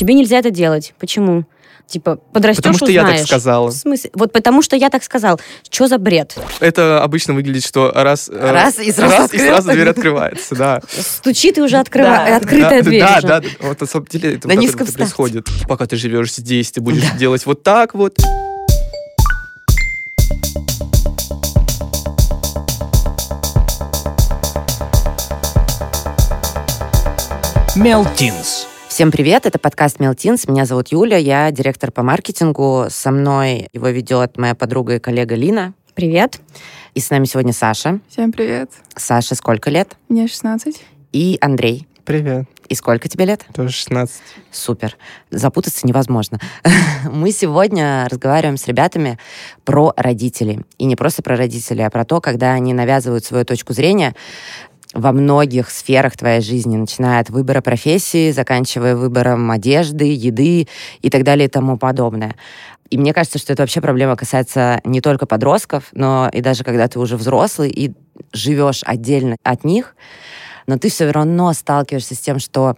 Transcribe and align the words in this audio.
тебе 0.00 0.14
нельзя 0.14 0.38
это 0.38 0.50
делать. 0.50 0.94
Почему? 0.98 1.44
Типа, 1.86 2.16
подрастешь, 2.32 2.58
Потому 2.62 2.76
что 2.76 2.86
узнаешь. 2.86 3.08
я 3.10 3.16
так 3.18 3.26
сказала. 3.26 3.68
В 3.68 3.72
смысле? 3.74 4.10
Вот 4.14 4.32
потому 4.32 4.62
что 4.62 4.76
я 4.76 4.88
так 4.88 5.02
сказал. 5.04 5.38
Что 5.68 5.88
за 5.88 5.98
бред? 5.98 6.38
Это 6.60 7.02
обычно 7.02 7.34
выглядит, 7.34 7.66
что 7.66 7.92
раз... 7.94 8.30
э, 8.32 8.50
Раз, 8.52 8.78
и 8.78 8.90
сразу 8.92 9.14
раз, 9.16 9.34
и 9.34 9.38
сразу 9.38 9.70
дверь 9.72 9.88
открывается, 9.90 10.54
да. 10.54 10.80
Стучит 10.88 11.58
и 11.58 11.60
уже 11.60 11.76
открыва... 11.76 12.08
Да. 12.10 12.36
открытая 12.36 12.82
да, 12.82 12.88
дверь 12.88 13.02
да, 13.02 13.18
уже. 13.18 13.26
да, 13.26 13.40
да. 13.40 13.48
Вот 13.60 13.80
на 13.80 13.86
самом 13.86 14.06
деле 14.06 14.36
это 14.36 14.48
На 14.48 14.54
вот 14.54 14.70
старте. 14.70 14.92
происходит. 14.94 15.48
Пока 15.68 15.84
ты 15.86 15.96
живешь 15.96 16.32
здесь, 16.32 16.70
ты 16.72 16.80
будешь 16.80 17.10
делать 17.18 17.44
вот 17.44 17.62
так 17.62 17.92
вот. 17.94 18.16
Мелтинс. 27.76 28.69
Всем 28.90 29.12
привет, 29.12 29.46
это 29.46 29.60
подкаст 29.60 30.00
Мелтинс. 30.00 30.48
Меня 30.48 30.64
зовут 30.64 30.88
Юля, 30.88 31.16
я 31.16 31.52
директор 31.52 31.92
по 31.92 32.02
маркетингу. 32.02 32.86
Со 32.90 33.12
мной 33.12 33.68
его 33.72 33.88
ведет 33.88 34.36
моя 34.36 34.56
подруга 34.56 34.96
и 34.96 34.98
коллега 34.98 35.36
Лина. 35.36 35.74
Привет. 35.94 36.40
И 36.94 37.00
с 37.00 37.08
нами 37.08 37.24
сегодня 37.24 37.52
Саша. 37.52 38.00
Всем 38.08 38.32
привет. 38.32 38.70
Саша, 38.96 39.36
сколько 39.36 39.70
лет? 39.70 39.96
Мне 40.08 40.26
16. 40.26 40.82
И 41.12 41.38
Андрей. 41.40 41.86
Привет, 42.04 42.46
И 42.68 42.74
сколько 42.74 43.08
тебе 43.08 43.24
лет? 43.26 43.44
тоже 43.54 43.70
16. 43.70 44.20
Супер. 44.50 44.96
Запутаться 45.30 45.86
невозможно. 45.86 46.40
Мы 47.04 47.30
сегодня 47.30 48.08
разговариваем 48.10 48.56
с 48.56 48.66
ребятами 48.66 49.16
про 49.64 49.92
родителей. 49.96 50.60
И 50.78 50.86
не 50.86 50.96
просто 50.96 51.22
про 51.22 51.36
родителей, 51.36 51.84
а 51.84 51.90
про 51.90 52.04
то, 52.04 52.20
когда 52.20 52.52
они 52.52 52.72
навязывают 52.74 53.24
свою 53.24 53.44
точку 53.44 53.74
зрения 53.74 54.16
во 54.94 55.12
многих 55.12 55.70
сферах 55.70 56.16
твоей 56.16 56.40
жизни, 56.40 56.76
начиная 56.76 57.20
от 57.20 57.30
выбора 57.30 57.60
профессии, 57.60 58.32
заканчивая 58.32 58.96
выбором 58.96 59.50
одежды, 59.50 60.12
еды 60.12 60.66
и 61.00 61.10
так 61.10 61.22
далее 61.22 61.46
и 61.46 61.50
тому 61.50 61.76
подобное. 61.76 62.34
И 62.90 62.98
мне 62.98 63.14
кажется, 63.14 63.38
что 63.38 63.52
это 63.52 63.62
вообще 63.62 63.80
проблема 63.80 64.16
касается 64.16 64.80
не 64.84 65.00
только 65.00 65.26
подростков, 65.26 65.84
но 65.92 66.28
и 66.32 66.40
даже 66.40 66.64
когда 66.64 66.88
ты 66.88 66.98
уже 66.98 67.16
взрослый 67.16 67.70
и 67.70 67.92
живешь 68.32 68.82
отдельно 68.84 69.36
от 69.44 69.64
них, 69.64 69.94
но 70.66 70.76
ты 70.76 70.90
все 70.90 71.08
равно 71.10 71.52
сталкиваешься 71.52 72.16
с 72.16 72.18
тем, 72.18 72.40
что 72.40 72.76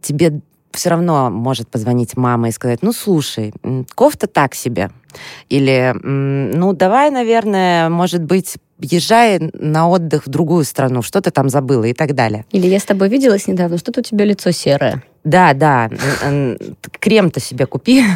тебе 0.00 0.40
все 0.72 0.88
равно 0.88 1.30
может 1.30 1.68
позвонить 1.68 2.16
мама 2.16 2.48
и 2.48 2.52
сказать, 2.52 2.82
ну, 2.82 2.92
слушай, 2.92 3.52
кофта 3.94 4.26
так 4.26 4.54
себе. 4.54 4.90
Или, 5.50 5.94
ну, 6.02 6.72
давай, 6.72 7.10
наверное, 7.10 7.90
может 7.90 8.22
быть, 8.22 8.56
езжай 8.82 9.38
на 9.52 9.88
отдых 9.88 10.26
в 10.26 10.28
другую 10.28 10.64
страну, 10.64 11.02
что 11.02 11.20
ты 11.20 11.30
там 11.30 11.48
забыла 11.48 11.84
и 11.84 11.94
так 11.94 12.14
далее. 12.14 12.44
Или 12.50 12.66
я 12.66 12.78
с 12.78 12.84
тобой 12.84 13.08
виделась 13.08 13.46
недавно, 13.46 13.78
что-то 13.78 14.00
у 14.00 14.02
тебя 14.02 14.24
лицо 14.24 14.50
серое. 14.50 15.02
Да, 15.24 15.54
да, 15.54 15.88
крем-то 17.00 17.40
себе 17.40 17.66
купи. 17.66 18.04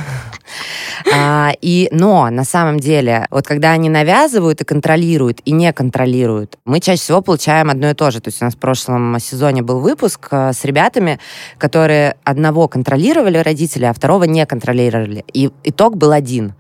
А, 1.13 1.53
и, 1.61 1.89
но 1.91 2.31
на 2.31 2.45
самом 2.45 2.79
деле, 2.79 3.27
вот 3.31 3.47
когда 3.47 3.73
они 3.73 3.89
навязывают 3.89 4.61
и 4.61 4.65
контролируют, 4.65 5.41
и 5.45 5.51
не 5.51 5.73
контролируют, 5.73 6.57
мы 6.65 6.81
чаще 6.81 7.03
всего 7.03 7.21
получаем 7.21 7.69
одно 7.69 7.91
и 7.91 7.95
то 7.95 8.11
же. 8.11 8.21
То 8.21 8.29
есть 8.29 8.41
у 8.41 8.45
нас 8.45 8.55
в 8.55 8.59
прошлом 8.59 9.19
сезоне 9.19 9.63
был 9.63 9.81
выпуск 9.81 10.29
э, 10.31 10.53
с 10.53 10.65
ребятами, 10.65 11.19
которые 11.59 12.17
одного 12.25 12.69
контролировали 12.69 13.39
родители, 13.39 13.85
а 13.85 13.93
второго 13.93 14.25
не 14.25 14.47
контролировали. 14.47 15.25
И 15.33 15.51
итог 15.65 15.97
был 15.97 16.13
один. 16.13 16.55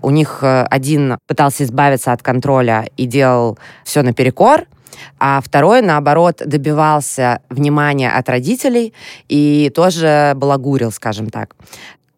У 0.00 0.10
них 0.10 0.38
э, 0.42 0.64
один 0.70 1.18
пытался 1.26 1.64
избавиться 1.64 2.12
от 2.12 2.22
контроля 2.22 2.88
и 2.96 3.06
делал 3.06 3.58
все 3.84 4.02
наперекор, 4.02 4.66
а 5.18 5.40
второй, 5.40 5.82
наоборот, 5.82 6.42
добивался 6.44 7.40
внимания 7.48 8.10
от 8.10 8.28
родителей 8.28 8.92
и 9.28 9.70
тоже 9.74 10.32
балагурил, 10.36 10.90
скажем 10.92 11.30
так. 11.30 11.54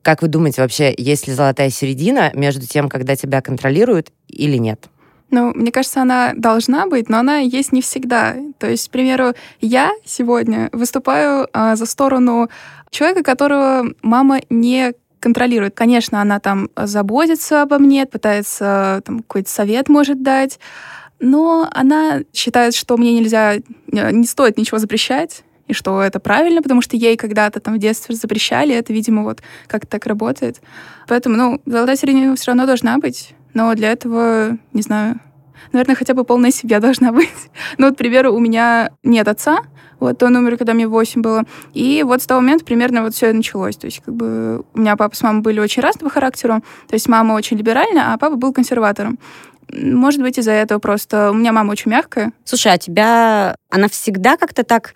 Как 0.03 0.21
вы 0.21 0.29
думаете, 0.29 0.61
вообще, 0.61 0.95
есть 0.97 1.27
ли 1.27 1.33
золотая 1.33 1.71
середина 1.71 2.31
между 2.35 2.67
тем, 2.67 2.89
когда 2.89 3.17
тебя 3.17 3.41
контролируют 3.41 4.13
или 4.29 4.59
нет? 4.59 4.89
Ну, 5.31 5.53
мне 5.55 5.73
кажется, 5.73 6.03
она 6.03 6.33
должна 6.37 6.87
быть, 6.87 7.09
но 7.09 7.19
она 7.19 7.39
есть 7.39 7.73
не 7.73 7.81
всегда. 7.81 8.37
То 8.59 8.69
есть, 8.69 8.89
к 8.89 8.91
примеру, 8.91 9.33
я 9.61 9.91
сегодня 10.05 10.69
выступаю 10.73 11.49
а, 11.53 11.75
за 11.75 11.87
сторону 11.87 12.51
человека, 12.91 13.23
которого 13.23 13.87
мама 14.03 14.41
не 14.51 14.93
контролирует. 15.19 15.75
Конечно, 15.75 16.21
она 16.21 16.39
там 16.39 16.69
заботится 16.77 17.63
обо 17.63 17.79
мне, 17.79 18.05
пытается 18.05 19.01
там 19.07 19.21
какой-то 19.21 19.51
совет 19.51 19.89
может 19.89 20.23
дать, 20.23 20.61
но 21.21 21.69
она 21.73 22.23
считает, 22.33 22.75
что 22.75 22.97
мне 22.97 23.13
нельзя, 23.13 23.55
э, 23.57 23.61
не 24.13 24.27
стоит 24.27 24.59
ничего 24.59 24.79
запрещать, 24.79 25.45
и 25.67 25.73
что 25.73 26.03
это 26.03 26.21
правильно, 26.21 26.63
потому 26.63 26.83
что 26.83 26.97
ей 26.97 27.17
когда-то 27.17 27.61
там 27.61 27.75
в 27.75 27.79
детстве 27.79 28.15
запрещали, 28.15 28.75
это, 28.75 28.93
видимо, 28.93 29.23
вот 29.23 29.41
как 29.67 29.87
так 29.87 30.07
работает. 30.07 30.61
Поэтому, 31.09 31.37
ну, 31.37 31.61
золотая 31.65 31.97
середина 31.97 32.37
все 32.37 32.51
равно 32.51 32.67
должна 32.67 32.99
быть, 32.99 33.35
но 33.55 33.75
для 33.75 33.93
этого, 33.93 34.59
не 34.73 34.83
знаю, 34.83 35.21
наверное, 35.73 35.97
хотя 35.97 36.15
бы 36.15 36.25
полная 36.25 36.51
семья 36.51 36.81
должна 36.81 37.13
быть. 37.13 37.29
Ну, 37.79 37.87
вот, 37.87 37.95
к 37.95 37.99
примеру, 37.99 38.33
у 38.33 38.39
меня 38.39 38.91
нет 39.03 39.29
отца, 39.29 39.59
вот 40.01 40.23
он 40.23 40.37
умер, 40.37 40.59
когда 40.59 40.75
мне 40.75 40.87
8 40.87 41.23
было. 41.23 41.45
И 41.73 42.03
вот 42.05 42.23
с 42.23 42.27
того 42.27 42.41
момента 42.41 42.65
примерно 42.65 43.03
вот 43.03 43.15
все 43.15 43.31
и 43.31 43.33
началось. 43.33 43.77
То 43.77 43.87
есть, 43.87 44.03
как 44.05 44.15
бы 44.15 44.63
у 44.75 44.79
меня 44.79 44.97
папа 44.97 45.17
с 45.17 45.23
мамой 45.23 45.43
были 45.43 45.61
очень 45.61 45.83
разного 45.83 46.11
характера. 46.11 46.63
То 46.89 46.95
есть 46.95 47.09
мама 47.09 47.33
очень 47.33 47.57
либеральная, 47.57 48.13
а 48.13 48.19
папа 48.19 48.37
был 48.37 48.53
консерватором. 48.53 49.19
Может 49.73 50.21
быть, 50.21 50.39
из-за 50.39 50.53
этого 50.53 50.79
просто... 50.79 51.31
У 51.31 51.35
меня 51.35 51.53
мама 51.53 51.73
очень 51.73 51.91
мягкая. 51.91 52.33
Слушай, 52.45 52.75
а 52.75 52.79
тебя 52.79 53.57
она 53.71 53.89
всегда 53.89 54.37
как-то 54.37 54.63
так 54.63 54.95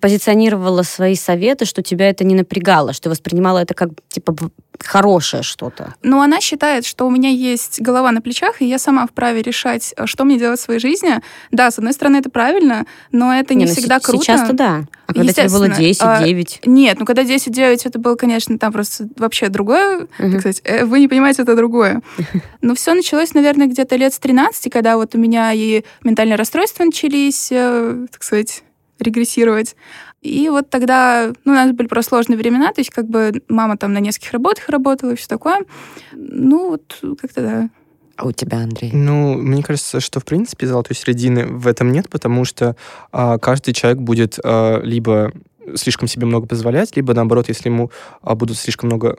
позиционировала 0.00 0.82
свои 0.82 1.14
советы, 1.14 1.64
что 1.64 1.82
тебя 1.82 2.08
это 2.08 2.24
не 2.24 2.34
напрягало, 2.34 2.92
что 2.92 3.10
воспринимала 3.10 3.58
это 3.58 3.74
как, 3.74 3.90
типа, 4.08 4.34
хорошее 4.78 5.42
что-то? 5.42 5.94
Но 6.02 6.20
она 6.22 6.40
считает, 6.40 6.84
что 6.86 7.06
у 7.06 7.10
меня 7.10 7.28
есть 7.28 7.80
голова 7.80 8.10
на 8.12 8.20
плечах, 8.20 8.62
и 8.62 8.66
я 8.66 8.78
сама 8.78 9.06
вправе 9.06 9.42
решать, 9.42 9.94
э, 9.96 10.06
что 10.06 10.24
мне 10.24 10.38
делать 10.38 10.58
в 10.58 10.62
своей 10.62 10.80
жизни. 10.80 11.20
Да, 11.50 11.70
с 11.70 11.78
одной 11.78 11.92
стороны, 11.92 12.18
это 12.18 12.30
правильно, 12.30 12.86
но 13.12 13.32
это 13.34 13.54
не, 13.54 13.66
ну, 13.66 13.70
всегда 13.70 14.00
се- 14.00 14.06
круто. 14.06 14.24
Сейчас-то 14.24 14.52
да. 14.52 14.84
А 15.06 15.12
когда 15.12 15.32
тебе 15.32 15.48
было 15.48 15.64
Естественно. 15.64 16.18
10, 16.18 16.26
9? 16.26 16.60
Нет, 16.66 16.98
ну 16.98 17.04
когда 17.04 17.24
10-9, 17.24 17.82
это 17.84 17.98
было, 17.98 18.14
конечно, 18.14 18.58
там 18.58 18.72
просто 18.72 19.08
вообще 19.16 19.48
другое. 19.48 20.06
Мгм. 20.18 20.32
Так 20.32 20.40
сказать, 20.40 20.60
э, 20.64 20.84
вы 20.84 21.00
не 21.00 21.08
понимаете, 21.08 21.42
это 21.42 21.56
другое. 21.56 22.00
Но 22.62 22.74
все 22.74 22.94
началось, 22.94 23.34
наверное, 23.34 23.66
где-то 23.66 23.96
лет 23.96 24.14
с 24.14 24.18
13, 24.18 24.70
когда 24.70 24.96
вот 24.96 25.14
у 25.14 25.18
меня 25.18 25.52
и 25.52 25.82
ментальные 26.04 26.36
расстройства 26.36 26.84
начались, 26.84 27.48
э, 27.50 28.06
так 28.10 28.22
сказать, 28.22 28.62
регрессировать. 29.02 29.76
И 30.22 30.48
вот 30.48 30.70
тогда, 30.70 31.32
ну, 31.44 31.52
у 31.52 31.54
нас 31.54 31.72
были 31.72 31.86
просто 31.86 32.10
сложные 32.10 32.36
времена, 32.36 32.72
то 32.72 32.80
есть 32.80 32.90
как 32.90 33.08
бы 33.08 33.42
мама 33.48 33.76
там 33.76 33.92
на 33.92 33.98
нескольких 33.98 34.32
работах 34.32 34.68
работала 34.68 35.12
и 35.12 35.16
все 35.16 35.28
такое. 35.28 35.64
Ну, 36.12 36.70
вот 36.70 36.98
как-то 37.20 37.40
да. 37.40 37.70
А 38.16 38.26
у 38.26 38.32
тебя, 38.32 38.58
Андрей? 38.58 38.90
Ну, 38.92 39.34
мне 39.34 39.62
кажется, 39.62 40.00
что 40.00 40.20
в 40.20 40.26
принципе 40.26 40.66
золотой 40.66 40.94
середины 40.94 41.46
в 41.46 41.66
этом 41.66 41.90
нет, 41.90 42.10
потому 42.10 42.44
что 42.44 42.76
а, 43.12 43.38
каждый 43.38 43.72
человек 43.72 44.00
будет 44.00 44.38
а, 44.44 44.82
либо 44.82 45.32
слишком 45.74 46.06
себе 46.06 46.26
много 46.26 46.46
позволять, 46.46 46.96
либо 46.96 47.14
наоборот, 47.14 47.48
если 47.48 47.68
ему 47.68 47.90
а, 48.20 48.34
будут 48.34 48.58
слишком 48.58 48.88
много 48.88 49.18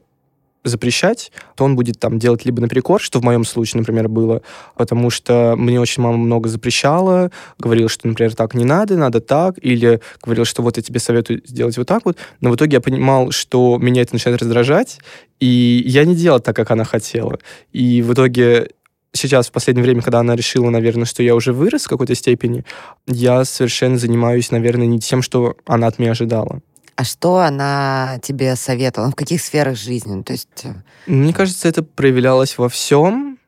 запрещать, 0.64 1.32
то 1.56 1.64
он 1.64 1.76
будет 1.76 2.00
там 2.00 2.20
делать 2.20 2.46
либо 2.46 2.62
наперекор, 2.62 3.02
что 3.02 3.20
в 3.20 3.24
моем 3.24 3.46
случае, 3.46 3.80
например, 3.80 4.08
было, 4.08 4.42
потому 4.76 5.10
что 5.10 5.56
мне 5.58 5.80
очень 5.80 6.04
мама 6.04 6.18
много 6.18 6.50
запрещала, 6.50 7.32
говорила, 7.58 7.90
что, 7.90 8.08
например, 8.08 8.36
так 8.36 8.54
не 8.54 8.66
надо, 8.66 8.98
надо 8.98 9.22
так, 9.22 9.56
или 9.62 10.02
говорила, 10.22 10.46
что 10.46 10.62
вот 10.62 10.78
я 10.78 10.84
тебе 10.84 11.00
советую 11.00 11.42
сделать 11.46 11.78
вот 11.78 11.88
так 11.88 12.06
вот, 12.06 12.18
но 12.40 12.52
в 12.52 12.56
итоге 12.56 12.76
я 12.76 12.82
понимал, 12.82 13.32
что 13.32 13.78
меня 13.78 14.02
это 14.02 14.14
начинает 14.14 14.42
раздражать, 14.42 15.00
и 15.40 15.84
я 15.86 16.06
не 16.06 16.16
делал 16.16 16.40
так, 16.40 16.56
как 16.56 16.70
она 16.72 16.84
хотела. 16.84 17.40
И 17.72 18.02
в 18.02 18.14
итоге 18.14 18.70
сейчас, 19.14 19.48
в 19.48 19.52
последнее 19.52 19.84
время, 19.84 20.02
когда 20.02 20.20
она 20.20 20.36
решила, 20.36 20.70
наверное, 20.70 21.06
что 21.06 21.24
я 21.24 21.36
уже 21.36 21.54
вырос 21.54 21.86
в 21.86 21.90
какой-то 21.90 22.16
степени, 22.16 22.64
я 23.08 23.44
совершенно 23.46 23.98
занимаюсь, 23.98 24.52
наверное, 24.52 24.88
не 24.88 25.00
тем, 25.00 25.22
что 25.22 25.58
она 25.66 25.88
от 25.88 26.00
меня 26.00 26.12
ожидала. 26.12 26.62
А 26.96 27.04
что 27.04 27.38
она 27.40 28.20
тебе 28.22 28.56
советовала? 28.56 29.12
В 29.12 29.16
каких 29.16 29.42
сферах 29.42 29.78
жизни? 29.78 30.14
Ну, 30.14 30.24
То 30.24 30.34
есть 30.34 30.50
э, 30.64 30.74
Мне 31.08 31.34
кажется, 31.34 31.68
это 31.68 31.84
проявлялось 31.84 32.58
во 32.58 32.70
всем, 32.70 33.40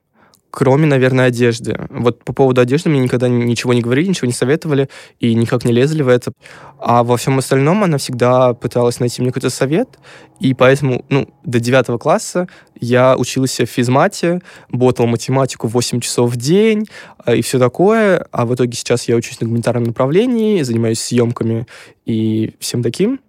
кроме, 0.54 0.86
наверное, 0.86 1.26
одежды. 1.26 1.88
Вот 1.90 2.24
по 2.24 2.32
поводу 2.32 2.62
одежды 2.62 2.88
мне 2.88 3.00
никогда 3.00 3.28
ничего 3.28 3.74
не 3.74 3.82
говорили, 3.82 4.08
ничего 4.10 4.28
не 4.28 4.34
советовали 4.34 4.88
и 5.20 5.34
никак 5.34 5.66
не 5.66 5.74
лезли 5.74 6.04
в 6.04 6.08
это. 6.08 6.32
А 6.78 7.04
во 7.04 7.18
всем 7.18 7.40
остальном 7.40 7.84
она 7.84 7.98
всегда 7.98 8.54
пыталась 8.54 9.00
найти 9.00 9.24
мне 9.24 9.32
какой-то 9.32 9.50
совет, 9.50 9.98
и 10.40 10.54
поэтому, 10.54 11.06
ну, 11.10 11.28
до 11.44 11.60
девятого 11.60 11.98
класса 11.98 12.48
я 12.80 13.18
учился 13.18 13.66
в 13.66 13.70
физмате, 13.70 14.42
ботал 14.70 15.08
математику 15.08 15.68
8 15.68 16.00
часов 16.02 16.32
в 16.32 16.36
день 16.36 16.86
э, 17.26 17.38
и 17.38 17.42
все 17.42 17.58
такое, 17.58 18.28
а 18.32 18.46
в 18.46 18.54
итоге 18.54 18.74
сейчас 18.74 19.08
я 19.08 19.16
учусь 19.16 19.42
на 19.42 19.48
гуманитарном 19.48 19.86
направлении, 19.86 20.62
занимаюсь 20.62 21.00
съемками 21.00 21.66
и 22.06 22.54
всем 22.60 22.84
таким 22.84 23.20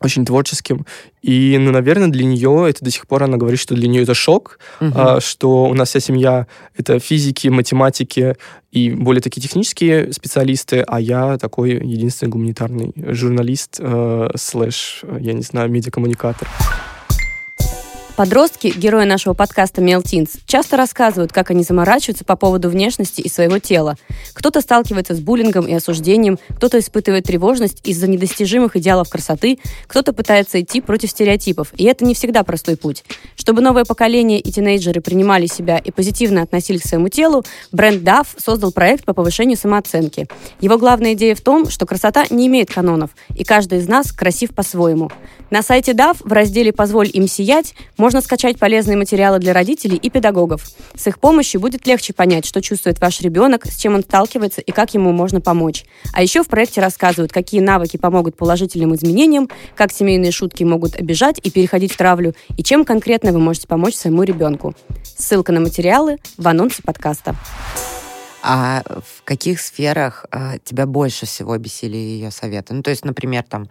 очень 0.00 0.24
творческим. 0.24 0.86
И, 1.22 1.56
ну, 1.58 1.72
наверное, 1.72 2.08
для 2.08 2.24
нее 2.24 2.66
это 2.68 2.84
до 2.84 2.90
сих 2.90 3.06
пор 3.06 3.24
она 3.24 3.36
говорит, 3.36 3.58
что 3.58 3.74
для 3.74 3.88
нее 3.88 4.02
это 4.02 4.14
шок, 4.14 4.58
мгм. 4.80 4.92
а, 4.94 5.20
что 5.20 5.64
у 5.64 5.74
нас 5.74 5.88
вся 5.88 6.00
семья 6.00 6.46
это 6.76 6.98
физики, 6.98 7.48
математики 7.48 8.36
и 8.70 8.90
более 8.90 9.22
такие 9.22 9.40
технические 9.40 10.12
специалисты, 10.12 10.84
а 10.86 11.00
я 11.00 11.38
такой 11.38 11.72
единственный 11.72 12.28
гуманитарный 12.28 12.92
журналист 12.96 13.76
э, 13.78 14.28
слэш, 14.36 15.00
э, 15.02 15.18
я 15.20 15.32
не 15.32 15.42
знаю, 15.42 15.70
медиакоммуникатор. 15.70 16.48
Подростки, 18.16 18.72
герои 18.74 19.04
нашего 19.04 19.34
подкаста 19.34 19.82
Мелтинс, 19.82 20.38
часто 20.46 20.78
рассказывают, 20.78 21.34
как 21.34 21.50
они 21.50 21.62
заморачиваются 21.62 22.24
по 22.24 22.34
поводу 22.34 22.70
внешности 22.70 23.20
и 23.20 23.28
своего 23.28 23.58
тела. 23.58 23.96
Кто-то 24.32 24.62
сталкивается 24.62 25.14
с 25.14 25.20
буллингом 25.20 25.66
и 25.66 25.74
осуждением, 25.74 26.38
кто-то 26.56 26.78
испытывает 26.78 27.24
тревожность 27.24 27.86
из-за 27.86 28.08
недостижимых 28.08 28.74
идеалов 28.76 29.10
красоты, 29.10 29.58
кто-то 29.86 30.14
пытается 30.14 30.62
идти 30.62 30.80
против 30.80 31.10
стереотипов. 31.10 31.74
И 31.76 31.84
это 31.84 32.06
не 32.06 32.14
всегда 32.14 32.42
простой 32.42 32.78
путь. 32.78 33.04
Чтобы 33.36 33.60
новое 33.60 33.84
поколение 33.84 34.40
и 34.40 34.50
тинейджеры 34.50 35.02
принимали 35.02 35.44
себя 35.44 35.76
и 35.76 35.90
позитивно 35.90 36.40
относились 36.40 36.84
к 36.84 36.88
своему 36.88 37.10
телу, 37.10 37.44
бренд 37.70 38.02
DAF 38.02 38.28
создал 38.38 38.72
проект 38.72 39.04
по 39.04 39.12
повышению 39.12 39.58
самооценки. 39.58 40.26
Его 40.62 40.78
главная 40.78 41.12
идея 41.12 41.34
в 41.34 41.42
том, 41.42 41.68
что 41.68 41.84
красота 41.84 42.24
не 42.30 42.46
имеет 42.46 42.72
канонов, 42.72 43.10
и 43.34 43.44
каждый 43.44 43.80
из 43.80 43.88
нас 43.88 44.10
красив 44.10 44.54
по-своему. 44.54 45.10
На 45.50 45.60
сайте 45.60 45.92
DAF 45.92 46.16
в 46.20 46.32
разделе 46.32 46.72
«Позволь 46.72 47.10
им 47.12 47.28
сиять» 47.28 47.74
скачать 48.20 48.58
полезные 48.58 48.96
материалы 48.96 49.38
для 49.38 49.52
родителей 49.52 49.96
и 49.96 50.10
педагогов. 50.10 50.64
С 50.94 51.06
их 51.06 51.18
помощью 51.18 51.60
будет 51.60 51.86
легче 51.86 52.12
понять, 52.12 52.46
что 52.46 52.62
чувствует 52.62 53.00
ваш 53.00 53.20
ребенок, 53.20 53.66
с 53.66 53.76
чем 53.76 53.94
он 53.94 54.02
сталкивается 54.02 54.60
и 54.60 54.72
как 54.72 54.94
ему 54.94 55.12
можно 55.12 55.40
помочь. 55.40 55.84
А 56.12 56.22
еще 56.22 56.42
в 56.42 56.48
проекте 56.48 56.80
рассказывают, 56.80 57.32
какие 57.32 57.60
навыки 57.60 57.96
помогут 57.96 58.36
положительным 58.36 58.94
изменениям, 58.94 59.48
как 59.74 59.92
семейные 59.92 60.32
шутки 60.32 60.64
могут 60.64 60.96
обижать 60.96 61.40
и 61.42 61.50
переходить 61.50 61.92
в 61.92 61.96
травлю, 61.96 62.34
и 62.56 62.62
чем 62.62 62.84
конкретно 62.84 63.32
вы 63.32 63.38
можете 63.38 63.66
помочь 63.66 63.94
своему 63.94 64.22
ребенку. 64.22 64.74
Ссылка 65.02 65.52
на 65.52 65.60
материалы 65.60 66.18
в 66.36 66.46
анонсе 66.46 66.82
подкаста. 66.82 67.34
А 68.48 68.82
в 68.86 69.24
каких 69.24 69.60
сферах 69.60 70.24
а, 70.30 70.58
тебя 70.62 70.86
больше 70.86 71.26
всего 71.26 71.58
бесили 71.58 71.96
ее 71.96 72.30
советы? 72.30 72.74
Ну, 72.74 72.82
то 72.82 72.90
есть, 72.90 73.04
например, 73.04 73.42
там... 73.42 73.68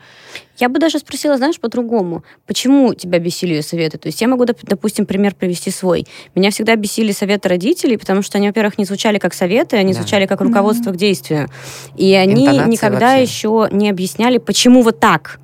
Я 0.58 0.68
бы 0.68 0.80
даже 0.80 1.00
спросила, 1.00 1.38
знаешь, 1.38 1.62
по-другому. 1.62 2.26
Почему 2.46 2.94
тебя 2.94 3.20
бесили 3.20 3.54
ее 3.54 3.62
советы? 3.62 3.98
То 3.98 4.08
есть 4.08 4.20
я 4.20 4.28
могу, 4.28 4.44
допустим, 4.44 5.06
пример 5.06 5.34
привести 5.34 5.72
свой. 5.72 6.06
Меня 6.36 6.52
всегда 6.52 6.76
бесили 6.76 7.14
советы 7.14 7.48
родителей, 7.48 7.96
потому 7.96 8.22
что 8.22 8.38
они, 8.38 8.48
во-первых, 8.48 8.78
не 8.78 8.84
звучали 8.84 9.18
как 9.18 9.34
советы, 9.34 9.78
они 9.78 9.94
да. 9.94 10.00
звучали 10.00 10.26
как 10.26 10.42
руководство 10.42 10.92
да. 10.92 10.98
к 10.98 10.98
действию. 10.98 11.48
И 11.96 12.14
они 12.14 12.44
Интонация 12.44 12.68
никогда 12.68 13.12
вообще. 13.12 13.24
еще 13.24 13.70
не 13.72 13.90
объясняли, 13.90 14.40
почему 14.40 14.82
вот 14.82 15.00
так, 15.00 15.40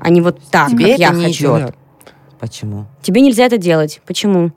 а 0.00 0.10
не 0.10 0.20
вот 0.20 0.38
так, 0.50 0.68
Тебе 0.68 0.84
как 0.84 0.92
это 0.92 1.00
я 1.00 1.10
не 1.12 1.24
хочу. 1.24 1.58
Идет. 1.58 1.74
Почему? 2.38 2.86
Тебе 3.00 3.22
нельзя 3.22 3.46
это 3.46 3.56
делать. 3.56 4.02
Почему? 4.06 4.52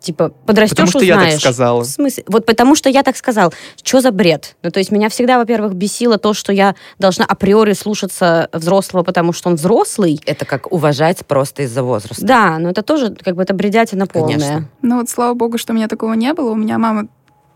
Типа, 0.00 0.30
подрастешь, 0.46 0.70
Потому 0.70 0.88
что 0.88 0.98
узнаешь. 0.98 1.24
я 1.24 1.30
так 1.32 1.40
сказала. 1.40 1.82
В 1.82 1.86
смысле? 1.86 2.24
Вот 2.26 2.46
потому 2.46 2.74
что 2.74 2.88
я 2.88 3.02
так 3.02 3.16
сказал. 3.16 3.52
Что 3.82 4.00
за 4.00 4.10
бред? 4.12 4.56
Ну, 4.62 4.70
то 4.70 4.78
есть 4.78 4.90
меня 4.90 5.10
всегда, 5.10 5.38
во-первых, 5.38 5.74
бесило 5.74 6.16
то, 6.16 6.32
что 6.32 6.52
я 6.52 6.74
должна 6.98 7.26
априори 7.26 7.74
слушаться 7.74 8.48
взрослого, 8.52 9.02
потому 9.02 9.32
что 9.32 9.50
он 9.50 9.56
взрослый. 9.56 10.18
Это 10.24 10.46
как 10.46 10.72
уважать 10.72 11.24
просто 11.26 11.64
из-за 11.64 11.82
возраста. 11.82 12.24
Да, 12.24 12.58
но 12.58 12.70
это 12.70 12.82
тоже 12.82 13.14
как 13.14 13.36
бы 13.36 13.42
это 13.42 13.52
бредятина 13.52 14.06
полная. 14.06 14.38
Конечно. 14.38 14.68
Ну 14.80 14.98
вот 14.98 15.10
слава 15.10 15.34
богу, 15.34 15.58
что 15.58 15.72
у 15.72 15.76
меня 15.76 15.86
такого 15.86 16.14
не 16.14 16.32
было. 16.32 16.50
У 16.52 16.56
меня 16.56 16.78
мама 16.78 17.08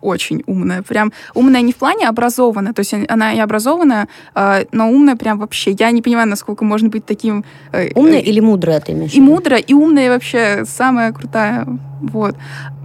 очень 0.04 0.42
умная. 0.46 0.82
Прям 0.82 1.12
умная 1.34 1.62
не 1.62 1.72
в 1.72 1.76
плане 1.76 2.08
образованная, 2.08 2.72
то 2.72 2.80
есть 2.80 2.94
она 3.08 3.32
и 3.32 3.38
образованная, 3.38 4.08
а, 4.34 4.60
но 4.72 4.90
умная 4.90 5.16
прям 5.16 5.38
вообще. 5.38 5.70
Я 5.72 5.90
не 5.90 6.02
понимаю, 6.02 6.28
насколько 6.28 6.64
можно 6.64 6.88
быть 6.88 7.06
таким... 7.06 7.44
э, 7.72 7.90
Умная 7.94 8.18
э, 8.18 8.22
или 8.22 8.40
мудрая 8.40 8.80
ты 8.80 8.92
имеешь? 8.92 9.14
И 9.14 9.20
мудрая, 9.20 9.60
и 9.60 9.74
умная, 9.74 10.06
и 10.06 10.08
вообще 10.08 10.64
самая 10.66 11.12
крутая. 11.12 11.66
Вот. 12.02 12.36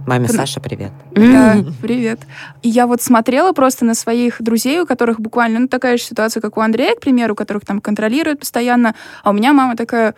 Маме 0.06 0.26
Пон- 0.26 0.36
Саша, 0.36 0.60
привет. 0.60 0.92
Да, 1.12 1.56
привет. 1.82 2.20
И 2.62 2.68
я 2.68 2.86
вот 2.86 3.02
смотрела 3.02 3.52
просто 3.52 3.84
на 3.84 3.94
своих 3.94 4.40
друзей, 4.42 4.80
у 4.80 4.86
которых 4.86 5.20
буквально, 5.20 5.60
ну, 5.60 5.68
такая 5.68 5.98
же 5.98 6.02
ситуация, 6.04 6.40
как 6.40 6.56
у 6.56 6.60
Андрея, 6.60 6.94
к 6.94 7.00
примеру, 7.00 7.34
которых 7.34 7.64
там 7.66 7.80
контролируют 7.80 8.40
постоянно, 8.40 8.94
а 9.22 9.30
у 9.30 9.32
меня 9.32 9.52
мама 9.52 9.76
такая, 9.76 10.14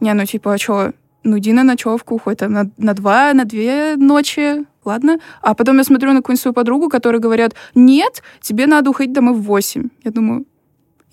не, 0.00 0.12
ну, 0.14 0.24
типа, 0.24 0.54
а 0.54 0.58
что, 0.58 0.92
ну, 1.26 1.38
иди 1.38 1.52
на 1.52 1.64
ночевку, 1.64 2.18
хоть 2.18 2.38
там 2.38 2.52
на, 2.52 2.70
на 2.78 2.94
два, 2.94 3.34
на 3.34 3.44
две 3.44 3.96
ночи, 3.96 4.64
ладно? 4.84 5.18
А 5.42 5.54
потом 5.54 5.78
я 5.78 5.84
смотрю 5.84 6.12
на 6.12 6.18
какую-нибудь 6.18 6.42
свою 6.42 6.54
подругу, 6.54 6.88
которые 6.88 7.20
говорят, 7.20 7.54
нет, 7.74 8.22
тебе 8.40 8.66
надо 8.66 8.90
уходить 8.90 9.12
домой 9.12 9.34
в 9.34 9.42
восемь. 9.42 9.88
Я 10.04 10.12
думаю, 10.12 10.44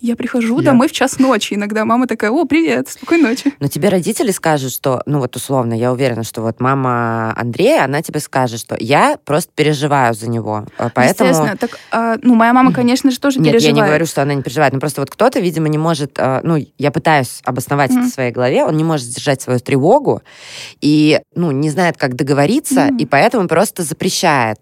я 0.04 0.16
прихожу 0.16 0.58
Я- 0.60 0.66
домой 0.66 0.88
в 0.88 0.92
час 0.92 1.18
ночи. 1.18 1.54
Иногда 1.54 1.84
мама 1.86 2.06
такая, 2.06 2.30
о, 2.30 2.44
привет, 2.44 2.88
спокойной 2.90 3.30
ночи. 3.30 3.54
Но 3.58 3.68
тебе 3.68 3.88
родители 3.88 4.30
скажут, 4.32 4.72
что, 4.72 5.02
ну 5.06 5.18
вот 5.20 5.34
условно, 5.34 5.72
я 5.74 5.92
уверена, 5.92 6.24
что 6.24 6.42
вот 6.42 6.60
мама 6.60 7.32
Андрея, 7.36 7.84
она 7.84 8.02
тебе 8.02 8.20
скажет, 8.20 8.60
что 8.60 8.76
я 8.78 9.18
просто 9.24 9.50
переживаю 9.54 10.12
за 10.14 10.28
него. 10.28 10.66
а 10.76 10.90
Поэтому... 10.94 11.30
Естественно. 11.30 11.56
Так, 11.56 11.78
а, 11.90 12.16
ну, 12.22 12.34
моя 12.34 12.52
мама, 12.52 12.72
конечно 12.72 13.10
же, 13.10 13.18
тоже 13.18 13.38
Нет, 13.40 13.52
переживает. 13.52 13.76
я 13.76 13.82
не 13.82 13.86
говорю, 13.88 14.04
что 14.06 14.20
она 14.22 14.34
не 14.34 14.42
переживает, 14.42 14.74
но 14.74 14.80
просто 14.80 15.00
вот 15.00 15.10
кто-то, 15.10 15.40
видимо, 15.40 15.68
не 15.68 15.78
может, 15.78 16.18
э, 16.18 16.40
ну, 16.42 16.56
я 16.76 16.90
пытаюсь 16.90 17.40
обосновать 17.44 17.90
Мгм. 17.90 18.00
это 18.00 18.10
в 18.10 18.12
своей 18.14 18.30
голове, 18.32 18.64
он 18.64 18.76
не 18.76 18.84
может 18.84 19.06
сдержать 19.06 19.40
свою 19.40 19.58
тревогу 19.60 20.20
и, 20.82 21.20
ну, 21.34 21.50
не 21.50 21.70
знает, 21.70 21.96
как 21.96 22.14
договориться, 22.14 22.86
Мгм. 22.86 22.96
и 22.98 23.06
поэтому 23.06 23.48
просто 23.48 23.82
запрещает, 23.82 24.58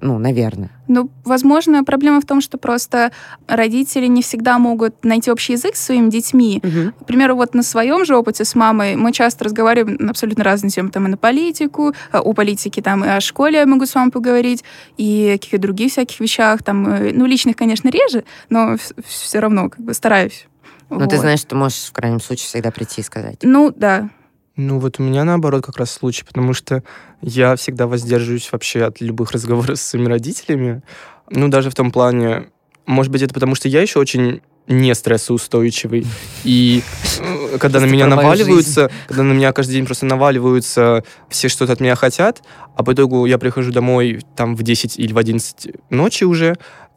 ну, 0.00 0.18
наверное. 0.18 0.70
Ну, 0.88 1.10
возможно, 1.24 1.84
проблема 1.84 2.20
в 2.20 2.24
том, 2.24 2.40
что 2.40 2.58
просто 2.58 3.10
родители 3.46 4.06
не 4.06 4.22
всегда 4.22 4.58
могут 4.58 5.04
найти 5.04 5.30
общий 5.30 5.54
язык 5.54 5.76
с 5.76 5.84
своими 5.84 6.10
детьми. 6.10 6.60
Мгм. 6.62 6.92
К 7.00 7.06
примеру, 7.06 7.36
вот 7.36 7.54
на 7.54 7.62
своем 7.62 8.04
же 8.04 8.16
опыте 8.16 8.44
с 8.44 8.54
мамой 8.54 8.96
мы 8.96 9.12
часто 9.12 9.44
разговариваем 9.44 9.96
на 9.98 10.10
абсолютно 10.10 10.44
разные 10.44 10.70
темы. 10.70 10.90
Там 10.90 11.06
и 11.06 11.10
на 11.10 11.16
политику, 11.16 11.92
о 12.12 12.32
политике, 12.32 12.82
там 12.82 13.04
и 13.04 13.08
о 13.08 13.20
школе 13.20 13.58
я 13.58 13.66
могу 13.66 13.86
с 13.86 13.94
вами 13.94 14.10
поговорить, 14.10 14.64
и 14.96 15.32
о 15.34 15.38
каких-то 15.38 15.58
других 15.58 15.92
всяких 15.92 16.20
вещах. 16.20 16.62
Там, 16.62 16.86
э, 16.86 17.12
ну, 17.12 17.26
личных, 17.26 17.56
конечно, 17.56 17.88
реже, 17.88 18.24
но 18.48 18.76
все 19.06 19.38
равно 19.38 19.68
как 19.68 19.80
бы 19.80 19.94
стараюсь. 19.94 20.46
Но 20.88 21.06
ты 21.06 21.16
Вот. 21.16 21.20
знаешь, 21.22 21.42
ты 21.42 21.56
можешь 21.56 21.86
в 21.86 21.92
крайнем 21.92 22.20
случае 22.20 22.46
всегда 22.46 22.70
прийти 22.70 23.00
и 23.00 23.04
сказать. 23.04 23.38
Ну, 23.42 23.72
да. 23.74 24.08
Ну, 24.56 24.78
вот 24.78 24.98
у 24.98 25.02
меня 25.02 25.24
наоборот 25.24 25.64
как 25.64 25.76
раз 25.76 25.90
случай, 25.90 26.24
потому 26.24 26.54
что 26.54 26.82
я 27.20 27.56
всегда 27.56 27.86
воздерживаюсь 27.86 28.50
вообще 28.50 28.84
от 28.84 29.02
любых 29.02 29.32
разговоров 29.32 29.78
с 29.78 29.82
своими 29.82 30.08
родителями. 30.08 30.82
Ну, 31.28 31.48
даже 31.48 31.68
в 31.70 31.74
том 31.74 31.90
плане, 31.90 32.46
может 32.86 33.12
быть, 33.12 33.20
это 33.20 33.34
потому 33.34 33.54
что 33.54 33.68
я 33.68 33.82
еще 33.82 33.98
очень 33.98 34.40
не 34.66 34.94
стрессоустойчивый. 34.94 36.06
И 36.42 36.82
э, 37.20 37.58
когда 37.58 37.80
на 37.80 37.84
меня 37.84 38.06
наваливаются, 38.06 38.90
когда 39.06 39.22
на 39.22 39.32
меня 39.32 39.52
каждый 39.52 39.72
день 39.72 39.86
просто 39.86 40.06
наваливаются, 40.06 41.04
все 41.28 41.48
что-то 41.48 41.74
от 41.74 41.80
меня 41.80 41.94
хотят, 41.94 42.42
а 42.74 42.82
по 42.82 42.92
итогу 42.92 43.26
я 43.26 43.38
прихожу 43.38 43.72
домой 43.72 44.22
там 44.36 44.56
в 44.56 44.62
10 44.62 44.98
или 44.98 45.12
в 45.12 45.18
11 45.18 45.68
ночи 45.90 46.24
уже, 46.24 46.56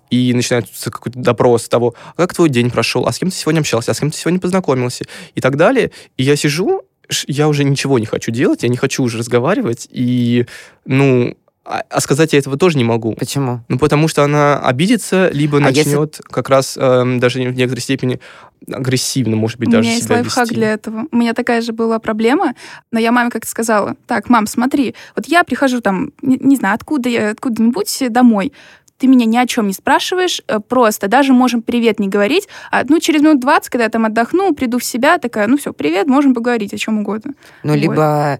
и 0.10 0.34
начинается 0.34 0.90
какой-то 0.90 1.20
допрос 1.20 1.68
того, 1.70 1.94
а 2.16 2.22
как 2.22 2.34
твой 2.34 2.50
день 2.50 2.72
прошел, 2.72 3.06
а 3.06 3.12
с 3.12 3.20
кем 3.20 3.30
ты 3.30 3.36
сегодня 3.36 3.60
общался, 3.60 3.92
а 3.92 3.94
с 3.94 4.00
кем 4.00 4.10
ты 4.10 4.18
сегодня 4.18 4.40
познакомился, 4.40 5.06
и 5.36 5.42
так 5.42 5.56
далее. 5.56 5.92
И 6.18 6.24
я 6.24 6.36
сижу, 6.36 6.82
я 7.28 7.48
уже 7.48 7.64
ничего 7.64 8.00
не 8.00 8.06
хочу 8.06 8.32
делать, 8.32 8.64
я 8.64 8.70
не 8.70 8.78
хочу 8.78 9.04
уже 9.04 9.18
разговаривать, 9.18 9.88
и, 9.92 10.46
ну, 10.86 11.36
а, 11.66 11.84
а 11.89 12.00
сказать 12.01 12.34
я 12.34 12.39
этого 12.39 12.58
тоже 12.58 12.78
не 12.78 12.84
могу. 12.84 13.13
Почему? 13.13 13.62
Ну, 13.68 13.78
потому 13.78 14.08
что 14.08 14.24
она 14.24 14.58
обидится, 14.60 15.30
либо 15.32 15.58
А 15.60 15.70
если- 15.70 15.89
начнет 15.89 16.20
как 16.32 16.50
раз 16.50 16.78
эм, 16.78 17.20
даже 17.20 17.39
в 17.42 17.56
некоторой 17.56 17.82
степени 17.82 18.20
агрессивно, 18.72 19.36
может 19.36 19.60
быть, 19.60 19.70
У 19.70 19.72
даже 19.72 19.84
меня 19.84 19.94
есть 19.94 20.06
себя 20.06 20.16
лайфхак 20.16 20.46
вести. 20.46 20.56
для 20.56 20.74
этого. 20.74 21.06
У 21.12 21.16
меня 21.16 21.34
такая 21.34 21.62
же 21.62 21.72
была 21.72 22.00
проблема, 22.00 22.56
но 22.92 23.00
я 23.00 23.12
маме 23.12 23.30
как-то 23.30 23.48
сказала, 23.50 23.96
так, 24.08 24.30
мам, 24.30 24.48
смотри, 24.48 24.96
вот 25.16 25.28
я 25.28 25.44
прихожу 25.44 25.80
там, 25.82 26.12
не, 26.22 26.38
не 26.38 26.56
знаю, 26.56 26.75
откуда 26.75 27.08
я, 27.08 27.30
откуда-нибудь 27.32 28.04
домой, 28.10 28.51
ты 29.00 29.08
меня 29.08 29.25
ни 29.25 29.38
о 29.38 29.48
чем 29.48 29.68
не 29.68 29.74
спрашиваешь, 29.74 30.41
э, 30.48 30.60
просто 30.60 31.08
даже 31.08 31.34
можем 31.34 31.62
привет 31.62 32.00
не 32.00 32.10
говорить, 32.10 32.48
а 32.70 32.84
ну 32.88 33.00
через 33.00 33.22
минут 33.22 33.39
20, 33.39 33.70
когда 33.70 33.86
я 33.86 33.89
там 33.89 34.06
отдохну, 34.06 34.53
приду 34.53 34.77
в 34.77 34.84
себя, 34.84 35.18
такая, 35.18 35.48
ну 35.48 35.58
все, 35.58 35.74
привет, 35.74 36.08
можем 36.08 36.36
поговорить 36.36 36.74
о 36.74 36.77
чем 36.77 37.00
угодно. 37.00 37.34
Ну, 37.63 37.74
Вот. 37.74 37.79
либо... 37.79 38.39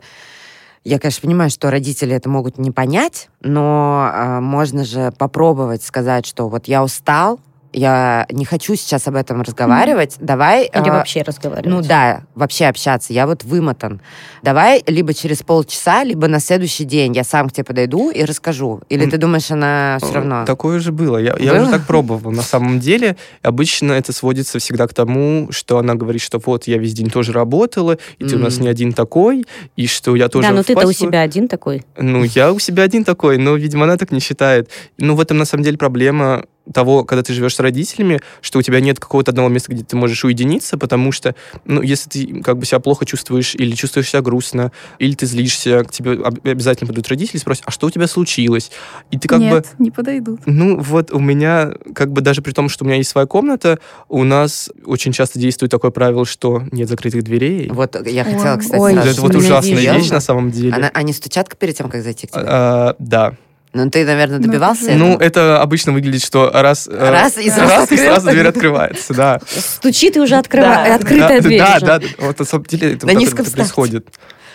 Я, 0.86 0.98
конечно, 0.98 1.22
понимаю, 1.22 1.50
что 1.50 1.70
родители 1.70 2.16
это 2.16 2.30
могут 2.30 2.58
не 2.58 2.72
понять, 2.72 3.30
но 3.42 4.10
а, 4.12 4.40
можно 4.40 4.86
же 4.86 5.12
попробовать 5.18 5.84
сказать, 5.84 6.26
что 6.26 6.48
вот 6.48 6.68
я 6.68 6.84
устал, 6.84 7.42
я 7.74 8.26
не 8.32 8.46
хочу 8.46 8.76
сейчас 8.76 9.08
об 9.08 9.16
этом 9.16 9.42
разговаривать, 9.42 10.16
давай... 10.20 10.66
Или 10.66 10.90
а, 10.90 10.94
вообще 10.94 11.22
разговаривать. 11.22 11.70
Ну 11.70 11.82
да, 11.82 12.24
вообще 12.36 12.66
общаться. 12.66 13.14
Я 13.14 13.28
вот 13.28 13.44
вымотан. 13.44 14.02
Давай 14.42 14.84
либо 14.88 15.14
через 15.14 15.44
полчаса, 15.44 16.04
либо 16.04 16.28
на 16.28 16.40
следующий 16.40 16.84
день 16.86 17.16
я 17.16 17.24
сам 17.24 17.50
к 17.50 17.54
тебе 17.54 17.64
подойду 17.64 18.10
и 18.10 18.24
расскажу. 18.24 18.82
Или 18.90 19.04
М. 19.04 19.12
ты 19.12 19.18
думаешь, 19.18 19.52
она 19.52 19.98
все 20.02 20.12
Э, 20.12 20.16
равно... 20.16 20.46
Такое 20.46 20.80
же 20.80 20.92
было. 20.92 21.18
Я, 21.18 21.36
я 21.40 21.54
Было? 21.54 21.62
уже 21.64 21.72
так 21.72 21.86
пробовал. 21.86 22.32
На 22.32 22.42
самом 22.42 22.80
деле, 22.80 23.18
обычно 23.44 23.94
это 23.94 24.14
сводится 24.14 24.60
всегда 24.60 24.88
к 24.88 24.94
тому, 24.94 25.50
что 25.52 25.78
она 25.78 25.96
говорит, 25.96 26.22
что 26.22 26.40
вот 26.44 26.66
я 26.68 26.78
весь 26.78 26.94
день 26.94 27.10
тоже 27.10 27.34
работала, 27.34 27.98
и 28.18 28.26
ты 28.26 28.36
у 28.36 28.40
нас 28.40 28.58
не 28.58 28.68
один 28.68 28.94
такой, 28.94 29.46
и 29.76 29.88
что 29.88 30.16
я 30.16 30.28
тоже 30.30 30.48
да, 30.48 30.54
но 30.54 30.64
ты-то 30.64 30.88
у 30.88 30.92
себя 30.92 31.22
один 31.22 31.48
такой. 31.48 31.84
Ну, 31.98 32.24
я 32.24 32.52
у 32.52 32.60
себя 32.60 32.84
один 32.84 33.04
такой, 33.04 33.38
но, 33.38 33.56
видимо, 33.56 33.84
она 33.84 33.98
так 33.98 34.12
не 34.12 34.20
считает. 34.20 34.70
Ну, 34.98 35.16
в 35.16 35.22
этом, 35.22 35.38
на 35.38 35.46
самом 35.46 35.64
деле, 35.64 35.78
проблема 35.78 36.46
того, 36.74 37.04
когда 37.04 37.24
ты 37.24 37.34
живешь 37.34 37.56
с 37.56 37.60
родителями, 37.60 38.20
что 38.42 38.60
у 38.60 38.62
тебя 38.62 38.80
нет 38.80 39.00
какого-то 39.00 39.32
одного 39.32 39.50
места, 39.50 39.72
где 39.72 39.84
ты 39.84 39.96
можешь 39.96 40.24
уединиться, 40.24 40.78
потому 40.78 41.12
что, 41.12 41.36
ну, 41.66 41.82
если 41.82 42.10
ты 42.10 42.42
как 42.42 42.58
бы 42.58 42.66
себя 42.66 42.80
плохо 42.80 43.06
чувствуешь 43.06 43.56
или 43.56 43.76
чувствуешь 43.76 44.10
себя 44.10 44.22
грустно, 44.22 44.72
или 45.00 45.14
ты 45.14 45.26
злишься, 45.26 45.84
к 45.84 45.92
тебе 45.92 46.12
обязательно 46.44 46.88
подойдут 46.88 47.10
родители 47.10 47.38
и 47.38 47.40
спросят, 47.40 47.64
а 47.66 47.72
что 47.72 47.88
у 47.88 47.90
тебя 47.90 48.08
случилось? 48.08 48.72
И 49.12 49.18
ты 49.18 49.28
как 49.28 49.40
Нет, 49.40 49.54
бы... 49.78 49.84
не 49.84 49.92
подойдут. 49.92 50.42
Ну, 50.46 50.80
вот 50.80 51.12
у 51.12 51.20
меня, 51.20 51.72
как 51.94 52.12
бы 52.12 52.22
даже 52.22 52.42
при 52.42 52.52
том, 52.52 52.70
что 52.70 52.84
у 52.84 52.88
меня 52.88 52.98
есть 52.98 53.10
своя 53.10 53.28
комната, 53.28 53.80
у 54.08 54.24
нас 54.24 54.70
очень 54.86 55.12
часто 55.12 55.40
действует 55.40 55.72
такое 55.72 55.92
правило, 55.92 56.26
что 56.26 56.64
нет 56.72 56.88
закрытых 56.90 57.24
дверей. 57.24 57.70
Вот 57.70 57.96
я 58.08 58.24
хотела, 58.24 58.58
кстати, 58.58 58.80
ой, 58.80 58.94
это 58.96 59.22
вот 59.22 59.36
ужасная 59.36 59.98
вещь 59.98 60.10
на 60.10 60.20
самом 60.22 60.52
деле. 60.52 60.74
Она- 60.74 60.92
они 60.94 61.14
стучат 61.14 61.56
перед 61.58 61.76
тем, 61.76 61.90
как 61.90 62.04
зайти 62.04 62.28
к 62.28 62.32
тебе? 62.32 62.44
А, 62.46 62.96
да. 63.00 63.36
Ну, 63.72 63.90
ты, 63.90 64.04
наверное, 64.04 64.40
Ну, 64.40 64.48
добивался 64.48 64.86
это 64.86 64.94
этого? 64.94 65.08
Ну, 65.10 65.18
это 65.18 65.62
обычно 65.62 65.92
выглядит, 65.92 66.24
что 66.24 66.50
раз... 66.52 66.88
э, 66.92 67.12
Раз, 67.12 67.38
и 67.38 67.50
сразу 67.52 67.70
раз, 67.70 67.92
и 67.92 67.98
сразу 67.98 68.30
дверь 68.30 68.48
открывается, 68.48 69.14
да. 69.14 69.40
Стучит 69.48 70.18
и 70.18 70.20
уже 70.20 70.38
открыва... 70.38 70.68
Да. 70.70 70.96
открытая 70.96 71.42
да, 71.42 71.48
дверь 71.48 71.60
да, 71.60 71.76
уже. 71.78 71.86
да. 71.86 72.00
Вот 72.18 72.40
на 72.40 72.46
самом 72.46 72.66
деле 72.66 72.94
это 72.94 73.06
На 73.06 73.14
вот 73.14 73.24
это 73.24 73.52
происходит. 73.52 74.08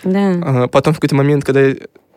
Да. 0.03 0.19
А, 0.43 0.67
Потом 0.67 0.93
в 0.93 0.97
какой-то 0.97 1.15
момент, 1.15 1.45
когда... 1.45 1.61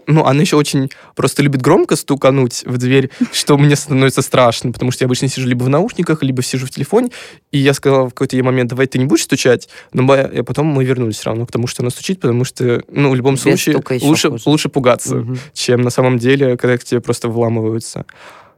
я- 0.08 0.14
Ну, 0.14 0.24
она 0.24 0.40
еще 0.40 0.56
очень 0.56 0.90
просто 1.14 1.42
любит 1.42 1.60
громко 1.62 1.94
стукануть 1.96 2.64
в 2.66 2.78
дверь, 2.78 3.10
что 3.32 3.56
мне 3.58 3.76
становится 3.76 4.22
страшно, 4.22 4.72
потому 4.72 4.90
что 4.90 5.04
я 5.04 5.06
обычно 5.06 5.28
сижу 5.28 5.46
либо 5.48 5.64
в 5.64 5.68
наушниках, 5.68 6.22
либо 6.22 6.42
сижу 6.42 6.66
в 6.66 6.70
телефоне, 6.70 7.10
и 7.52 7.58
я 7.58 7.74
сказала 7.74 8.06
в 8.06 8.10
какой-то 8.14 8.36
ей 8.36 8.42
момент, 8.42 8.70
давай 8.70 8.86
ты 8.86 8.98
не 8.98 9.04
будешь 9.04 9.22
стучать, 9.24 9.68
но 9.92 10.02
мы- 10.02 10.30
и 10.38 10.42
потом 10.42 10.66
мы 10.66 10.84
вернулись 10.84 11.16
все 11.16 11.26
равно 11.30 11.46
к 11.46 11.52
тому, 11.52 11.66
что 11.66 11.82
она 11.82 11.90
стучит, 11.90 12.20
потому 12.20 12.44
что, 12.44 12.82
ну, 12.90 13.10
в 13.10 13.14
любом 13.14 13.34
Без 13.34 13.42
случае 13.42 13.76
лучше, 14.02 14.30
хуже. 14.30 14.42
лучше 14.46 14.68
пугаться, 14.68 15.16
Мгм. 15.16 15.38
чем 15.52 15.82
на 15.82 15.90
самом 15.90 16.18
деле, 16.18 16.56
когда 16.56 16.78
к 16.78 16.84
тебе 16.84 17.00
просто 17.00 17.28
вламываются. 17.28 18.04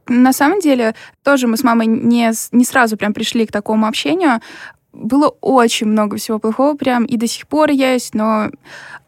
На 0.07 0.33
самом 0.33 0.59
деле, 0.61 0.95
тоже 1.23 1.47
мы 1.47 1.57
с 1.57 1.63
мамой 1.63 1.87
не, 1.87 2.31
не 2.51 2.65
сразу 2.65 2.97
прям 2.97 3.13
пришли 3.13 3.45
к 3.45 3.51
такому 3.51 3.87
общению. 3.87 4.39
Было 4.93 5.29
очень 5.41 5.87
много 5.87 6.17
всего 6.17 6.39
плохого 6.39 6.75
прям, 6.75 7.05
и 7.05 7.15
до 7.17 7.27
сих 7.27 7.47
пор 7.47 7.69
есть, 7.71 8.13
но 8.15 8.49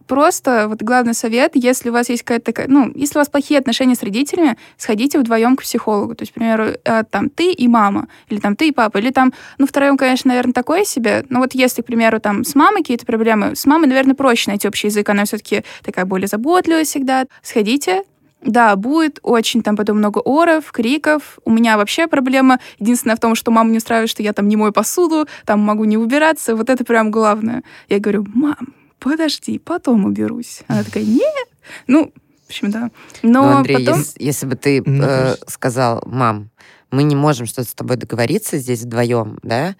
просто 0.08 0.68
вот 0.68 0.82
главный 0.82 1.14
совет, 1.14 1.52
если 1.56 1.90
у 1.90 1.94
вас 1.94 2.10
есть 2.10 2.24
какая-то 2.24 2.46
такая, 2.46 2.68
ну, 2.68 2.92
если 2.96 3.18
у 3.18 3.22
вас 3.22 3.30
плохие 3.30 3.60
отношения 3.60 3.96
с 3.96 4.04
родителями, 4.04 4.58
сходите 4.78 5.20
вдвоем 5.20 5.56
к 5.56 5.62
психологу. 5.62 6.16
То 6.16 6.24
есть, 6.24 6.32
к 6.32 6.36
примеру, 6.36 6.68
э, 6.84 7.04
там 7.10 7.30
ты 7.30 7.52
и 7.52 7.68
мама, 7.68 8.08
или 8.30 8.40
там 8.40 8.56
ты 8.56 8.70
и 8.70 8.72
папа, 8.72 8.98
или 8.98 9.12
там, 9.12 9.34
ну, 9.58 9.68
втроем, 9.68 9.98
конечно, 9.98 10.30
наверное, 10.30 10.54
такое 10.54 10.84
себе. 10.86 11.26
Но 11.30 11.40
вот 11.40 11.54
если, 11.54 11.82
к 11.82 11.86
примеру, 11.86 12.20
там 12.20 12.44
с 12.44 12.56
мамой 12.56 12.82
какие-то 12.82 13.06
проблемы, 13.06 13.56
с 13.56 13.66
мамой, 13.66 13.88
наверное, 13.88 14.16
проще 14.16 14.52
найти 14.52 14.68
общий 14.68 14.88
язык, 14.88 15.10
она 15.10 15.26
все-таки 15.26 15.64
такая 15.84 16.06
более 16.06 16.28
заботливая 16.28 16.84
всегда. 16.84 17.26
Сходите, 17.42 18.04
да, 18.46 18.76
будет 18.76 19.20
очень 19.24 19.64
там 19.64 19.76
потом 19.76 19.98
много 19.98 20.20
оров, 20.20 20.72
криков. 20.72 21.40
У 21.46 21.52
меня 21.52 21.78
вообще 21.78 22.08
проблема 22.08 22.60
единственная 22.80 23.16
в 23.16 23.20
том, 23.20 23.36
что 23.36 23.52
мама 23.52 23.72
не 23.72 23.78
устраивает, 23.78 24.10
что 24.10 24.22
я 24.24 24.34
там 24.34 24.48
не 24.48 24.58
мою 24.58 24.74
посуду, 24.74 25.28
там 25.46 25.62
могу 25.62 25.86
не 25.86 25.98
убираться. 25.98 26.56
Вот 26.56 26.70
это 26.70 26.84
прям 26.84 27.12
главное. 27.12 27.64
Я 27.90 28.00
говорю, 28.00 28.26
мам, 28.34 28.74
подожди, 29.04 29.60
потом 29.60 30.06
уберусь. 30.06 30.62
Она 30.68 30.84
такая, 30.84 31.04
нет. 31.04 31.48
Ну, 31.88 32.14
в 32.46 32.50
общем, 32.50 32.72
да. 32.72 32.90
Но 33.22 33.44
Ну, 33.44 33.58
Андрей, 33.58 33.86
потом... 33.86 34.00
если, 34.00 34.24
если 34.24 34.46
бы 34.46 34.56
ты 34.56 34.82
Ну, 34.86 35.04
э, 35.04 35.36
сказал, 35.48 36.04
мам, 36.06 36.50
мы 36.94 37.04
не 37.04 37.16
можем 37.16 37.48
что-то 37.48 37.68
с 37.68 37.74
тобой 37.74 37.98
договориться 37.98 38.58
здесь 38.58 38.84
вдвоем, 38.84 39.40
да? 39.42 39.76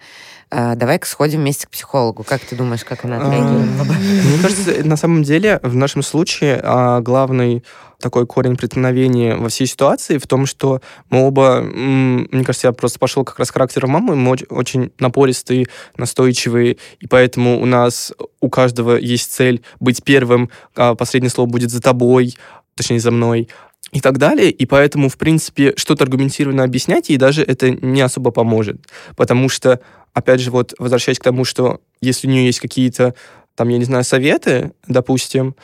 Э, 0.50 0.74
давай-ка 0.74 1.06
сходим 1.06 1.40
вместе 1.40 1.68
к 1.68 1.70
психологу. 1.70 2.24
Как 2.24 2.40
ты 2.42 2.56
думаешь, 2.56 2.84
как 2.84 3.04
она 3.04 3.18
отреагировала 3.18 3.84
бы? 3.84 3.94
Мне 3.94 4.38
кажется, 4.42 4.84
на 4.84 4.96
самом 4.96 5.22
деле, 5.22 5.60
в 5.62 5.76
нашем 5.76 6.02
случае 6.02 6.60
а, 6.62 7.00
главный 7.00 7.64
такой 8.00 8.26
корень 8.26 8.56
преткновения 8.56 9.36
во 9.36 9.48
всей 9.48 9.66
ситуации 9.66 10.18
в 10.18 10.26
том, 10.26 10.44
что 10.44 10.80
мы 11.08 11.24
оба, 11.24 11.60
мне 11.62 12.44
кажется, 12.44 12.66
я 12.66 12.72
просто 12.72 12.98
пошел 12.98 13.24
как 13.24 13.38
раз 13.38 13.50
характером 13.50 13.90
мамы, 13.90 14.16
мы 14.16 14.34
оч- 14.34 14.46
очень 14.50 14.92
напористые, 14.98 15.66
настойчивые, 15.96 16.78
и 16.98 17.06
поэтому 17.06 17.62
у 17.62 17.64
нас 17.64 18.12
у 18.40 18.50
каждого 18.50 18.96
есть 18.96 19.32
цель 19.32 19.62
быть 19.78 20.02
первым, 20.02 20.50
а 20.74 20.96
последнее 20.96 21.30
слово 21.30 21.48
будет 21.48 21.70
за 21.70 21.80
тобой, 21.80 22.36
точнее, 22.74 22.98
за 22.98 23.12
мной, 23.12 23.48
и 23.94 24.00
так 24.00 24.18
далее. 24.18 24.50
И 24.50 24.66
поэтому, 24.66 25.08
в 25.08 25.16
принципе, 25.16 25.72
что-то 25.76 26.04
аргументированно 26.04 26.64
объяснять 26.64 27.08
ей 27.08 27.16
даже 27.16 27.42
это 27.42 27.70
не 27.70 28.02
особо 28.02 28.32
поможет. 28.32 28.76
Потому 29.16 29.48
что, 29.48 29.80
опять 30.12 30.40
же, 30.40 30.50
вот 30.50 30.74
возвращаясь 30.78 31.18
к 31.18 31.22
тому, 31.22 31.46
что 31.46 31.80
если 32.02 32.26
у 32.26 32.30
нее 32.30 32.44
есть 32.44 32.60
какие-то, 32.60 33.14
там, 33.54 33.68
я 33.68 33.78
не 33.78 33.84
знаю, 33.84 34.04
советы, 34.04 34.72
допустим, 34.88 35.54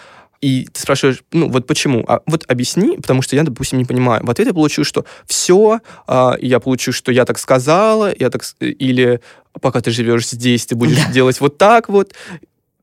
и 0.41 0.69
ты 0.73 0.81
спрашиваешь, 0.81 1.23
ну, 1.33 1.51
вот 1.51 1.67
почему? 1.67 2.03
А 2.09 2.21
вот 2.27 2.45
объясни, 2.49 2.97
потому 2.97 3.21
что 3.21 3.37
я, 3.37 3.43
допустим, 3.43 3.79
не 3.79 3.85
понимаю. 3.85 4.25
В 4.25 4.31
ответ 4.31 4.49
я 4.49 4.55
получу, 4.55 4.85
что 4.85 5.05
все, 5.27 5.81
я 6.09 6.61
получу, 6.61 6.93
что 6.93 7.13
я 7.13 7.27
так 7.27 7.39
сказала, 7.39 8.15
я 8.19 8.31
так... 8.31 8.43
Или 8.61 9.21
пока 9.61 9.81
ты 9.83 9.91
живешь 9.91 10.29
здесь, 10.29 10.65
ты 10.65 10.77
будешь 10.77 11.05
делать 11.13 11.41
вот 11.41 11.59
так 11.59 11.89
вот. 11.91 12.15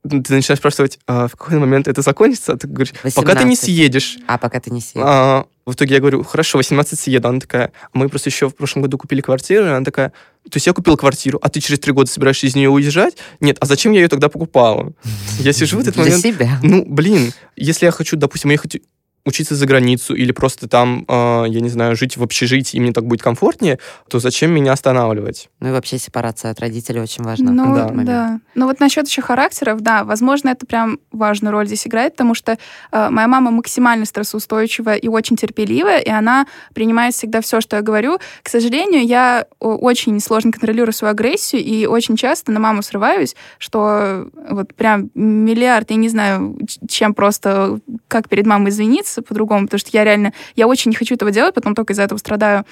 Ты 0.02 0.34
начинаешь 0.34 0.58
спрашивать, 0.58 0.98
а 1.06 1.28
в 1.28 1.32
какой 1.36 1.58
момент 1.58 1.88
это 1.88 2.02
закончится? 2.02 2.52
А 2.52 2.56
ты 2.56 2.66
говоришь, 2.68 2.92
пока 3.14 3.34
ты 3.34 3.44
не 3.44 3.56
18. 3.56 3.58
съедешь. 3.64 4.18
А 4.26 4.38
пока 4.38 4.60
ты 4.60 4.70
не 4.70 4.80
съедешь. 4.80 5.04
А, 5.06 5.46
в 5.66 5.72
итоге 5.74 5.94
я 5.94 6.00
говорю, 6.00 6.22
хорошо, 6.24 6.58
18 6.58 6.98
съеду. 6.98 7.28
Она 7.28 7.40
такая, 7.40 7.72
«А 7.92 7.98
мы 7.98 8.08
просто 8.08 8.30
еще 8.30 8.48
в 8.48 8.54
прошлом 8.54 8.82
году 8.82 8.96
купили 8.96 9.20
квартиру, 9.20 9.66
и 9.66 9.68
она 9.68 9.84
такая, 9.84 10.10
то 10.44 10.56
есть 10.56 10.66
я 10.66 10.72
купил 10.72 10.96
квартиру, 10.96 11.38
а 11.42 11.48
ты 11.50 11.60
через 11.60 11.78
три 11.80 11.92
года 11.92 12.10
собираешься 12.10 12.46
из 12.46 12.54
нее 12.54 12.70
уезжать? 12.70 13.16
Нет, 13.40 13.58
а 13.60 13.66
зачем 13.66 13.92
я 13.92 14.00
ее 14.00 14.08
тогда 14.08 14.28
покупала? 14.28 14.92
Я 15.40 15.52
сижу 15.52 15.76
в 15.78 15.80
этот 15.80 15.94
Для 15.94 16.04
момент, 16.04 16.22
себя. 16.22 16.58
ну, 16.62 16.84
блин, 16.86 17.32
если 17.56 17.86
я 17.86 17.92
хочу, 17.92 18.16
допустим, 18.16 18.50
уехать 18.50 18.80
учиться 19.24 19.54
за 19.54 19.66
границу 19.66 20.14
или 20.14 20.32
просто 20.32 20.68
там, 20.68 21.04
э, 21.06 21.44
я 21.48 21.60
не 21.60 21.68
знаю, 21.68 21.96
жить 21.96 22.16
в 22.16 22.22
общежитии, 22.22 22.76
и 22.76 22.80
мне 22.80 22.92
так 22.92 23.04
будет 23.04 23.22
комфортнее, 23.22 23.78
то 24.08 24.18
зачем 24.18 24.52
меня 24.52 24.72
останавливать? 24.72 25.50
Ну 25.60 25.68
и 25.68 25.72
вообще 25.72 25.98
сепарация 25.98 26.50
от 26.50 26.60
родителей 26.60 27.00
очень 27.00 27.24
важна. 27.24 27.52
Ну, 27.52 27.74
да. 27.74 27.88
да. 27.90 28.40
Но 28.54 28.66
вот 28.66 28.80
насчет 28.80 29.06
еще 29.06 29.22
характеров, 29.22 29.80
да, 29.80 30.04
возможно, 30.04 30.48
это 30.50 30.66
прям 30.66 30.98
важную 31.12 31.52
роль 31.52 31.66
здесь 31.66 31.86
играет, 31.86 32.12
потому 32.12 32.34
что 32.34 32.58
э, 32.90 33.08
моя 33.10 33.28
мама 33.28 33.50
максимально 33.50 34.06
стрессоустойчивая 34.06 34.96
и 34.96 35.08
очень 35.08 35.36
терпеливая, 35.36 35.98
и 35.98 36.10
она 36.10 36.46
принимает 36.74 37.14
всегда 37.14 37.40
все, 37.40 37.60
что 37.60 37.76
я 37.76 37.82
говорю. 37.82 38.18
К 38.42 38.48
сожалению, 38.48 39.04
я 39.04 39.46
очень 39.60 40.18
сложно 40.20 40.52
контролирую 40.52 40.92
свою 40.92 41.12
агрессию, 41.12 41.62
и 41.62 41.86
очень 41.86 42.16
часто 42.16 42.50
на 42.52 42.60
маму 42.60 42.82
срываюсь, 42.82 43.36
что 43.58 44.28
вот 44.48 44.74
прям 44.74 45.10
миллиард, 45.14 45.90
я 45.90 45.96
не 45.96 46.08
знаю, 46.08 46.58
чем 46.88 47.14
просто, 47.14 47.80
как 48.08 48.28
перед 48.28 48.46
мамой 48.46 48.70
извиниться 48.70 49.07
по-другому, 49.16 49.66
потому 49.66 49.78
что 49.78 49.90
я 49.92 50.04
реально, 50.04 50.32
я 50.56 50.66
очень 50.66 50.90
не 50.90 50.96
хочу 50.96 51.14
этого 51.14 51.30
делать, 51.30 51.54
потом 51.54 51.74
только 51.74 51.92
из-за 51.92 52.02
этого 52.02 52.18
страдаю. 52.18 52.64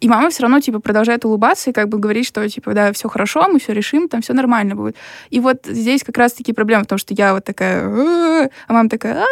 И 0.00 0.08
мама 0.08 0.28
все 0.28 0.42
равно, 0.42 0.60
типа, 0.60 0.78
продолжает 0.80 1.24
улыбаться 1.24 1.70
и 1.70 1.72
как 1.72 1.88
бы 1.88 1.98
говорит, 1.98 2.26
что, 2.26 2.46
типа, 2.48 2.74
да, 2.74 2.92
все 2.92 3.08
хорошо, 3.08 3.48
мы 3.48 3.58
все 3.58 3.72
решим, 3.72 4.08
там 4.08 4.20
все 4.20 4.34
нормально 4.34 4.74
будет. 4.74 4.96
И 5.30 5.40
вот 5.40 5.64
здесь 5.64 6.04
как 6.04 6.18
раз-таки 6.18 6.52
проблема 6.52 6.84
в 6.84 6.86
том, 6.86 6.98
что 6.98 7.14
я 7.14 7.32
вот 7.32 7.44
такая, 7.44 7.86
а 7.86 8.72
мама 8.72 8.90
такая, 8.90 9.24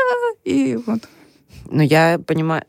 и 0.44 0.78
вот. 0.86 1.00
Ну, 1.70 1.82
я 1.82 2.18
понимаю 2.26 2.62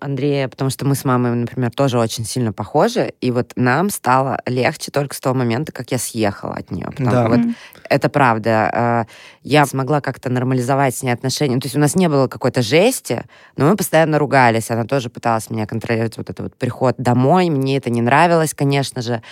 Андрея, 0.00 0.48
потому 0.48 0.70
что 0.70 0.86
мы 0.86 0.94
с 0.94 1.04
мамой, 1.04 1.34
например, 1.34 1.70
тоже 1.70 1.98
очень 1.98 2.24
сильно 2.24 2.52
похожи, 2.52 3.12
и 3.20 3.30
вот 3.30 3.52
нам 3.56 3.90
стало 3.90 4.40
легче 4.46 4.90
только 4.90 5.14
с 5.14 5.20
того 5.20 5.34
момента, 5.34 5.72
как 5.72 5.90
я 5.92 5.98
съехала 5.98 6.54
от 6.54 6.70
нее. 6.70 6.86
Потому 6.90 7.10
Да. 7.10 7.28
вот 7.28 7.38
М. 7.38 7.56
это 7.90 8.08
правда. 8.08 9.06
э, 9.08 9.12
Я 9.44 9.64
смогла 9.64 10.02
как-то 10.02 10.28
нормализовать 10.28 10.94
с 10.94 11.02
ней 11.02 11.10
отношения. 11.10 11.58
То 11.58 11.66
есть 11.66 11.76
у 11.76 11.78
нас 11.80 11.94
не 11.94 12.08
было 12.10 12.28
какой-то 12.28 12.60
жести, 12.60 13.24
но 13.56 13.70
мы 13.70 13.76
постоянно 13.76 14.18
ругались. 14.18 14.70
Она 14.70 14.84
тоже 14.84 15.08
пыталась 15.08 15.48
меня 15.48 15.64
контролировать, 15.66 16.18
вот 16.18 16.28
этот 16.28 16.40
вот 16.40 16.54
приход 16.56 16.96
домой. 16.98 17.48
Мне 17.48 17.78
это 17.78 17.88
не 17.88 18.02
нравилось, 18.02 18.52
конечно 18.52 19.00
же. 19.00 19.22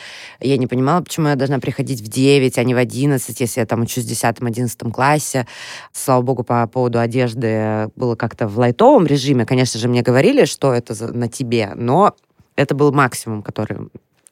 Я 0.41 0.57
не 0.57 0.67
понимала, 0.67 1.03
почему 1.03 1.29
я 1.29 1.35
должна 1.37 1.59
приходить 1.59 2.01
в 2.01 2.09
9, 2.09 2.57
а 2.57 2.65
не 2.65 2.75
в 2.75 2.79
11, 2.79 3.41
если 3.41 3.61
я 3.61 3.67
там 3.67 3.83
учусь 3.83 4.05
в 4.05 4.09
10-11 4.09 4.91
классе. 4.91 5.47
Слава 5.93 6.23
богу, 6.23 6.45
по 6.45 6.67
поводу 6.67 6.99
одежды 6.99 7.91
было 7.95 8.15
как-то 8.17 8.49
в 8.49 8.59
лайтовом 8.59 8.96
режиме. 9.05 9.45
Конечно 9.45 9.79
же, 9.79 9.89
мне 9.89 10.03
говорили, 10.03 10.47
что 10.47 10.73
это 10.73 11.13
на 11.13 11.29
тебе, 11.29 11.73
но 11.75 12.15
это 12.55 12.75
был 12.75 12.93
максимум, 12.93 13.43
который 13.43 13.91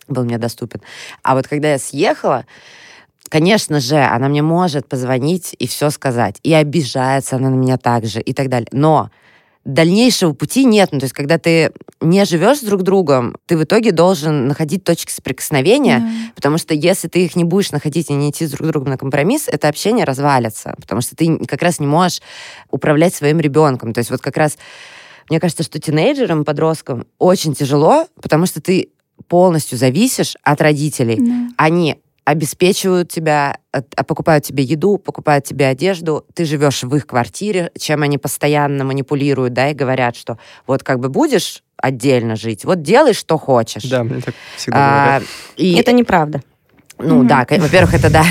был 0.09 0.25
мне 0.25 0.39
доступен. 0.39 0.81
А 1.23 1.35
вот 1.35 1.47
когда 1.49 1.73
я 1.73 1.79
съехала, 1.79 2.47
конечно 3.29 3.81
же, 3.81 3.97
она 3.97 4.29
мне 4.29 4.43
может 4.43 4.89
позвонить 4.89 5.55
и 5.59 5.67
все 5.67 5.91
сказать. 5.91 6.39
И 6.43 6.55
обижается 6.55 7.37
она 7.37 7.51
на 7.51 7.57
меня 7.57 7.77
также, 7.77 8.21
и 8.21 8.33
так 8.33 8.49
далее. 8.49 8.69
Но 8.73 9.11
дальнейшего 9.65 10.33
пути 10.33 10.65
нет. 10.65 10.91
Ну, 10.93 11.01
то 11.01 11.05
есть, 11.05 11.15
когда 11.15 11.39
ты 11.39 11.73
не 12.01 12.25
живешь 12.25 12.59
с 12.59 12.63
друг 12.63 12.83
другом, 12.83 13.37
ты 13.47 13.57
в 13.57 13.65
итоге 13.65 13.93
должен 13.93 14.47
находить 14.47 14.85
точки 14.85 15.11
соприкосновения, 15.11 16.01
Да. 16.01 16.33
Потому 16.35 16.59
что 16.59 16.75
если 16.75 17.09
ты 17.09 17.25
их 17.25 17.37
не 17.37 17.45
будешь 17.45 17.73
находить 17.73 18.11
и 18.11 18.13
не 18.13 18.31
идти 18.31 18.47
с 18.47 18.51
друг 18.51 18.69
другом 18.69 18.91
на 18.91 18.99
компромисс, 18.99 19.49
это 19.49 19.69
общение 19.69 20.05
развалится. 20.05 20.75
Потому 20.81 21.01
что 21.01 21.17
ты 21.17 21.39
как 21.47 21.63
раз 21.63 21.81
не 21.81 21.87
можешь 21.87 22.21
управлять 22.71 23.15
своим 23.15 23.41
ребенком. 23.41 23.93
То 23.93 23.99
есть 23.99 24.11
вот 24.11 24.21
как 24.21 24.37
раз 24.37 24.59
мне 25.31 25.41
кажется, 25.41 25.63
что 25.63 25.79
тинейджерам, 25.79 26.45
подросткам 26.45 27.07
очень 27.19 27.55
тяжело, 27.55 28.07
потому 28.21 28.47
что 28.47 28.61
ты 28.61 28.91
полностью 29.29 29.79
зависишь 29.79 30.37
от 30.43 30.61
родителей. 30.61 31.17
Да. 31.19 31.49
Они 31.57 31.97
обеспечивают 32.25 33.11
тебя, 33.11 33.59
а 33.73 34.05
покупают 34.05 34.45
тебе 34.45 34.65
еду, 34.65 34.99
покупают 34.99 35.45
тебе 35.45 35.67
одежду, 35.67 36.25
ты 36.35 36.45
живешь 36.45 36.83
в 36.83 36.95
их 36.97 37.07
квартире, 37.07 37.71
чем 37.79 38.03
они 38.03 38.19
постоянно 38.19 38.85
манипулируют, 38.85 39.53
да, 39.53 39.71
и 39.71 39.75
говорят, 39.75 40.17
что 40.17 40.39
вот 40.67 40.83
как 40.83 41.01
бы 41.01 41.09
будешь 41.09 41.63
отдельно 41.77 42.35
жить, 42.37 42.65
вот 42.65 42.83
делай, 42.83 43.13
что 43.13 43.37
хочешь. 43.37 43.85
Да, 43.85 44.05
мне 44.05 44.21
так 44.21 44.35
всегда 44.57 44.79
А, 44.79 45.03
говорят. 45.19 45.23
и, 45.57 45.75
Это 45.75 45.93
неправда. 45.93 46.43
Ну 46.99 47.19
Мгм. 47.19 47.27
да, 47.29 47.47
во-первых, 47.49 47.95
это 47.95 48.11
да. 48.11 48.25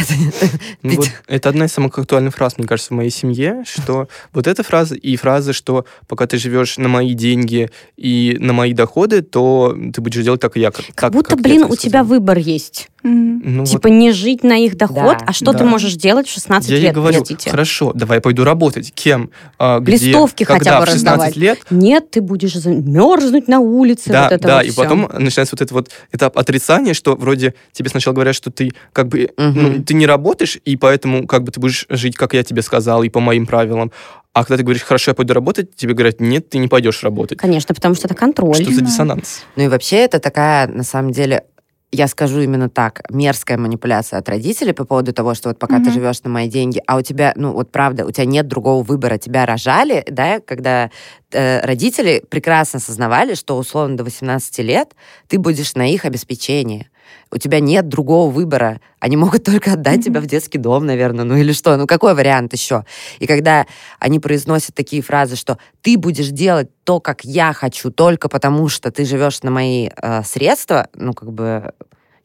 Ну, 0.82 0.96
вот 0.96 1.08
это 1.28 1.50
одна 1.50 1.66
из 1.66 1.72
самых 1.74 1.98
актуальных 1.98 2.34
фраз, 2.36 2.58
мне 2.58 2.68
кажется, 2.68 2.94
в 2.94 2.98
моей 2.98 3.10
семье, 3.10 3.64
что 3.66 4.08
вот 4.34 4.48
эта 4.48 4.64
фраза 4.64 4.96
и 4.96 5.16
фраза, 5.16 5.54
что 5.54 5.86
пока 6.08 6.28
ты 6.28 6.38
живешь 6.38 6.78
на 6.78 6.88
мои 6.88 7.14
деньги 7.14 7.70
и 7.98 8.38
на 8.40 8.54
мои 8.54 8.74
доходы, 8.74 9.22
то 9.22 9.76
ты 9.94 10.02
будешь 10.02 10.24
делать 10.24 10.42
так, 10.42 10.58
и 10.58 10.60
я. 10.62 10.72
Как, 10.72 10.86
Как 10.96 11.14
будто, 11.14 11.32
как 11.32 11.40
я 11.40 11.44
блин, 11.44 11.64
у 11.70 11.76
тебя 11.76 12.04
выбор 12.04 12.38
есть. 12.38 12.90
Мгм. 13.04 13.42
Ну, 13.44 13.66
типа 13.66 13.88
не 13.88 14.14
жить 14.14 14.44
на 14.44 14.56
их 14.64 14.78
доход, 14.78 15.18
Да. 15.20 15.26
а 15.28 15.34
что 15.34 15.52
ты 15.52 15.60
Да. 15.60 15.66
можешь 15.66 15.96
делать 15.96 16.26
в 16.28 16.32
16 16.32 16.70
я 16.72 16.78
лет, 16.78 16.94
говорю, 16.96 17.18
простите? 17.18 17.50
хорошо, 17.50 17.92
давай 17.94 18.18
я 18.20 18.22
пойду 18.22 18.46
работать. 18.46 18.94
Кем? 18.94 19.30
А, 19.60 19.80
где, 19.80 19.98
Листовки 19.98 20.46
когда, 20.46 20.60
хотя 20.60 20.80
бы 20.80 20.86
в 20.86 20.90
16 20.90 21.36
раздавать. 21.36 21.36
лет? 21.36 21.60
Нет, 21.70 22.12
ты 22.12 22.22
будешь 22.22 22.56
мерзнуть 22.56 23.50
на 23.50 23.60
улице. 23.60 24.10
Да, 24.10 24.24
вот 24.24 24.32
это 24.32 24.48
да, 24.48 24.56
вот 24.58 24.66
и 24.66 24.70
всё. 24.70 24.82
потом 24.82 25.10
начинается 25.20 25.54
вот 25.56 25.62
это 25.62 25.74
вот 25.74 25.90
этап 26.14 26.38
отрицания, 26.38 26.94
что 26.94 27.16
вроде 27.18 27.56
тебе 27.74 27.90
сначала 27.90 28.14
говорят, 28.14 28.36
что 28.36 28.52
ты 28.56 28.72
как 28.92 29.08
бы 29.08 29.30
Мгм. 29.38 29.62
ну, 29.62 29.84
ты 29.84 29.94
не 29.94 30.06
работаешь, 30.06 30.58
и 30.66 30.76
поэтому 30.78 31.28
как 31.28 31.44
бы 31.44 31.52
ты 31.52 31.60
будешь 31.60 31.86
жить, 31.90 32.16
как 32.16 32.34
я 32.34 32.44
тебе 32.44 32.62
сказал, 32.62 33.04
и 33.04 33.10
по 33.10 33.20
моим 33.20 33.46
правилам. 33.46 33.92
А 34.34 34.44
когда 34.44 34.58
ты 34.58 34.64
говоришь, 34.64 34.82
хорошо, 34.84 35.12
я 35.12 35.16
пойду 35.16 35.34
работать, 35.34 35.76
тебе 35.76 35.94
говорят, 35.94 36.20
нет, 36.20 36.50
ты 36.50 36.58
не 36.58 36.68
пойдешь 36.68 37.04
работать. 37.04 37.38
Конечно, 37.38 37.76
потому 37.76 37.94
что 37.94 38.08
это 38.08 38.16
контроль. 38.16 38.56
Что 38.64 38.72
за 38.72 38.82
диссонанс? 38.82 39.44
Ну 39.56 39.64
и 39.64 39.68
вообще 39.68 39.98
это 39.98 40.20
такая, 40.20 40.68
на 40.68 40.84
самом 40.84 41.12
деле, 41.12 41.44
я 41.92 42.08
скажу 42.08 42.42
именно 42.42 42.70
так, 42.70 43.04
мерзкая 43.12 43.60
манипуляция 43.60 44.18
от 44.18 44.28
родителей 44.28 44.74
по 44.74 44.84
поводу 44.86 45.14
того, 45.14 45.36
что 45.36 45.50
вот 45.50 45.60
пока 45.60 45.76
ты 45.76 45.84
Мгм. 45.84 45.94
живешь 45.94 46.24
на 46.24 46.30
мои 46.32 46.50
деньги, 46.50 46.82
а 46.88 46.98
у 46.98 47.02
тебя, 47.02 47.34
ну 47.36 47.54
вот 47.54 47.72
правда, 47.72 48.06
у 48.08 48.12
тебя 48.12 48.26
нет 48.26 48.48
другого 48.48 48.82
выбора, 48.84 49.20
тебя 49.20 49.46
рожали, 49.46 50.04
да, 50.10 50.40
когда 50.40 50.90
э, 51.32 51.64
родители 51.64 52.24
прекрасно 52.28 52.78
осознавали, 52.78 53.36
что 53.36 53.56
условно 53.56 53.96
до 53.98 54.04
18 54.04 54.58
лет 54.60 54.96
ты 55.28 55.38
будешь 55.38 55.76
на 55.76 55.88
их 55.88 56.06
обеспечении. 56.06 56.90
У 57.32 57.38
тебя 57.38 57.60
нет 57.60 57.88
другого 57.88 58.32
выбора. 58.32 58.80
Они 59.00 59.18
могут 59.18 59.44
только 59.46 59.74
отдать 59.74 59.98
Мгм. 59.98 60.04
тебя 60.04 60.22
в 60.22 60.26
детский 60.26 60.58
дом, 60.58 60.86
наверное, 60.86 61.26
ну 61.26 61.36
или 61.36 61.52
что, 61.54 61.76
ну 61.78 61.88
какой 61.88 62.14
вариант 62.14 62.54
еще? 62.54 62.86
И 63.20 63.28
когда 63.28 63.66
они 64.00 64.20
произносят 64.20 64.76
такие 64.76 65.02
фразы, 65.02 65.36
что 65.36 65.58
ты 65.82 65.98
будешь 65.98 66.30
делать 66.30 66.70
то, 66.84 67.00
как 67.00 67.24
я 67.24 67.54
хочу, 67.54 67.92
только 67.92 68.30
потому 68.30 68.70
что 68.70 68.92
ты 68.92 69.06
живешь 69.06 69.42
на 69.44 69.52
мои 69.52 69.90
э, 69.96 70.24
средства, 70.24 70.88
ну 70.96 71.14
как 71.14 71.32
бы 71.32 71.72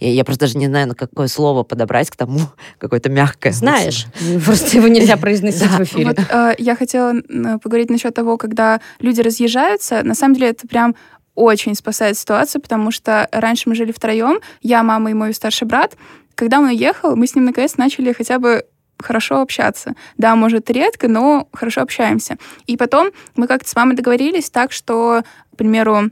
я, 0.00 0.12
я 0.12 0.24
просто 0.24 0.42
даже 0.46 0.56
не 0.58 0.66
знаю, 0.66 0.86
на 0.86 0.94
какое 0.94 1.26
слово 1.26 1.64
подобрать 1.64 2.08
к 2.10 2.14
тому, 2.16 2.40
какое-то 2.78 3.08
мягкое. 3.10 3.50
Знаешь, 3.52 4.06
просто 4.44 4.76
его 4.76 4.86
нельзя 4.88 5.16
произносить 5.16 5.62
Да. 5.68 5.78
в 5.78 5.80
эфире. 5.82 6.04
Вот 6.06 6.18
э, 6.20 6.54
я 6.58 6.76
хотела 6.76 7.14
поговорить 7.62 7.90
насчет 7.90 8.14
того, 8.14 8.36
когда 8.36 8.80
люди 9.00 9.20
разъезжаются. 9.20 10.02
На 10.04 10.14
самом 10.14 10.34
деле 10.34 10.50
это 10.50 10.68
прям 10.68 10.94
очень 11.38 11.74
спасает 11.74 12.18
ситуацию, 12.18 12.60
потому 12.60 12.90
что 12.90 13.28
раньше 13.30 13.68
мы 13.68 13.74
жили 13.74 13.92
втроем, 13.92 14.40
я, 14.60 14.82
мама 14.82 15.10
и 15.10 15.14
мой 15.14 15.32
старший 15.32 15.68
брат. 15.68 15.96
Когда 16.34 16.58
он 16.58 16.66
уехал, 16.66 17.16
мы 17.16 17.26
с 17.26 17.34
ним 17.34 17.44
наконец 17.44 17.76
начали 17.76 18.12
хотя 18.12 18.38
бы 18.38 18.64
хорошо 18.98 19.40
общаться. 19.40 19.94
Да, 20.16 20.34
может, 20.34 20.68
редко, 20.70 21.06
но 21.08 21.48
хорошо 21.52 21.82
общаемся. 21.82 22.36
И 22.66 22.76
потом 22.76 23.10
мы 23.36 23.46
как-то 23.46 23.68
с 23.68 23.76
мамой 23.76 23.94
договорились 23.94 24.50
так, 24.50 24.72
что, 24.72 25.22
к 25.52 25.56
примеру, 25.56 26.10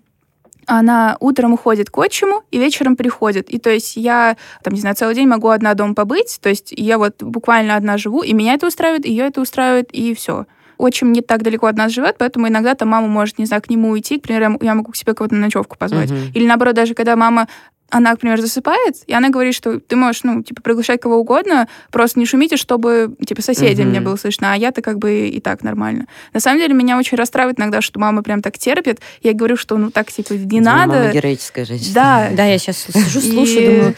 она 0.66 1.16
утром 1.20 1.52
уходит 1.52 1.90
к 1.90 1.98
отчиму 1.98 2.42
и 2.50 2.58
вечером 2.58 2.96
приходит. 2.96 3.48
И 3.50 3.58
то 3.58 3.70
есть 3.70 3.96
я, 3.96 4.36
там, 4.62 4.74
не 4.74 4.80
знаю, 4.80 4.96
целый 4.96 5.14
день 5.14 5.28
могу 5.28 5.48
одна 5.48 5.74
дома 5.74 5.94
побыть, 5.94 6.38
то 6.40 6.48
есть 6.48 6.72
я 6.76 6.98
вот 6.98 7.22
буквально 7.22 7.76
одна 7.76 7.98
живу, 7.98 8.22
и 8.22 8.32
меня 8.32 8.54
это 8.54 8.66
устраивает, 8.66 9.06
ее 9.06 9.26
это 9.26 9.40
устраивает, 9.40 9.90
и 9.92 10.14
все. 10.14 10.46
Отчим 10.78 11.12
не 11.12 11.22
так 11.22 11.42
далеко 11.42 11.66
от 11.66 11.76
нас 11.76 11.92
живет, 11.92 12.16
поэтому 12.18 12.48
иногда 12.48 12.74
там 12.74 12.88
мама 12.88 13.08
может, 13.08 13.38
не 13.38 13.46
знаю, 13.46 13.62
к 13.62 13.70
нему 13.70 13.90
уйти, 13.90 14.18
к 14.18 14.22
примеру, 14.22 14.58
я 14.60 14.74
могу 14.74 14.92
к 14.92 14.96
себе 14.96 15.14
кого-то 15.14 15.34
на 15.34 15.40
ночевку 15.42 15.76
позвать. 15.78 16.10
Мгм. 16.10 16.32
Или 16.34 16.46
наоборот, 16.46 16.74
даже 16.74 16.94
когда 16.94 17.16
мама 17.16 17.48
она, 17.88 18.16
к 18.16 18.18
примеру, 18.18 18.42
засыпает, 18.42 18.96
и 19.06 19.12
она 19.14 19.28
говорит, 19.30 19.54
что 19.54 19.78
ты 19.78 19.94
можешь, 19.94 20.24
ну, 20.24 20.42
типа, 20.42 20.60
приглашать 20.60 21.00
кого 21.00 21.18
угодно, 21.18 21.68
просто 21.92 22.18
не 22.18 22.26
шумите, 22.26 22.56
чтобы, 22.56 23.14
типа, 23.24 23.42
соседям 23.42 23.86
Мгм. 23.86 23.92
не 23.94 24.00
было 24.00 24.16
слышно, 24.16 24.52
а 24.52 24.56
я-то 24.56 24.82
как 24.82 24.98
бы 24.98 25.28
и 25.28 25.40
так 25.40 25.62
нормально. 25.62 26.06
На 26.32 26.40
самом 26.40 26.58
деле, 26.58 26.74
меня 26.74 26.98
очень 26.98 27.16
расстраивает 27.16 27.60
иногда, 27.60 27.80
что 27.80 28.00
мама 28.00 28.24
прям 28.24 28.42
так 28.42 28.58
терпит. 28.58 29.00
Я 29.22 29.34
говорю, 29.34 29.56
что, 29.56 29.78
ну, 29.78 29.92
так, 29.92 30.10
типа, 30.10 30.32
не 30.32 30.60
Мама 30.60 30.86
надо. 30.94 31.12
героическая 31.12 31.64
женщина. 31.64 31.94
Да, 31.94 32.28
Да, 32.32 32.44
я 32.44 32.58
сейчас 32.58 32.78
сижу, 32.78 33.20
И- 33.20 33.30
слушаю, 33.32 33.76
думаю, 33.76 33.94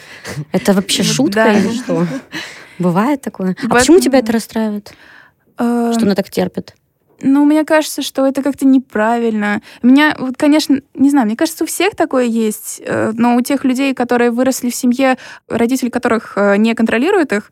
это 0.52 0.74
вообще 0.74 1.02
шутка 1.02 1.34
да. 1.44 1.52
или 1.58 1.72
что? 1.72 2.06
Бывает 2.78 3.22
такое. 3.22 3.56
А 3.64 3.74
почему 3.74 4.00
тебя 4.00 4.18
это 4.18 4.32
расстраивает? 4.32 4.92
Э, 5.58 5.92
Что 5.94 6.04
она 6.04 6.14
так 6.14 6.30
терпит? 6.30 6.74
Ну, 7.20 7.44
мне 7.44 7.64
кажется, 7.64 8.02
что 8.02 8.26
это 8.26 8.42
как-то 8.42 8.64
неправильно. 8.64 9.60
У 9.82 9.88
меня, 9.88 10.14
вот, 10.18 10.36
конечно, 10.36 10.80
не 10.94 11.10
знаю, 11.10 11.26
мне 11.26 11.36
кажется, 11.36 11.64
у 11.64 11.66
всех 11.66 11.96
такое 11.96 12.24
есть, 12.24 12.80
э, 12.84 13.10
но 13.14 13.34
у 13.34 13.40
тех 13.40 13.64
людей, 13.64 13.92
которые 13.92 14.30
выросли 14.30 14.70
в 14.70 14.74
семье, 14.74 15.18
родители 15.48 15.88
которых 15.88 16.34
э, 16.36 16.56
не 16.58 16.74
контролируют 16.74 17.32
их, 17.32 17.50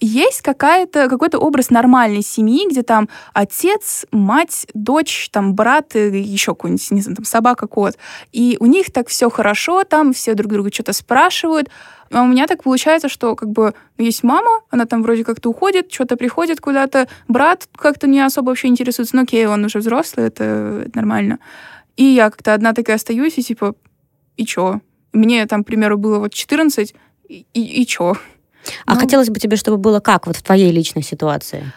есть 0.00 0.42
какая-то, 0.42 1.08
какой-то 1.08 1.38
образ 1.38 1.70
нормальной 1.70 2.22
семьи, 2.22 2.68
где 2.68 2.82
там 2.82 3.08
отец, 3.32 4.04
мать, 4.10 4.66
дочь, 4.74 5.30
там 5.30 5.54
брат 5.54 5.94
еще 5.94 6.52
какой-нибудь, 6.52 6.90
не 6.90 7.00
знаю, 7.00 7.16
там 7.16 7.24
собака, 7.24 7.66
кот. 7.66 7.96
И 8.32 8.56
у 8.60 8.66
них 8.66 8.92
так 8.92 9.08
все 9.08 9.30
хорошо, 9.30 9.84
там 9.84 10.12
все 10.12 10.34
друг 10.34 10.52
друга 10.52 10.72
что-то 10.72 10.92
спрашивают. 10.92 11.70
А 12.12 12.22
у 12.22 12.26
меня 12.26 12.46
так 12.46 12.62
получается, 12.62 13.08
что 13.08 13.34
как 13.34 13.50
бы 13.50 13.74
есть 13.98 14.22
мама, 14.22 14.60
она 14.70 14.84
там 14.84 15.02
вроде 15.02 15.24
как-то 15.24 15.48
уходит, 15.48 15.92
что-то 15.92 16.16
приходит 16.16 16.60
куда-то, 16.60 17.08
брат 17.26 17.68
как-то 17.74 18.06
не 18.06 18.20
особо 18.20 18.50
вообще 18.50 18.68
интересуется, 18.68 19.16
ну 19.16 19.22
окей, 19.22 19.46
он 19.46 19.64
уже 19.64 19.78
взрослый, 19.78 20.26
это 20.26 20.88
нормально. 20.94 21.38
И 21.96 22.04
я 22.04 22.30
как-то 22.30 22.54
одна 22.54 22.74
такая 22.74 22.96
остаюсь, 22.96 23.38
и 23.38 23.42
типа, 23.42 23.74
и 24.36 24.44
чё? 24.44 24.80
Мне 25.12 25.46
там, 25.46 25.64
к 25.64 25.66
примеру, 25.66 25.96
было 25.96 26.18
вот 26.18 26.34
14, 26.34 26.94
и, 27.28 27.46
и, 27.54 27.82
и 27.82 27.86
чё? 27.86 28.16
А 28.84 28.94
Ну, 28.94 29.00
хотелось 29.00 29.30
бы 29.30 29.38
тебе, 29.38 29.56
чтобы 29.56 29.76
было 29.76 30.00
как 30.00 30.26
вот 30.26 30.36
в 30.36 30.42
твоей 30.42 30.70
личной 30.70 31.02
ситуации? 31.02 31.72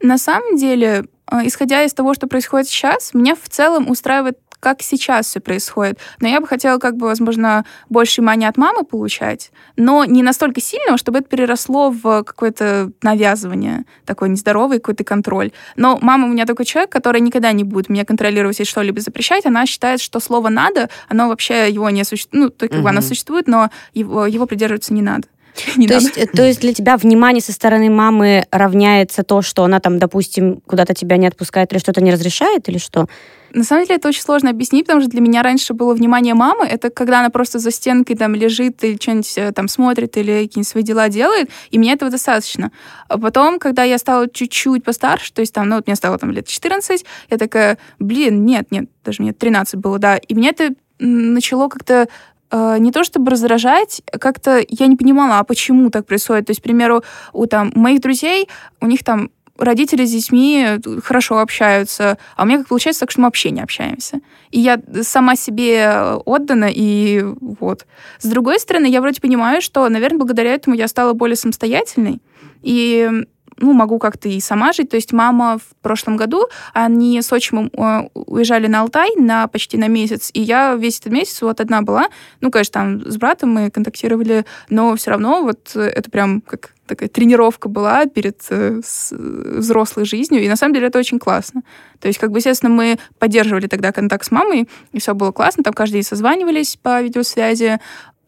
На 0.00 0.18
самом 0.18 0.56
деле, 0.56 1.04
э, 1.30 1.46
исходя 1.46 1.82
из 1.82 1.92
того, 1.92 2.14
что 2.14 2.26
происходит 2.26 2.68
сейчас, 2.68 3.14
меня 3.14 3.34
в 3.34 3.48
целом 3.48 3.90
устраивает, 3.90 4.38
как 4.60 4.82
сейчас 4.82 5.26
все 5.26 5.40
происходит. 5.40 5.98
Но 6.20 6.28
я 6.28 6.40
бы 6.40 6.46
хотела, 6.46 6.78
как 6.78 6.96
бы, 6.96 7.06
возможно, 7.06 7.64
больше 7.88 8.20
внимания 8.20 8.48
от 8.48 8.56
мамы 8.56 8.84
получать, 8.84 9.52
но 9.76 10.04
не 10.04 10.22
настолько 10.22 10.60
сильного, 10.60 10.98
чтобы 10.98 11.18
это 11.18 11.28
переросло 11.28 11.90
в 11.90 12.24
какое-то 12.24 12.90
навязывание, 13.02 13.84
такой 14.04 14.28
нездоровый 14.28 14.78
какой-то 14.78 15.04
контроль. 15.04 15.52
Но 15.76 15.98
мама 16.02 16.26
у 16.26 16.30
меня 16.30 16.44
такой 16.44 16.64
человек, 16.64 16.90
который 16.90 17.20
никогда 17.20 17.52
не 17.52 17.64
будет 17.64 17.88
меня 17.88 18.04
контролировать 18.04 18.60
и 18.60 18.64
что-либо 18.64 19.00
запрещать. 19.00 19.46
Она 19.46 19.66
считает, 19.66 20.00
что 20.00 20.20
слово 20.20 20.48
«надо», 20.48 20.88
оно 21.08 21.28
вообще 21.28 21.70
его 21.70 21.88
не 21.90 22.04
существует. 22.04 22.42
Ну, 22.44 22.50
то 22.50 22.64
есть, 22.64 22.74
как 22.74 22.82
бы 22.82 22.88
оно 22.90 23.00
существует, 23.00 23.46
но 23.46 23.70
его, 23.94 24.26
его 24.26 24.46
придерживаться 24.46 24.92
не 24.92 25.02
надо. 25.02 25.28
Не 25.76 25.86
То 25.86 25.94
надо. 25.94 26.06
есть, 26.06 26.32
то 26.32 26.42
есть 26.44 26.60
для 26.60 26.72
тебя 26.72 26.96
внимание 26.96 27.42
со 27.42 27.52
стороны 27.52 27.90
мамы 27.90 28.46
равняется 28.50 29.22
то, 29.22 29.42
что 29.42 29.64
она 29.64 29.80
там, 29.80 29.98
допустим, 29.98 30.60
куда-то 30.66 30.94
тебя 30.94 31.16
не 31.16 31.26
отпускает 31.26 31.72
или 31.72 31.78
что-то 31.78 32.00
не 32.00 32.12
разрешает, 32.12 32.68
или 32.68 32.78
что? 32.78 33.06
На 33.52 33.64
самом 33.64 33.84
деле 33.84 33.96
это 33.96 34.08
очень 34.08 34.22
сложно 34.22 34.50
объяснить, 34.50 34.86
потому 34.86 35.00
что 35.00 35.10
для 35.10 35.20
меня 35.20 35.42
раньше 35.42 35.72
было 35.72 35.94
внимание 35.94 36.34
мамы, 36.34 36.66
это 36.66 36.90
когда 36.90 37.20
она 37.20 37.30
просто 37.30 37.58
за 37.58 37.70
стенкой 37.70 38.16
там 38.16 38.34
лежит 38.34 38.84
и 38.84 38.96
что-нибудь 39.00 39.32
э, 39.36 39.52
там 39.52 39.68
смотрит 39.68 40.16
или 40.16 40.44
какие-нибудь 40.44 40.68
свои 40.68 40.82
дела 40.82 41.08
делает, 41.08 41.48
и 41.70 41.78
мне 41.78 41.94
этого 41.94 42.10
достаточно. 42.10 42.70
А 43.08 43.18
потом, 43.18 43.58
когда 43.58 43.84
я 43.84 43.96
стала 43.98 44.28
чуть-чуть 44.28 44.84
постарше, 44.84 45.32
то 45.32 45.40
есть 45.40 45.54
там, 45.54 45.68
ну 45.68 45.76
вот 45.76 45.86
мне 45.86 45.96
стало 45.96 46.18
там 46.18 46.30
лет 46.30 46.46
14, 46.46 47.04
я 47.30 47.38
такая, 47.38 47.78
блин, 47.98 48.44
нет, 48.44 48.70
нет, 48.70 48.90
даже 49.04 49.22
мне 49.22 49.32
13 49.32 49.76
было, 49.76 49.98
да, 49.98 50.16
и 50.16 50.34
меня 50.34 50.50
это 50.50 50.74
начало 50.98 51.68
как-то 51.68 52.08
не 52.52 52.92
то 52.92 53.04
чтобы 53.04 53.30
раздражать, 53.30 54.02
как-то 54.20 54.64
я 54.68 54.86
не 54.86 54.96
понимала, 54.96 55.38
а 55.38 55.44
почему 55.44 55.90
так 55.90 56.06
происходит. 56.06 56.46
То 56.46 56.50
есть, 56.50 56.60
к 56.60 56.64
примеру, 56.64 57.02
у 57.32 57.46
там 57.46 57.72
моих 57.74 58.00
друзей, 58.00 58.48
у 58.80 58.86
них 58.86 59.04
там 59.04 59.30
родители 59.58 60.04
с 60.04 60.12
детьми 60.12 60.78
хорошо 61.02 61.40
общаются, 61.40 62.16
а 62.36 62.44
у 62.44 62.46
меня 62.46 62.58
как 62.58 62.68
получается 62.68 63.00
так, 63.00 63.10
что 63.10 63.20
мы 63.20 63.26
вообще 63.26 63.50
не 63.50 63.60
общаемся. 63.60 64.20
И 64.50 64.60
я 64.60 64.80
сама 65.02 65.36
себе 65.36 66.14
отдана, 66.24 66.70
и 66.70 67.22
вот. 67.40 67.86
С 68.20 68.26
другой 68.26 68.60
стороны, 68.60 68.86
я 68.86 69.00
вроде 69.00 69.20
понимаю, 69.20 69.60
что, 69.60 69.88
наверное, 69.88 70.18
благодаря 70.18 70.54
этому 70.54 70.76
я 70.76 70.88
стала 70.88 71.12
более 71.12 71.36
самостоятельной, 71.36 72.22
и 72.62 73.10
ну, 73.58 73.72
могу 73.72 73.98
как-то 73.98 74.28
и 74.28 74.40
сама 74.40 74.72
жить. 74.72 74.90
То 74.90 74.96
есть 74.96 75.12
мама 75.12 75.58
в 75.58 75.76
прошлом 75.82 76.16
году, 76.16 76.46
они 76.72 77.20
с 77.20 77.32
отчимом 77.32 77.70
э, 77.72 78.08
уезжали 78.14 78.66
на 78.66 78.80
Алтай 78.80 79.10
на 79.16 79.46
почти 79.48 79.76
на 79.76 79.88
месяц, 79.88 80.30
и 80.32 80.40
я 80.40 80.74
весь 80.74 81.00
этот 81.00 81.12
месяц 81.12 81.42
вот 81.42 81.60
одна 81.60 81.82
была. 81.82 82.08
Ну, 82.40 82.50
конечно, 82.50 82.72
там 82.72 83.10
с 83.10 83.16
братом 83.16 83.52
мы 83.52 83.70
контактировали, 83.70 84.44
но 84.68 84.94
все 84.96 85.10
равно 85.10 85.42
вот 85.42 85.74
это 85.74 86.10
прям 86.10 86.40
как 86.40 86.72
такая 86.88 87.08
тренировка 87.08 87.68
была 87.68 88.06
перед 88.06 88.40
э, 88.50 88.80
взрослой 89.10 90.04
жизнью, 90.04 90.42
и 90.42 90.48
на 90.48 90.56
самом 90.56 90.74
деле 90.74 90.88
это 90.88 90.98
очень 90.98 91.18
классно. 91.18 91.62
То 92.00 92.08
есть, 92.08 92.18
как 92.18 92.32
бы, 92.32 92.38
естественно, 92.38 92.72
мы 92.72 92.98
поддерживали 93.18 93.66
тогда 93.66 93.92
контакт 93.92 94.24
с 94.24 94.30
мамой, 94.30 94.68
и 94.92 94.98
все 94.98 95.14
было 95.14 95.30
классно, 95.30 95.62
там 95.62 95.74
каждый 95.74 95.94
день 95.94 96.02
созванивались 96.02 96.76
по 96.76 97.00
видеосвязи, 97.00 97.78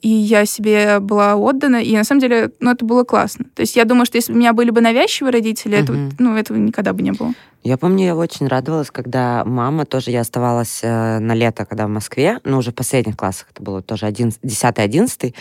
и 0.03 0.09
я 0.09 0.47
себе 0.47 1.01
была 1.01 1.37
отдана, 1.37 1.77
и 1.83 1.95
на 1.95 2.05
самом 2.05 2.21
деле, 2.21 2.51
ну, 2.61 2.71
это 2.71 2.85
было 2.85 3.05
классно. 3.05 3.47
То 3.55 3.61
есть 3.61 3.77
я 3.77 3.85
думаю, 3.85 4.07
что 4.07 4.17
если 4.17 4.33
бы 4.33 4.37
у 4.39 4.41
меня 4.41 4.53
были 4.53 4.71
бы 4.71 4.81
навязчивые 4.81 5.33
родители, 5.33 5.81
Мгм. 5.81 6.09
это, 6.09 6.17
ну, 6.23 6.37
этого 6.37 6.57
никогда 6.57 6.93
бы 6.93 7.03
не 7.03 7.13
было. 7.13 7.33
Я 7.63 7.77
помню, 7.77 8.07
я 8.07 8.17
очень 8.17 8.47
радовалась, 8.47 8.91
когда 8.91 9.45
мама 9.45 9.85
тоже, 9.85 10.11
я 10.11 10.23
оставалась 10.23 10.81
э, 10.83 11.19
на 11.19 11.35
лето, 11.35 11.67
когда 11.67 11.87
в 11.87 11.91
Москве, 11.91 12.39
ну, 12.45 12.57
уже 12.59 12.71
в 12.71 12.75
последних 12.75 13.17
классах, 13.19 13.49
это 13.53 13.63
было 13.63 13.83
тоже 13.83 14.07
10-11, 14.07 15.35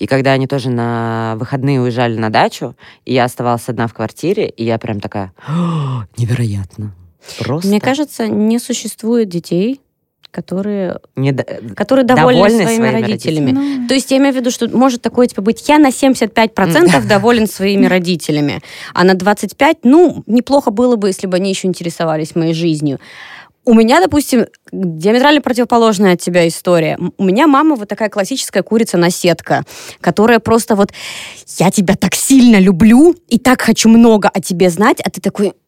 и 0.00 0.06
когда 0.06 0.32
они 0.32 0.46
тоже 0.48 0.70
на 0.70 1.34
выходные 1.38 1.80
уезжали 1.80 2.18
на 2.18 2.30
дачу, 2.30 2.74
и 3.04 3.14
я 3.14 3.24
оставалась 3.24 3.68
одна 3.68 3.86
в 3.86 3.94
квартире, 3.94 4.48
и 4.48 4.64
я 4.64 4.78
прям 4.78 4.98
такая, 4.98 5.32
«О, 5.46 6.02
невероятно. 6.16 6.92
Просто 7.38 7.68
Мне 7.68 7.80
кажется, 7.80 8.26
не 8.26 8.58
существует 8.58 9.28
детей, 9.28 9.80
которые, 10.30 11.00
не 11.16 11.32
которые 11.32 12.04
довольны, 12.04 12.40
Довольны 12.40 12.64
своими, 12.64 12.76
своими 12.76 13.00
родителями. 13.00 13.50
Ну, 13.52 13.88
То 13.88 13.94
есть 13.94 14.10
я 14.10 14.18
имею 14.18 14.32
в 14.32 14.36
виду, 14.36 14.50
что 14.50 14.68
может 14.68 15.02
такое 15.02 15.26
типа 15.26 15.42
быть, 15.42 15.68
я 15.68 15.78
на 15.78 15.88
75% 15.88 17.06
доволен 17.06 17.46
своими 17.48 17.86
родителями, 17.86 18.60
а 18.94 19.04
на 19.04 19.12
25%, 19.12 19.78
ну, 19.84 20.22
неплохо 20.26 20.70
было 20.70 20.96
бы, 20.96 21.08
если 21.08 21.26
бы 21.26 21.36
они 21.36 21.50
еще 21.50 21.68
интересовались 21.68 22.34
моей 22.34 22.54
жизнью. 22.54 22.98
У 23.66 23.74
меня, 23.74 24.00
допустим, 24.00 24.46
диаметрально 24.72 25.42
противоположная 25.42 26.14
от 26.14 26.20
тебя 26.20 26.48
история. 26.48 26.98
У 27.18 27.24
меня 27.24 27.46
мама 27.46 27.76
вот 27.76 27.88
такая 27.88 28.08
классическая 28.08 28.62
курица-наседка, 28.62 29.64
которая 30.00 30.38
просто 30.38 30.76
вот 30.76 30.92
«я 31.58 31.70
тебя 31.70 31.94
так 31.94 32.14
сильно 32.14 32.58
люблю 32.58 33.14
и 33.28 33.38
так 33.38 33.60
хочу 33.60 33.88
много 33.90 34.30
о 34.32 34.40
тебе 34.40 34.70
знать», 34.70 35.00
а 35.04 35.10
ты 35.10 35.20
такой 35.20 35.48
«М, 35.48 35.52
Это, 35.52 35.58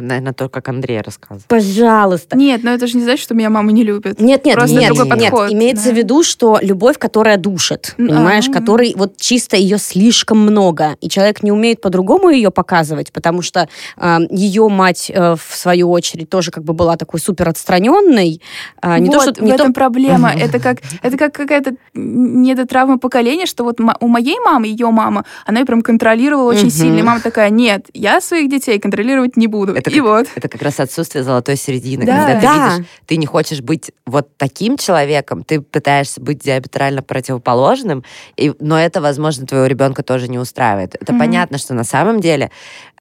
наверное, 0.00 0.32
то, 0.32 0.48
как 0.48 0.68
Андрей 0.68 1.00
рассказывал. 1.00 1.44
«пожалуйста». 1.48 2.36
Нет, 2.36 2.62
но 2.62 2.70
это 2.70 2.86
же 2.86 2.96
не 2.96 3.04
значит, 3.04 3.24
что 3.24 3.34
меня 3.34 3.50
мама 3.50 3.72
не 3.72 3.84
любит. 3.84 4.20
Нет, 4.20 4.44
нет, 4.44 4.56
Просто 4.56 4.76
нет, 4.76 4.88
другой 4.88 5.18
нет. 5.18 5.30
подход, 5.30 5.52
Имеется 5.52 5.86
да. 5.86 5.94
в 5.94 5.96
виду, 5.96 6.22
что 6.22 6.58
любовь, 6.60 6.98
которая 6.98 7.36
душит, 7.36 7.94
понимаешь, 7.96 8.48
а. 8.48 8.52
который 8.52 8.94
вот 8.96 9.16
чисто 9.16 9.56
ее 9.56 9.78
слишком 9.78 10.38
много, 10.38 10.96
и 11.00 11.08
человек 11.08 11.42
не 11.42 11.52
умеет 11.52 11.80
по-другому 11.80 12.30
ее 12.30 12.50
показывать, 12.50 13.12
потому 13.12 13.42
что 13.42 13.68
э, 13.96 14.18
ее 14.30 14.68
мать 14.68 15.10
э, 15.14 15.34
в 15.36 15.56
свою 15.56 15.90
очередь 15.90 16.28
тоже 16.28 16.50
как 16.50 16.64
бы 16.64 16.72
была 16.72 16.96
такой 16.96 17.20
супер 17.20 17.48
отстраненной, 17.48 18.40
а, 18.80 18.98
не 18.98 19.06
вот, 19.06 19.14
то 19.14 19.32
что 19.32 19.40
в 19.40 19.44
не 19.44 19.52
этом 19.52 19.68
то, 19.68 19.80
проблема. 19.80 20.32
Это 20.32 20.58
как, 20.58 20.78
это 21.02 21.16
как 21.16 21.34
какая-то 21.34 21.74
недотравма 21.94 22.98
поколения, 22.98 23.46
что 23.46 23.64
вот 23.64 23.78
у 24.00 24.08
моей 24.08 24.38
мамы, 24.40 24.66
ее 24.66 24.90
мама, 24.90 25.24
она 25.46 25.60
ее 25.60 25.66
прям 25.66 25.82
контролировала 25.82 26.50
очень 26.50 26.70
сильно. 26.70 26.98
И 26.98 27.02
мама 27.02 27.20
такая, 27.20 27.50
нет, 27.50 27.86
я 27.92 28.20
своих 28.20 28.48
детей 28.48 28.78
контролировать 28.78 29.36
не 29.36 29.43
буду. 29.46 29.74
Это 29.74 29.90
и 29.90 30.00
вот. 30.00 30.26
Это 30.34 30.48
как 30.48 30.62
раз 30.62 30.80
отсутствие 30.80 31.24
золотой 31.24 31.56
середины. 31.56 32.04
Да. 32.06 32.26
Когда 32.26 32.34
ты 32.34 32.42
Да. 32.42 32.74
видишь, 32.76 32.88
ты 33.06 33.16
не 33.16 33.26
хочешь 33.26 33.60
быть 33.60 33.92
вот 34.06 34.36
таким 34.36 34.76
человеком, 34.76 35.44
ты 35.44 35.60
пытаешься 35.60 36.20
быть 36.20 36.38
диаметрально 36.38 37.02
противоположным, 37.02 38.04
и, 38.36 38.52
но 38.60 38.78
это, 38.78 39.00
возможно, 39.00 39.46
твоего 39.46 39.66
ребенка 39.66 40.02
тоже 40.02 40.28
не 40.28 40.38
устраивает. 40.38 40.94
Это 40.94 41.12
Мгм. 41.12 41.20
понятно, 41.20 41.58
что 41.58 41.74
на 41.74 41.84
самом 41.84 42.20
деле 42.20 42.50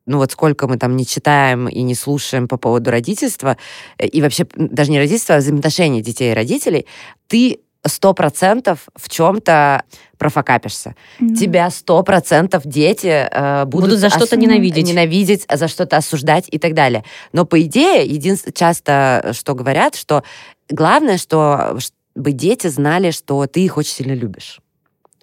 ну 0.06 0.18
вот 0.18 0.32
сколько 0.34 0.68
мы 0.68 0.78
там 0.78 0.98
не 0.98 1.06
читаем 1.06 1.70
и 1.70 1.82
не 1.82 1.96
слушаем 1.96 2.50
по 2.50 2.58
поводу 2.58 2.92
родительства, 2.92 3.56
э, 3.98 4.06
и 4.06 4.22
вообще 4.22 4.46
даже 4.56 4.92
не 4.92 5.00
родительства, 5.00 5.36
а 5.36 5.38
взаимоотношений 5.38 6.02
детей 6.02 6.32
и 6.32 6.36
родителей, 6.36 6.86
ты 7.28 7.60
сто 7.86 8.14
процентов 8.14 8.88
в 8.96 9.10
чем-то 9.10 9.84
профокапишься. 10.18 10.96
Мгм. 11.20 11.36
Тебя 11.36 11.70
сто 11.70 12.02
процентов 12.04 12.64
дети 12.66 13.28
э, 13.30 13.66
будут, 13.66 13.90
Будут 13.90 14.00
за 14.00 14.10
что-то 14.10 14.36
ос- 14.36 14.42
ненавидеть. 14.42 14.88
ненавидеть, 14.88 15.46
за 15.52 15.68
что-то 15.68 15.98
осуждать 15.98 16.46
и 16.50 16.58
так 16.60 16.74
далее. 16.74 17.04
Но 17.34 17.46
по 17.46 17.62
идее, 17.62 18.06
единственное, 18.06 18.54
часто 18.54 19.32
что 19.34 19.54
говорят, 19.54 19.96
что 19.96 20.24
главное, 20.70 21.18
что 21.18 21.78
чтобы 21.80 22.32
дети 22.32 22.68
знали, 22.68 23.12
что 23.12 23.46
ты 23.48 23.62
их 23.66 23.76
очень 23.78 23.92
сильно 23.94 24.14
любишь. 24.14 24.60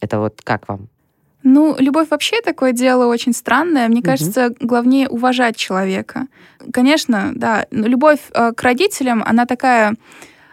Это 0.01 0.19
вот 0.19 0.41
как 0.43 0.69
вам? 0.69 0.89
Ну, 1.43 1.75
любовь 1.79 2.09
вообще 2.11 2.43
такое 2.43 2.73
дело 2.73 3.07
очень 3.07 3.33
странное. 3.33 3.89
Мне 3.89 4.01
Мгм. 4.01 4.05
кажется, 4.07 4.51
главнее 4.61 5.09
уважать 5.09 5.57
человека. 5.57 6.27
Конечно, 6.73 7.33
да, 7.35 7.67
но 7.71 7.87
любовь 7.87 8.19
э, 8.35 8.53
к 8.53 8.63
родителям, 8.63 9.23
она 9.25 9.47
такая, 9.47 9.95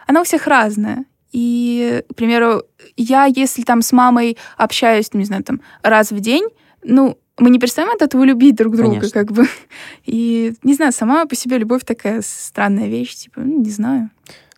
она 0.06 0.22
у 0.22 0.24
всех 0.24 0.46
разная. 0.46 1.04
И, 1.32 2.02
к 2.10 2.14
примеру, 2.14 2.62
я, 2.96 3.26
если 3.26 3.62
там 3.62 3.82
с 3.82 3.92
мамой 3.92 4.36
общаюсь, 4.56 5.12
не 5.12 5.24
знаю, 5.24 5.44
там 5.44 5.60
раз 5.82 6.10
в 6.10 6.20
день, 6.20 6.44
ну, 6.82 7.18
мы 7.38 7.50
не 7.50 7.58
перестаем 7.58 7.90
от 7.90 8.02
этого 8.02 8.24
любить 8.24 8.56
друг 8.56 8.76
друга, 8.76 8.96
Конечно. 8.96 9.20
как 9.20 9.32
бы. 9.32 9.46
И, 10.06 10.54
не 10.62 10.74
знаю, 10.74 10.92
сама 10.92 11.26
по 11.26 11.34
себе 11.34 11.58
любовь 11.58 11.84
такая 11.84 12.22
странная 12.22 12.88
вещь, 12.88 13.14
типа, 13.14 13.40
ну, 13.40 13.62
не 13.62 13.70
знаю. 13.70 14.10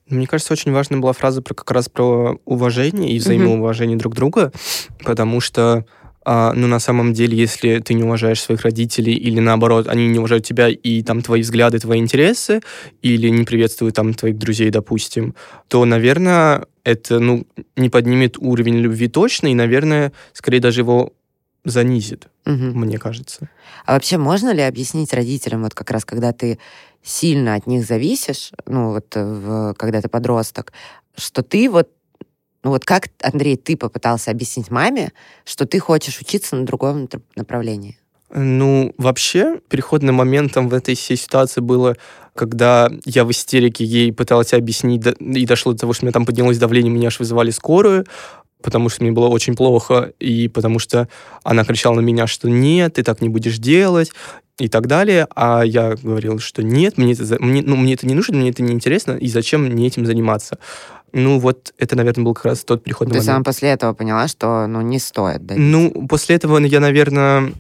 Мне 0.08 0.26
кажется, 0.26 0.52
очень 0.52 0.72
важная 0.72 0.98
была 0.98 1.12
фраза 1.12 1.40
про 1.40 1.54
как 1.54 1.70
раз 1.70 1.88
про 1.88 2.38
уважение 2.44 3.12
и 3.12 3.18
взаимоуважение 3.18 3.96
друг 3.96 4.14
друга, 4.14 4.52
потому 5.04 5.40
что 5.40 5.84
а, 6.24 6.52
ну, 6.54 6.66
на 6.66 6.78
самом 6.80 7.12
деле, 7.12 7.36
если 7.36 7.78
ты 7.78 7.94
не 7.94 8.02
уважаешь 8.04 8.40
своих 8.42 8.62
родителей, 8.62 9.14
или 9.14 9.40
наоборот, 9.40 9.88
они 9.88 10.06
не 10.08 10.18
уважают 10.18 10.44
тебя 10.44 10.68
и 10.68 11.02
там 11.02 11.22
твои 11.22 11.40
взгляды, 11.42 11.78
твои 11.78 11.98
интересы, 11.98 12.60
или 13.02 13.28
не 13.30 13.44
приветствуют 13.44 13.94
там 13.94 14.12
твоих 14.14 14.36
друзей, 14.38 14.70
допустим, 14.70 15.34
то, 15.68 15.84
наверное, 15.84 16.66
это, 16.84 17.20
ну, 17.20 17.46
не 17.76 17.88
поднимет 17.88 18.36
уровень 18.38 18.76
любви 18.78 19.08
точно, 19.08 19.48
и, 19.48 19.54
наверное, 19.54 20.12
скорее 20.32 20.60
даже 20.60 20.80
его 20.82 21.12
занизит, 21.64 22.28
Мгм. 22.46 22.78
мне 22.80 22.98
кажется. 22.98 23.48
А 23.86 23.92
вообще 23.94 24.16
можно 24.18 24.52
ли 24.52 24.62
объяснить 24.62 25.12
родителям, 25.12 25.62
вот 25.62 25.74
как 25.74 25.90
раз 25.90 26.04
когда 26.04 26.32
ты 26.32 26.58
сильно 27.02 27.54
от 27.54 27.66
них 27.66 27.84
зависишь, 27.86 28.52
ну 28.66 28.90
вот 28.92 29.14
э, 29.16 29.22
в- 29.24 29.74
когда 29.74 30.00
ты 30.00 30.08
подросток, 30.08 30.72
что 31.16 31.42
ты 31.42 31.68
вот, 31.70 31.88
ну 32.62 32.70
вот 32.70 32.84
как, 32.84 33.08
Андрей, 33.22 33.56
ты 33.56 33.76
попытался 33.76 34.30
объяснить 34.30 34.70
маме, 34.70 35.12
что 35.44 35.66
ты 35.66 35.78
хочешь 35.78 36.20
учиться 36.20 36.56
на 36.56 36.66
другом 36.66 37.04
нап- 37.04 37.22
направлении? 37.36 37.98
Ну, 38.32 38.94
вообще, 38.96 39.58
переходным 39.68 40.16
моментом 40.16 40.68
в 40.68 40.74
этой 40.74 40.94
всей 40.94 41.16
ситуации 41.16 41.60
было, 41.60 41.96
когда 42.34 42.88
я 43.04 43.24
в 43.24 43.30
истерике 43.32 43.84
ей 43.84 44.12
пытался 44.12 44.56
объяснить, 44.56 45.04
и 45.18 45.46
дошло 45.46 45.72
до 45.72 45.78
того, 45.78 45.92
что 45.92 46.04
у 46.04 46.06
меня 46.06 46.12
там 46.12 46.24
поднялось 46.24 46.58
давление, 46.58 46.92
меня 46.92 47.08
аж 47.08 47.18
вызывали 47.18 47.50
скорую, 47.50 48.06
потому 48.62 48.88
что 48.88 49.02
мне 49.02 49.10
было 49.10 49.26
очень 49.26 49.56
плохо, 49.56 50.12
и 50.20 50.46
потому 50.48 50.78
что 50.78 51.08
она 51.42 51.64
кричала 51.64 51.96
на 51.96 52.00
меня, 52.00 52.28
что 52.28 52.48
нет, 52.48 52.94
ты 52.94 53.02
так 53.02 53.20
не 53.20 53.28
будешь 53.28 53.58
делать, 53.58 54.12
и 54.60 54.68
так 54.68 54.86
далее. 54.86 55.26
А 55.34 55.62
я 55.62 55.96
говорил, 55.96 56.38
что 56.38 56.62
нет, 56.62 56.98
мне 56.98 57.14
это, 57.14 57.42
мне, 57.42 57.62
ну, 57.62 57.76
мне 57.76 57.94
это 57.94 58.06
не 58.06 58.14
нужно, 58.14 58.36
мне 58.36 58.50
это 58.50 58.62
не 58.62 58.72
интересно, 58.72 59.12
и 59.12 59.26
зачем 59.26 59.64
мне 59.64 59.86
этим 59.86 60.06
заниматься? 60.06 60.58
Ну, 61.12 61.38
вот 61.38 61.74
это, 61.78 61.96
наверное, 61.96 62.24
был 62.24 62.34
как 62.34 62.46
раз 62.46 62.64
тот 62.64 62.82
переходный 62.82 63.12
Ты 63.12 63.18
момент. 63.18 63.26
сам 63.26 63.44
после 63.44 63.70
этого 63.70 63.92
поняла, 63.92 64.28
что 64.28 64.66
ну 64.66 64.80
не 64.80 64.98
стоит, 64.98 65.44
да? 65.46 65.54
Ну, 65.56 66.06
после 66.08 66.36
этого 66.36 66.58
я, 66.58 66.80
наверное, 66.80 67.52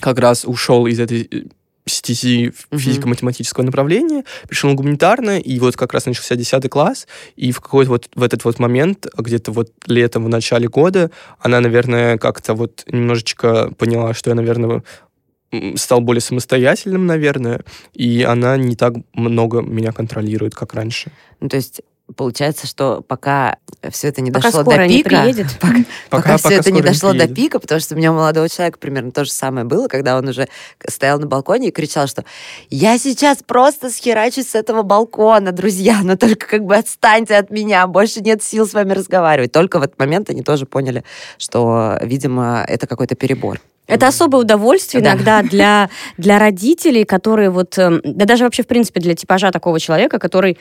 как 0.00 0.18
раз 0.18 0.44
ушел 0.44 0.86
из 0.86 0.98
этой 0.98 1.28
э, 1.30 1.42
стези 1.86 2.52
физико-математического 2.72 3.64
направления, 3.64 4.24
пришел 4.48 4.70
на 4.70 4.76
гуманитарное, 4.76 5.38
и 5.38 5.58
вот 5.58 5.76
как 5.76 5.92
раз 5.92 6.06
начался 6.06 6.36
10 6.36 6.68
класс, 6.70 7.06
и 7.36 7.52
в 7.52 7.60
какой-то 7.60 7.90
вот 7.90 8.08
в 8.14 8.22
этот 8.22 8.44
вот 8.44 8.58
момент, 8.58 9.06
где-то 9.16 9.52
вот 9.52 9.70
летом, 9.86 10.24
в 10.24 10.28
начале 10.28 10.68
года, 10.68 11.10
она, 11.40 11.60
наверное, 11.60 12.18
как-то 12.18 12.54
вот 12.54 12.84
немножечко 12.86 13.70
поняла, 13.78 14.14
что 14.14 14.30
я, 14.30 14.36
наверное, 14.36 14.82
стал 15.76 16.00
более 16.00 16.20
самостоятельным, 16.20 17.06
наверное, 17.06 17.62
и 17.92 18.22
она 18.22 18.56
не 18.56 18.74
так 18.74 18.94
много 19.12 19.60
меня 19.60 19.92
контролирует, 19.92 20.54
как 20.54 20.74
раньше. 20.74 21.12
Ну, 21.40 21.48
то 21.48 21.56
есть 21.56 21.82
получается, 22.16 22.66
что 22.66 23.02
пока 23.06 23.56
все 23.90 24.08
это 24.08 24.20
не 24.20 24.30
Пока 24.30 24.50
дошло 24.50 24.62
до 24.62 24.86
не 24.86 24.98
пика, 25.02 25.08
приедет. 25.22 25.46
пока, 25.60 25.74
пока 26.10 26.36
все 26.36 26.54
это 26.54 26.70
не 26.70 26.82
дошло 26.82 27.10
до 27.12 27.18
приедет. 27.20 27.36
пика, 27.36 27.58
потому 27.58 27.80
что 27.80 27.94
у 27.94 27.98
меня 27.98 28.12
у 28.12 28.14
молодого 28.14 28.48
человека 28.48 28.78
примерно 28.78 29.10
то 29.12 29.24
же 29.24 29.32
самое 29.32 29.64
было, 29.66 29.88
когда 29.88 30.16
он 30.16 30.28
уже 30.28 30.48
стоял 30.86 31.18
на 31.18 31.26
балконе 31.26 31.68
и 31.68 31.70
кричал, 31.70 32.06
что 32.06 32.24
я 32.70 32.98
сейчас 32.98 33.38
просто 33.46 33.90
схерачусь 33.90 34.48
с 34.48 34.54
этого 34.54 34.82
балкона, 34.82 35.52
друзья, 35.52 36.00
но 36.02 36.16
только 36.16 36.46
как 36.46 36.64
бы 36.64 36.76
отстаньте 36.76 37.36
от 37.36 37.50
меня, 37.50 37.86
больше 37.86 38.20
нет 38.20 38.42
сил 38.42 38.66
с 38.66 38.72
вами 38.74 38.92
разговаривать. 38.92 39.52
Только 39.52 39.78
в 39.78 39.82
этот 39.82 39.98
момент 39.98 40.30
они 40.30 40.42
тоже 40.42 40.66
поняли, 40.66 41.04
что, 41.38 41.98
видимо, 42.02 42.64
это 42.66 42.86
какой-то 42.86 43.14
перебор. 43.14 43.60
Это 43.88 44.06
особое 44.06 44.42
удовольствие 44.42 45.02
Да. 45.02 45.10
иногда 45.12 45.42
для, 45.42 45.90
для 46.16 46.38
родителей, 46.38 47.04
которые 47.04 47.50
вот, 47.50 47.76
эм, 47.78 48.00
да 48.04 48.26
даже 48.26 48.44
вообще, 48.44 48.62
в 48.62 48.66
принципе, 48.68 49.00
для 49.00 49.14
типажа 49.14 49.50
такого 49.50 49.80
человека, 49.80 50.18
который 50.20 50.56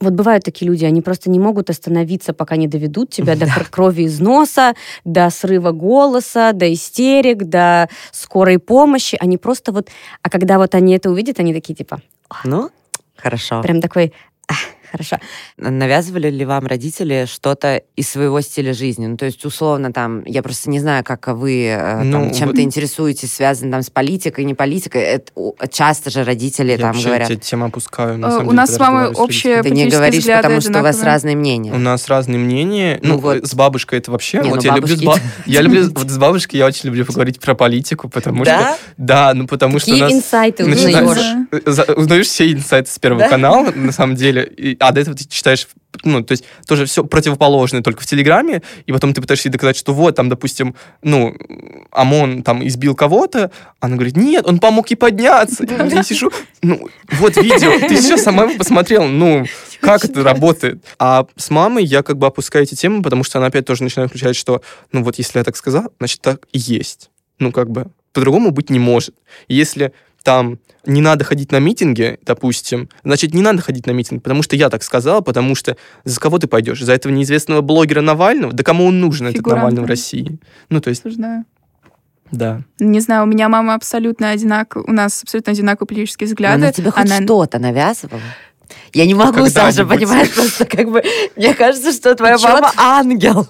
вот 0.00 0.12
бывают 0.12 0.44
такие 0.44 0.70
люди, 0.70 0.84
они 0.84 1.02
просто 1.02 1.28
не 1.30 1.38
могут 1.38 1.70
остановиться, 1.70 2.32
пока 2.32 2.56
не 2.56 2.68
доведут 2.68 3.10
тебя 3.10 3.34
до 3.36 3.46
кр- 3.52 3.68
крови 3.68 4.02
из 4.02 4.20
носа, 4.20 4.74
до 5.04 5.28
срыва 5.30 5.72
голоса, 5.72 6.52
до 6.52 6.72
истерик, 6.72 7.44
до 7.44 7.88
скорой 8.12 8.58
помощи. 8.58 9.16
Они 9.20 9.38
просто 9.38 9.72
вот... 9.72 9.88
А 10.22 10.30
когда 10.30 10.58
вот 10.58 10.74
они 10.74 10.94
это 10.96 11.10
увидят, 11.10 11.40
они 11.40 11.52
такие 11.52 11.74
типа, 11.74 12.00
Ну, 12.44 12.70
хорошо. 13.16 13.60
прям 13.62 13.80
такой, 13.80 14.12
«Ах, 14.48 14.56
Хорошо. 14.90 15.16
Навязывали 15.56 16.30
ли 16.30 16.44
вам 16.44 16.66
родители 16.66 17.26
что-то 17.30 17.82
из 17.96 18.08
своего 18.08 18.40
стиля 18.40 18.72
жизни? 18.72 19.06
Ну, 19.06 19.16
то 19.16 19.26
есть, 19.26 19.44
условно, 19.44 19.92
там, 19.92 20.22
я 20.24 20.42
просто 20.42 20.70
не 20.70 20.80
знаю, 20.80 21.04
как 21.04 21.28
вы 21.28 21.66
э, 21.66 22.02
Ну, 22.04 22.12
там, 22.12 22.30
чем-то 22.34 22.54
вот- 22.56 22.58
интересуетесь, 22.62 23.32
связано 23.32 23.70
там 23.72 23.82
с 23.82 23.90
политикой, 23.90 24.44
не 24.44 24.54
политикой. 24.54 25.02
Это, 25.02 25.32
часто 25.70 26.10
же 26.10 26.24
родители 26.24 26.72
Я 26.72 26.78
там 26.78 26.86
вообще 26.92 27.06
говорят. 27.08 27.30
эти 27.30 27.40
темы 27.40 27.66
опускаю. 27.66 28.18
на 28.18 28.26
Э, 28.26 28.30
самом 28.30 28.42
у 28.46 28.50
деле, 28.50 28.56
нас 28.56 28.74
с 28.74 28.78
мамой 28.78 29.08
общее 29.12 29.62
Ты 29.62 29.70
не 29.70 29.86
говоришь, 29.88 30.20
взгляды 30.20 30.42
потому 30.42 30.60
что 30.60 30.70
у 30.70 30.82
вас 30.82 30.96
одинаковые. 30.96 31.04
разные 31.14 31.36
мнения. 31.36 31.72
У 31.72 31.78
нас 31.78 32.08
разные 32.08 32.38
мнения. 32.38 32.98
Ну 33.02 33.14
Ну, 33.14 33.18
вот. 33.20 33.46
с 33.46 33.54
бабушкой 33.54 33.98
это 33.98 34.10
вообще. 34.10 34.38
Не, 34.42 34.50
вот 34.50 34.56
ну 34.56 34.70
я 34.70 34.74
люблю 34.76 34.96
с 34.96 35.02
ба- 35.02 35.18
я 35.46 35.60
люблю 35.62 35.88
вот 35.94 36.08
с 36.10 36.16
бабушкой 36.18 36.58
я 36.58 36.66
очень 36.66 36.86
люблю 36.86 37.04
поговорить 37.04 37.40
про 37.40 37.54
политику, 37.54 38.08
потому 38.08 38.44
Да? 38.44 38.74
что 38.74 38.78
да, 38.96 39.34
ну 39.34 39.46
потому 39.46 39.78
что 39.78 39.90
у 39.90 39.92
Какие 39.98 40.02
нас 40.04 40.12
инсайты 40.12 40.64
узнаешь? 40.64 41.46
Узнаешь 41.96 42.26
все 42.26 42.52
инсайты 42.52 42.90
с 42.90 42.98
первого 42.98 43.28
канала, 43.28 43.70
на 43.74 43.92
самом 43.92 44.14
деле, 44.16 44.44
и- 44.44 44.76
а 44.78 44.92
до 44.92 45.00
этого 45.00 45.16
ты 45.16 45.26
читаешь, 45.28 45.68
ну, 46.04 46.22
то 46.22 46.32
есть 46.32 46.44
тоже 46.66 46.86
все 46.86 47.04
противоположное 47.04 47.82
только 47.82 48.02
в 48.02 48.06
Телеграме, 48.06 48.62
и 48.86 48.92
потом 48.92 49.14
ты 49.14 49.20
пытаешься 49.20 49.48
ей 49.48 49.52
доказать, 49.52 49.76
что 49.76 49.94
вот, 49.94 50.16
там, 50.16 50.28
допустим, 50.28 50.74
ну, 51.02 51.34
ОМОН 51.90 52.42
там 52.42 52.66
избил 52.66 52.94
кого-то, 52.94 53.50
она 53.80 53.96
говорит, 53.96 54.16
нет, 54.16 54.46
он 54.46 54.58
помог 54.58 54.90
ей 54.90 54.96
подняться. 54.96 55.64
Я 55.64 56.02
сижу, 56.02 56.30
ну, 56.62 56.88
вот 57.12 57.36
видео, 57.36 57.78
ты 57.88 57.96
сейчас 57.96 58.22
сама 58.24 58.44
его 58.44 58.58
посмотрела, 58.58 59.06
ну, 59.06 59.44
как 59.80 60.04
это 60.04 60.22
работает? 60.22 60.84
А 60.98 61.26
с 61.36 61.50
мамой 61.50 61.84
я 61.84 62.02
как 62.02 62.18
бы 62.18 62.26
опускаю 62.26 62.64
эти 62.64 62.74
темы, 62.74 63.02
потому 63.02 63.24
что 63.24 63.38
она 63.38 63.48
опять 63.48 63.66
тоже 63.66 63.82
начинает 63.82 64.10
включать, 64.10 64.36
что, 64.36 64.62
ну, 64.92 65.02
вот 65.02 65.18
если 65.18 65.38
я 65.38 65.44
так 65.44 65.56
сказал, 65.56 65.92
значит, 65.98 66.20
так 66.20 66.46
и 66.52 66.58
есть. 66.58 67.10
Ну, 67.38 67.52
как 67.52 67.70
бы, 67.70 67.86
по-другому 68.12 68.50
быть 68.50 68.70
не 68.70 68.78
может. 68.78 69.14
Если 69.48 69.92
там 70.22 70.58
не 70.86 71.00
надо 71.00 71.24
ходить 71.24 71.52
на 71.52 71.58
митинги, 71.58 72.18
допустим, 72.24 72.88
значит, 73.04 73.34
не 73.34 73.42
надо 73.42 73.60
ходить 73.62 73.86
на 73.86 73.90
митинг, 73.92 74.22
потому 74.22 74.42
что 74.42 74.56
я 74.56 74.70
так 74.70 74.82
сказал, 74.82 75.22
потому 75.22 75.54
что 75.54 75.76
за 76.04 76.18
кого 76.20 76.38
ты 76.38 76.46
пойдешь? 76.46 76.80
За 76.82 76.92
этого 76.92 77.12
неизвестного 77.12 77.60
блогера 77.60 78.00
Навального? 78.00 78.52
Да 78.52 78.62
кому 78.62 78.86
он 78.86 79.00
нужен, 79.00 79.26
этот 79.26 79.38
Фигуранта. 79.38 79.60
Навальный 79.66 79.82
в 79.82 79.86
России? 79.86 80.38
Ну, 80.70 80.80
то 80.80 80.90
есть, 80.90 81.04
Осуждаю. 81.04 81.44
да. 82.30 82.62
Не 82.78 83.00
знаю, 83.00 83.24
у 83.24 83.26
меня 83.26 83.48
мама 83.48 83.74
абсолютно 83.74 84.30
одинаковая, 84.30 84.86
у 84.88 84.92
нас 84.92 85.22
абсолютно 85.22 85.52
одинаковые 85.52 85.88
политические 85.88 86.26
взгляды. 86.26 86.54
Она 86.56 86.72
тебе 86.72 86.90
хоть 86.90 87.04
Она- 87.06 87.22
что-то 87.22 87.58
навязывала? 87.58 88.20
Я 88.92 89.06
не 89.06 89.14
могу, 89.14 89.46
Саша, 89.46 89.78
Когда-нибудь. 89.78 89.94
понимаешь, 90.08 90.34
просто 90.34 90.64
как 90.66 90.90
бы... 90.90 91.02
Мне 91.36 91.54
кажется, 91.54 91.90
что 91.92 92.14
твоя 92.14 92.36
мама 92.38 92.70
ангел. 92.76 93.46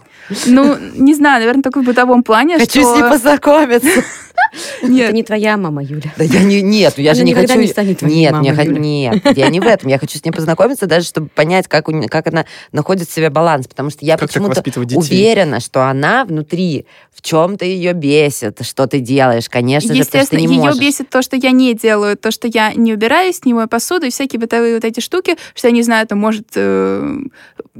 Ну, 0.46 0.76
не 0.94 1.14
знаю, 1.14 1.40
наверное, 1.40 1.62
только 1.62 1.80
в 1.80 1.84
бытовом 1.84 2.22
плане, 2.22 2.58
Хочу 2.58 2.80
что... 2.80 2.94
с 2.94 3.00
ней 3.00 3.08
познакомиться. 3.10 3.88
Нет, 4.82 5.06
Это 5.08 5.14
не 5.14 5.22
твоя 5.24 5.56
мама, 5.58 5.82
Юля. 5.82 6.12
Да 6.16 6.24
я 6.24 6.42
не, 6.42 6.62
нет, 6.62 6.94
я 6.96 7.12
же 7.12 7.20
Она 7.20 7.24
не 7.26 7.30
никогда 7.32 7.48
хочу... 7.54 7.60
не 7.60 7.66
станет 7.68 7.98
твоей 7.98 8.16
нет, 8.20 8.32
мамой, 8.32 8.48
не 8.48 8.54
хо- 8.56 8.62
Юля. 8.62 8.78
нет, 8.78 9.36
я 9.36 9.48
не 9.50 9.60
в 9.60 9.66
этом. 9.66 9.90
Я 9.90 9.98
хочу 9.98 10.16
с 10.18 10.24
ней 10.24 10.30
познакомиться 10.30 10.86
даже, 10.86 11.06
чтобы 11.06 11.28
понять, 11.28 11.68
как, 11.68 11.88
у 11.88 11.92
не- 11.92 12.08
как 12.08 12.28
она 12.28 12.46
находит 12.72 13.08
в 13.10 13.12
себе 13.12 13.28
баланс. 13.28 13.66
Потому 13.68 13.90
что 13.90 14.06
я 14.06 14.16
Как 14.16 14.28
почему-то 14.28 14.62
уверена, 14.96 15.60
что 15.60 15.82
она 15.82 16.24
внутри 16.24 16.86
в 17.12 17.20
чем-то 17.20 17.64
ее 17.66 17.92
бесит, 17.92 18.64
что 18.64 18.86
ты 18.86 19.00
делаешь, 19.00 19.48
конечно 19.50 19.92
же, 19.94 20.02
потому 20.04 20.04
что 20.04 20.12
ты 20.12 20.18
Естественно, 20.18 20.38
не 20.38 20.54
ее 20.54 20.60
можешь. 20.62 20.80
бесит 20.80 21.10
то, 21.10 21.20
что 21.20 21.36
я 21.36 21.50
не 21.50 21.74
делаю, 21.74 22.16
то, 22.16 22.30
что 22.30 22.48
я 22.48 22.72
не 22.74 22.94
убираюсь, 22.94 23.44
не 23.44 23.52
мою 23.52 23.68
посуду 23.68 24.06
и 24.06 24.10
всякие 24.10 24.38
бытовые 24.40 24.74
вот 24.76 24.84
эти 24.84 25.00
штуки, 25.00 25.36
что 25.54 25.66
я 25.68 25.72
не 25.74 25.82
знаю, 25.82 26.06
там 26.06 26.18
может 26.20 26.46
э, 26.54 27.18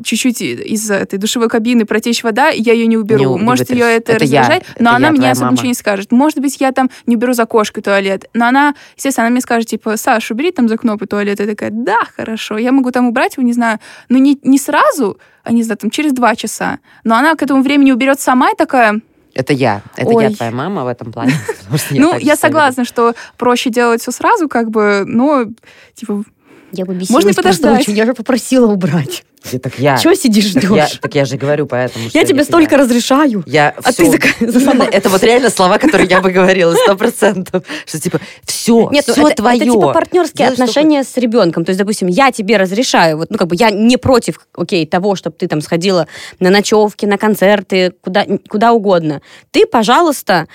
чуть-чуть 0.05 0.43
из 0.43 0.91
этой 0.91 1.19
душевой 1.19 1.49
кабины 1.49 1.87
протечь 1.87 2.23
вода, 2.25 2.38
и 2.51 2.61
я 2.61 2.73
ее 2.73 2.87
не 2.87 2.97
уберу. 2.97 3.37
Не 3.39 3.45
может, 3.45 3.71
ее 3.71 3.85
это, 3.85 4.13
Это 4.13 4.25
я. 4.25 4.41
раздражает, 4.41 4.65
Это 4.75 4.83
но 4.83 4.91
я, 4.91 4.97
она 4.97 5.11
мне 5.11 5.19
твоя 5.19 5.33
особо 5.33 5.45
мама. 5.47 5.53
ничего 5.55 5.69
не 5.69 5.75
скажет. 5.75 6.13
Может 6.13 6.39
быть, 6.39 6.61
я 6.61 6.73
там 6.73 6.91
не 7.07 7.17
уберу 7.17 7.33
за 7.33 7.47
кошкой 7.47 7.83
туалет, 7.83 8.29
но 8.35 8.47
она, 8.47 8.75
естественно, 8.97 9.27
она 9.27 9.33
мне 9.33 9.41
скажет, 9.41 9.69
типа, 9.69 9.97
Саш, 9.97 10.31
убери 10.31 10.51
там 10.53 10.69
за 10.69 10.77
кнопкой 10.79 11.09
туалет. 11.09 11.41
Я 11.41 11.47
такая, 11.47 11.71
да, 11.71 11.99
хорошо, 12.17 12.57
я 12.59 12.73
могу 12.73 12.91
там 12.91 13.07
убрать 13.09 13.37
его, 13.37 13.47
не 13.47 13.53
знаю, 13.53 13.79
ну 14.09 14.19
не, 14.19 14.39
не 14.43 14.59
сразу, 14.59 15.19
а 15.45 15.53
не 15.53 15.63
знаю, 15.63 15.79
там 15.79 15.91
через 15.91 16.13
два 16.13 16.35
часа, 16.37 16.79
но 17.05 17.17
она 17.17 17.35
к 17.35 17.43
этому 17.43 17.63
времени 17.63 17.93
уберет 17.93 18.21
сама 18.21 18.51
и 18.51 18.57
такая, 18.57 19.01
Это 19.35 19.53
я. 19.53 19.83
Это 19.97 20.11
я 20.11 20.17
Ой. 20.17 20.35
твоя 20.35 20.51
мама 20.53 20.85
в 20.85 20.89
этом 20.89 21.13
плане. 21.13 21.33
ну, 21.91 22.19
я 22.19 22.35
согласна, 22.37 22.85
что 22.85 23.15
проще 23.37 23.71
делать 23.71 24.01
все 24.03 24.11
сразу, 24.11 24.49
как 24.49 24.71
бы, 24.71 25.05
но, 25.07 25.45
типа, 25.95 26.25
Я 26.73 26.85
бы 26.85 26.93
Можно 26.93 26.99
и 26.99 27.01
бесилась 27.01 27.25
просто 27.37 27.43
подождать. 27.43 27.81
очень. 27.81 27.97
Я 27.97 28.05
же 28.07 28.15
попросила 28.15 28.71
убрать. 28.71 29.25
И 29.53 29.59
Так 29.59 29.79
я. 29.79 29.97
Чего 29.97 30.15
сидишь, 30.15 30.53
Так 30.53 30.65
я, 30.65 30.87
ждешь? 30.87 30.99
так 31.01 31.15
я 31.15 31.25
же 31.25 31.37
говорю, 31.37 31.67
поэтому. 31.67 32.09
что 32.11 32.19
Я 32.19 32.25
тебе 32.25 32.45
столько 32.45 32.77
разрешаю. 32.77 33.43
Я 33.47 33.73
А 33.83 33.93
всё- 33.93 34.11
ты 34.11 34.51
за- 34.51 34.59
Именно 34.61 34.83
это 34.83 35.09
вот 35.09 35.23
реально 35.23 35.49
слова, 35.49 35.79
которые 35.79 36.09
я 36.09 36.21
бы 36.21 36.31
говорила, 36.31 36.75
сто 36.75 36.97
процентов. 36.97 37.63
Что 37.87 38.01
типа, 38.01 38.21
все, 38.45 38.89
Нет, 38.91 39.05
ну 39.07 39.15
все 39.15 39.27
это, 39.29 39.37
твое. 39.37 39.57
это 39.57 39.65
типа 39.65 39.93
партнерские 39.95 40.37
Делай, 40.49 40.55
что 40.55 40.65
отношения 40.65 41.05
с 41.05 41.17
ребенком. 41.17 41.65
То 41.65 41.71
есть, 41.71 41.79
допустим, 41.79 42.09
я 42.09 42.33
тебе 42.33 42.57
разрешаю, 42.59 43.17
вот, 43.19 43.31
ну, 43.31 43.39
как 43.39 43.49
бы 43.49 43.55
я 43.57 43.71
не 43.71 43.97
против, 43.97 44.41
окей, 44.55 44.85
того, 44.87 45.15
чтобы 45.15 45.37
ты 45.37 45.47
там 45.47 45.61
сходила 45.63 46.07
на 46.41 46.51
ночевки, 46.51 47.07
на 47.07 47.17
концерты, 47.17 47.93
куда, 48.03 48.27
куда 48.49 48.73
угодно. 48.73 49.23
Ты, 49.53 49.65
пожалуйста, 49.67 50.47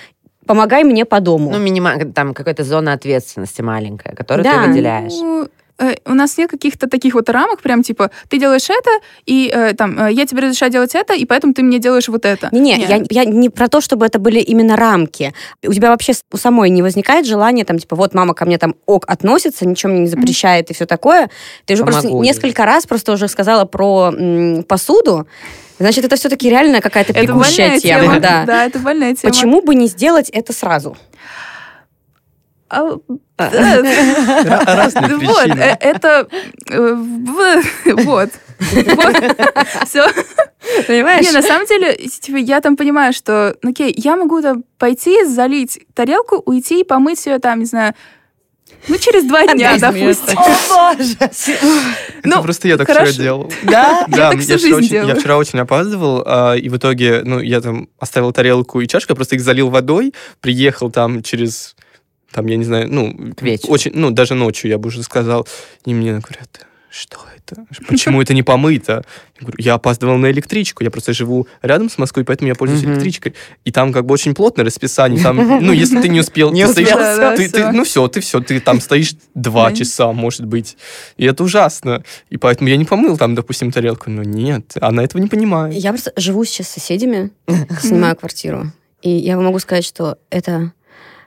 помогай 0.45 0.83
мне 0.83 1.05
по 1.05 1.21
дому. 1.21 1.49
Ну, 1.51 1.57
минимально, 1.57 2.11
там 2.11 2.33
какая-то 2.33 2.63
зона 2.65 2.93
ответственности 2.93 3.61
маленькая, 3.61 4.13
которую 4.13 4.43
Да. 4.43 4.63
ты 4.63 4.67
выделяешь. 4.69 5.47
Э, 5.83 5.95
у 6.05 6.13
нас 6.13 6.37
нет 6.37 6.49
каких-то 6.49 6.87
таких 6.87 7.13
вот 7.13 7.29
рамок, 7.29 7.61
прям 7.61 7.83
типа, 7.83 8.09
ты 8.29 8.39
делаешь 8.39 8.69
это, 8.69 8.89
и 9.25 9.51
э, 9.53 9.73
там, 9.73 9.99
э, 9.99 10.13
я 10.13 10.25
тебе 10.25 10.41
разрешаю 10.41 10.71
делать 10.71 10.95
это, 10.95 11.13
и 11.13 11.25
поэтому 11.25 11.53
ты 11.53 11.61
мне 11.61 11.79
делаешь 11.79 12.07
вот 12.07 12.25
это. 12.25 12.49
Не-не, 12.51 12.77
Нет. 12.77 12.89
я, 13.11 13.23
я 13.23 13.25
не 13.25 13.49
про 13.49 13.67
то, 13.67 13.81
чтобы 13.81 14.05
это 14.05 14.19
были 14.19 14.39
именно 14.39 14.77
рамки. 14.77 15.33
У 15.65 15.73
тебя 15.73 15.89
вообще 15.89 16.13
у 16.31 16.37
самой 16.37 16.69
не 16.69 16.81
возникает 16.81 17.25
желания, 17.25 17.65
там, 17.65 17.79
типа, 17.79 17.95
вот 17.95 18.13
мама 18.13 18.33
ко 18.33 18.45
мне 18.45 18.57
там 18.57 18.75
ок 18.85 19.03
относится, 19.07 19.67
ничего 19.67 19.91
мне 19.91 20.01
не 20.01 20.07
запрещает 20.07 20.71
и 20.71 20.73
все 20.73 20.85
такое. 20.85 21.29
Ты 21.65 21.73
уже 21.73 21.83
просто 21.83 22.07
ей. 22.07 22.19
несколько 22.19 22.65
раз 22.65 22.85
просто 22.85 23.11
уже 23.11 23.27
сказала 23.27 23.65
про 23.65 24.13
м, 24.13 24.63
посуду. 24.63 25.27
Значит, 25.79 26.05
это 26.05 26.15
все-таки 26.15 26.49
реально 26.49 26.81
какая-то 26.81 27.13
пекущая 27.13 27.79
тема. 27.79 28.01
тема. 28.01 28.19
да. 28.19 28.43
Да, 28.45 28.65
это 28.65 28.79
больная 28.79 29.15
тема. 29.15 29.33
Почему 29.33 29.61
бы 29.61 29.75
не 29.75 29.87
сделать 29.87 30.29
это 30.29 30.53
сразу? 30.53 30.95
Да. 33.37 33.49
Ра- 33.49 34.65
Разные 34.65 35.17
причины. 35.19 35.77
это... 35.79 36.27
Вот. 37.85 38.29
Все. 39.85 40.07
Понимаешь? 40.87 41.25
Не, 41.25 41.31
на 41.31 41.41
самом 41.41 41.65
деле, 41.67 41.95
типа, 41.95 42.37
я 42.37 42.61
там 42.61 42.77
понимаю, 42.77 43.13
что, 43.13 43.55
ну, 43.61 43.71
окей, 43.71 43.93
я 43.97 44.15
могу 44.15 44.41
там 44.41 44.63
пойти, 44.77 45.25
залить 45.25 45.79
тарелку, 45.93 46.41
уйти 46.45 46.81
и 46.81 46.83
помыть 46.83 47.25
ее 47.25 47.39
там, 47.39 47.59
не 47.59 47.65
знаю, 47.65 47.93
ну, 48.87 48.97
через 48.97 49.25
два 49.25 49.45
дня, 49.47 49.77
допустим. 49.77 50.37
О, 50.37 50.95
боже! 50.95 51.71
Ну, 52.23 52.41
просто 52.41 52.67
я 52.67 52.77
так 52.77 52.87
хорошо. 52.87 53.11
вчера 53.11 53.23
делал. 53.23 53.51
Да? 53.63 54.05
Я 54.09 54.31
так 54.31 54.39
всю 54.39 54.57
вчера 54.57 54.77
очень, 54.77 55.07
я 55.07 55.15
вчера 55.15 55.37
очень 55.37 55.59
опаздывал, 55.59 56.23
а, 56.25 56.53
и 56.55 56.67
в 56.69 56.77
итоге, 56.77 57.21
ну, 57.23 57.39
я 57.39 57.61
там 57.61 57.87
оставил 57.99 58.31
тарелку 58.31 58.81
и 58.81 58.87
чашку, 58.87 59.11
я 59.13 59.15
просто 59.15 59.35
их 59.35 59.41
залил 59.41 59.69
водой, 59.69 60.13
приехал 60.41 60.91
там 60.91 61.23
через, 61.23 61.75
там, 62.33 62.47
я 62.47 62.57
не 62.57 62.65
знаю, 62.65 62.87
ну, 62.91 63.33
К 63.35 63.41
вечеру. 63.43 63.71
очень, 63.73 63.91
ну, 63.93 64.11
даже 64.11 64.33
ночью, 64.35 64.69
я 64.69 64.77
бы 64.77 64.87
уже 64.87 65.03
сказал, 65.03 65.47
и 65.85 65.93
мне 65.93 66.11
говорят, 66.19 66.65
что 66.89 67.17
это? 67.35 67.65
Почему 67.87 68.21
это 68.21 68.33
не 68.35 68.43
помыто? 68.43 69.03
Я 69.39 69.41
говорю, 69.41 69.55
я 69.59 69.73
опаздывал 69.73 70.17
на 70.17 70.29
электричку, 70.31 70.83
я 70.83 70.91
просто 70.91 71.11
живу 71.11 71.47
рядом 71.63 71.89
с 71.89 71.97
Москвой, 71.97 72.23
поэтому 72.23 72.47
я 72.49 72.55
пользуюсь 72.55 72.83
электричкой. 72.83 73.33
И 73.65 73.71
там 73.71 73.91
как 73.91 74.05
бы 74.05 74.13
очень 74.13 74.33
плотное 74.35 74.63
расписание, 74.63 75.21
там, 75.21 75.37
ну, 75.65 75.71
если 75.73 75.99
ты 76.01 76.07
не 76.07 76.19
успел, 76.19 76.51
Не 76.53 76.65
ты 76.65 76.69
успел, 76.69 76.85
стоишь- 76.87 76.99
да, 76.99 77.17
да, 77.31 77.35
ты- 77.35 77.49
ты- 77.49 77.71
ну 77.71 77.83
все, 77.83 78.07
ты 78.07 78.19
все, 78.21 78.39
ты 78.41 78.59
там 78.59 78.79
стоишь 78.79 79.15
два 79.33 79.71
часа, 79.73 80.11
может 80.13 80.45
быть. 80.45 80.77
И 81.17 81.25
это 81.25 81.43
ужасно. 81.43 82.03
И 82.29 82.37
поэтому 82.37 82.69
я 82.69 82.77
не 82.77 82.85
помыл 82.85 83.17
там, 83.17 83.33
допустим, 83.35 83.71
тарелку. 83.71 84.09
Но 84.11 84.21
нет, 84.23 84.73
она 84.79 85.03
этого 85.03 85.21
не 85.21 85.27
понимает. 85.27 85.73
Я 85.75 85.89
просто 85.91 86.13
живу 86.15 86.45
сейчас 86.45 86.67
с 86.69 86.73
соседями, 86.73 87.31
снимаю 87.81 88.15
квартиру. 88.15 88.71
И 89.01 89.09
я 89.09 89.35
могу 89.37 89.59
сказать, 89.59 89.83
что 89.83 90.17
это, 90.29 90.71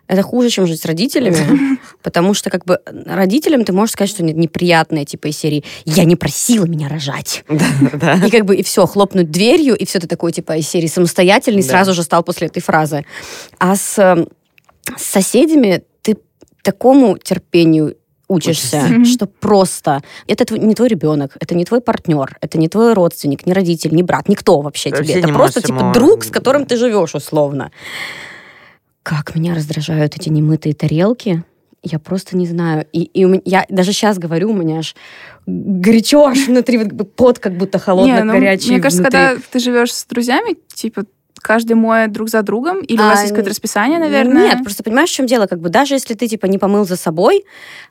это 0.09 0.23
хуже, 0.23 0.51
чем 0.51 0.67
жить 0.67 0.81
с 0.81 0.85
родителями, 0.85 1.79
потому 2.03 2.35
что 2.35 2.51
как 2.51 2.65
бы 2.65 2.79
родителям 3.07 3.65
ты 3.65 3.73
можешь 3.73 3.93
сказать, 3.93 4.11
что 4.11 4.23
нет, 4.23 4.37
неприятное, 4.37 5.05
типа 5.05 5.29
из 5.29 5.39
серии 5.39 5.65
«я 5.85 6.05
не 6.05 6.17
просила 6.17 6.65
меня 6.65 6.89
рожать». 6.89 7.45
И 7.49 8.31
как 8.31 8.45
бы 8.45 8.57
и 8.57 8.63
все, 8.63 8.87
хлопнуть 8.87 9.31
дверью, 9.31 9.77
и 9.77 9.85
все 9.85 9.99
ты 9.99 10.07
такой, 10.07 10.33
типа, 10.33 10.57
из 10.57 10.69
серии 10.69 10.87
самостоятельный, 10.87 11.63
сразу 11.63 11.95
же 11.95 12.03
стал 12.03 12.23
после 12.23 12.47
этой 12.49 12.61
фразы. 12.61 13.05
А 13.59 13.77
с, 13.77 13.99
э, 13.99 14.27
с 14.97 15.03
соседями 15.03 15.83
ты 16.03 16.17
такому 16.63 17.19
терпению 17.19 17.97
учишься, 18.29 18.83
Учишься. 18.85 19.13
Что 19.15 19.27
просто 19.27 20.03
это 20.27 20.53
не 20.59 20.75
твой 20.75 20.89
ребенок, 20.89 21.37
это 21.39 21.55
не 21.55 21.65
твой 21.65 21.81
партнер, 21.81 22.37
это 22.41 22.59
не 22.59 22.69
твой 22.69 22.93
родственник, 22.93 23.47
не 23.47 23.53
родитель, 23.53 23.95
не 23.95 24.03
брат, 24.03 24.29
никто 24.29 24.61
вообще 24.61 24.91
Ты 24.91 24.97
тебе. 24.97 25.15
вообще 25.15 25.19
Это 25.21 25.29
просто 25.33 25.63
типа 25.63 25.79
ему- 25.79 25.93
друг, 25.93 26.25
с 26.25 26.31
которым 26.31 26.67
ты 26.67 26.77
живешь 26.77 27.15
условно. 27.15 27.71
Как 29.07 29.37
меня 29.37 29.55
раздражают 29.55 30.17
эти 30.17 30.31
немытые 30.31 30.75
тарелки. 30.75 31.45
Я 31.81 32.01
просто 32.01 32.37
не 32.37 32.45
знаю. 32.45 32.89
И, 32.93 33.03
и 33.05 33.25
у 33.25 33.29
меня, 33.29 33.43
я 33.45 33.65
даже 33.69 33.93
сейчас 33.93 34.19
говорю, 34.19 34.51
у 34.51 34.53
меня 34.53 34.79
аж 34.79 34.97
горячо 35.47 36.27
аж 36.27 36.49
внутри, 36.49 36.79
вот 36.79 37.15
пот 37.15 37.39
как 37.39 37.57
будто 37.57 37.79
холодно 37.79 38.17
Не, 38.17 38.25
ну, 38.25 38.33
Мне 38.33 38.81
кажется, 38.81 39.03
внутри. 39.03 39.03
когда 39.03 39.37
ты 39.49 39.61
живешь 39.61 39.95
с 39.95 40.07
друзьями, 40.07 40.57
типа, 40.75 41.05
каждый 41.47 41.75
моет 41.75 42.11
друг 42.11 42.29
за 42.29 42.43
другом? 42.43 42.81
Или 42.81 42.99
у 43.01 43.05
А, 43.05 43.11
вас 43.11 43.21
есть 43.21 43.31
какое-то 43.31 43.51
расписание, 43.51 44.01
наверное? 44.01 44.49
Нет, 44.49 44.65
просто 44.65 44.83
понимаешь, 44.83 45.11
в 45.11 45.15
чем 45.15 45.27
дело? 45.27 45.47
Как 45.47 45.61
бы 45.61 45.69
даже 45.69 45.95
если 45.95 46.15
ты, 46.15 46.27
типа, 46.27 46.47
не 46.47 46.59
помыл 46.59 46.85
за 46.85 46.97
собой, 46.97 47.45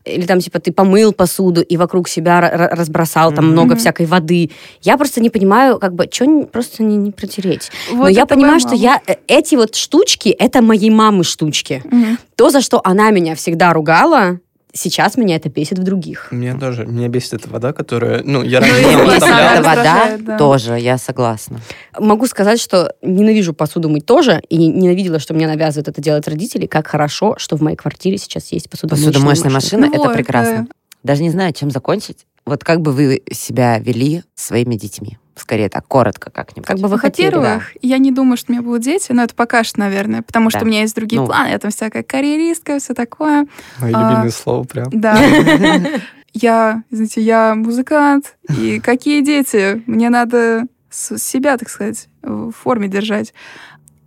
или 0.04 0.26
там, 0.26 0.40
типа, 0.42 0.60
ты 0.60 0.74
помыл 0.74 1.14
посуду 1.14 1.62
и 1.62 1.78
вокруг 1.78 2.10
себя 2.10 2.40
ра- 2.42 2.54
ра- 2.54 2.76
разбросал 2.76 3.32
там 3.34 3.46
Мгм. 3.46 3.54
много 3.54 3.76
всякой 3.78 4.08
воды, 4.08 4.52
я 4.82 4.98
просто 4.98 5.22
не 5.22 5.30
понимаю, 5.30 5.80
как 5.80 5.94
бы, 5.94 6.08
что 6.12 6.26
просто 6.52 6.84
не, 6.84 6.98
не 6.98 7.12
протереть. 7.12 7.72
Вот 7.92 8.04
Но 8.04 8.08
я 8.10 8.26
понимаю, 8.26 8.60
что 8.60 8.76
я 8.76 9.02
э, 9.08 9.16
эти 9.28 9.56
вот 9.56 9.76
штучки, 9.76 10.30
это 10.30 10.62
моей 10.62 10.90
мамы 10.90 11.24
штучки. 11.24 11.82
Мгм. 11.86 12.18
То, 12.36 12.50
за 12.50 12.60
что 12.60 12.82
она 12.84 13.12
меня 13.12 13.36
всегда 13.36 13.72
ругала, 13.72 14.40
сейчас 14.76 15.18
меня 15.18 15.38
это 15.38 15.50
бесит 15.50 15.80
в 15.80 15.84
других. 15.84 16.28
Меня 16.32 16.56
тоже, 16.58 16.86
меня 16.86 17.08
бесит 17.08 17.34
эта 17.34 17.50
вода, 17.50 17.74
которая, 17.74 18.22
ну, 18.24 18.44
я 18.44 18.60
Ну, 18.60 18.68
раньше 18.68 18.82
меня 18.88 19.06
представлял. 19.10 19.64
вода, 19.64 20.38
тоже, 20.38 20.78
я 20.80 20.98
согласна. 20.98 21.62
Могу 21.98 22.28
сказать, 22.28 22.60
что 22.62 22.94
ненавижу 23.02 23.54
посуду 23.54 23.90
мыть 23.90 24.06
тоже, 24.06 24.42
и 24.50 24.68
ненавидела, 24.68 25.20
что 25.20 25.34
мне 25.34 25.48
навязывают 25.48 25.88
это 25.88 26.02
делать 26.02 26.28
родители. 26.28 26.66
Как 26.68 26.88
хорошо, 26.88 27.36
что 27.38 27.56
в 27.58 27.62
моей 27.62 27.78
квартире 27.78 28.18
сейчас 28.18 28.52
есть 28.52 28.70
посудомоечная, 28.70 29.12
Посудомоечная 29.14 29.52
машина. 29.52 29.80
машина, 29.88 29.98
Ну 29.98 30.04
это 30.06 30.14
прекрасно. 30.16 30.68
Даже 31.04 31.24
не 31.24 31.30
знаю, 31.30 31.54
чем 31.54 31.72
закончить. 31.72 32.26
Вот 32.46 32.64
как 32.64 32.82
бы 32.82 32.92
вы 32.92 33.22
себя 33.32 33.80
вели 33.80 34.24
своими 34.36 34.76
детьми? 34.76 35.18
Скорее 35.36 35.68
так, 35.68 35.86
коротко 35.88 36.30
как-нибудь. 36.30 36.66
Как 36.68 36.78
бы 36.80 36.88
вы 36.88 36.98
хотели, 36.98 37.32
да. 37.32 37.62
Я 37.82 37.98
не 37.98 38.12
думаю, 38.12 38.38
что 38.38 38.52
у 38.52 38.56
меня 38.56 38.62
будут 38.62 38.84
дети, 38.84 39.12
но 39.12 39.24
это 39.24 39.36
пока 39.36 39.64
что, 39.64 39.80
наверное, 39.80 40.22
потому 40.22 40.50
что 40.50 40.60
Да. 40.60 40.66
у 40.66 40.68
меня 40.70 40.82
есть 40.82 40.96
другие 40.96 41.22
Ну. 41.22 41.28
планы, 41.28 41.50
я 41.50 41.60
там 41.60 41.72
всякая 41.72 42.04
карьеристка, 42.04 42.80
все 42.80 42.94
такое. 42.94 43.48
Мои 43.80 43.92
А, 43.94 44.10
любимые 44.12 44.32
слова 44.32 44.64
прям. 44.64 44.88
Да. 44.92 45.18
Я, 46.34 46.84
знаете, 46.92 47.22
я 47.22 47.56
музыкант, 47.56 48.36
и 48.60 48.82
какие 48.82 49.22
дети? 49.22 49.82
Мне 49.88 50.10
надо 50.10 50.66
себя, 50.90 51.58
так 51.58 51.70
сказать, 51.70 52.10
в 52.22 52.52
форме 52.52 52.90
держать. 52.90 53.34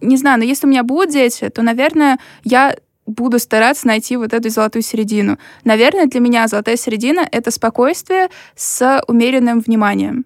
Не 0.03 0.19
знаю, 0.19 0.39
но 0.39 0.45
если 0.45 0.67
у 0.67 0.71
меня 0.71 0.83
будут 0.83 1.11
дети, 1.11 1.49
то, 1.49 1.63
наверное, 1.63 2.19
я 2.45 2.77
буду 3.09 3.39
стараться 3.39 3.87
найти 3.87 4.17
вот 4.17 4.33
эту 4.33 4.51
золотую 4.51 4.83
середину. 4.83 5.39
Наверное, 5.65 6.07
для 6.07 6.21
меня 6.21 6.47
золотая 6.47 6.77
середина— 6.77 7.27
это 7.33 7.51
спокойствие 7.51 8.29
с 8.55 9.03
умеренным 9.09 9.61
вниманием. 9.61 10.25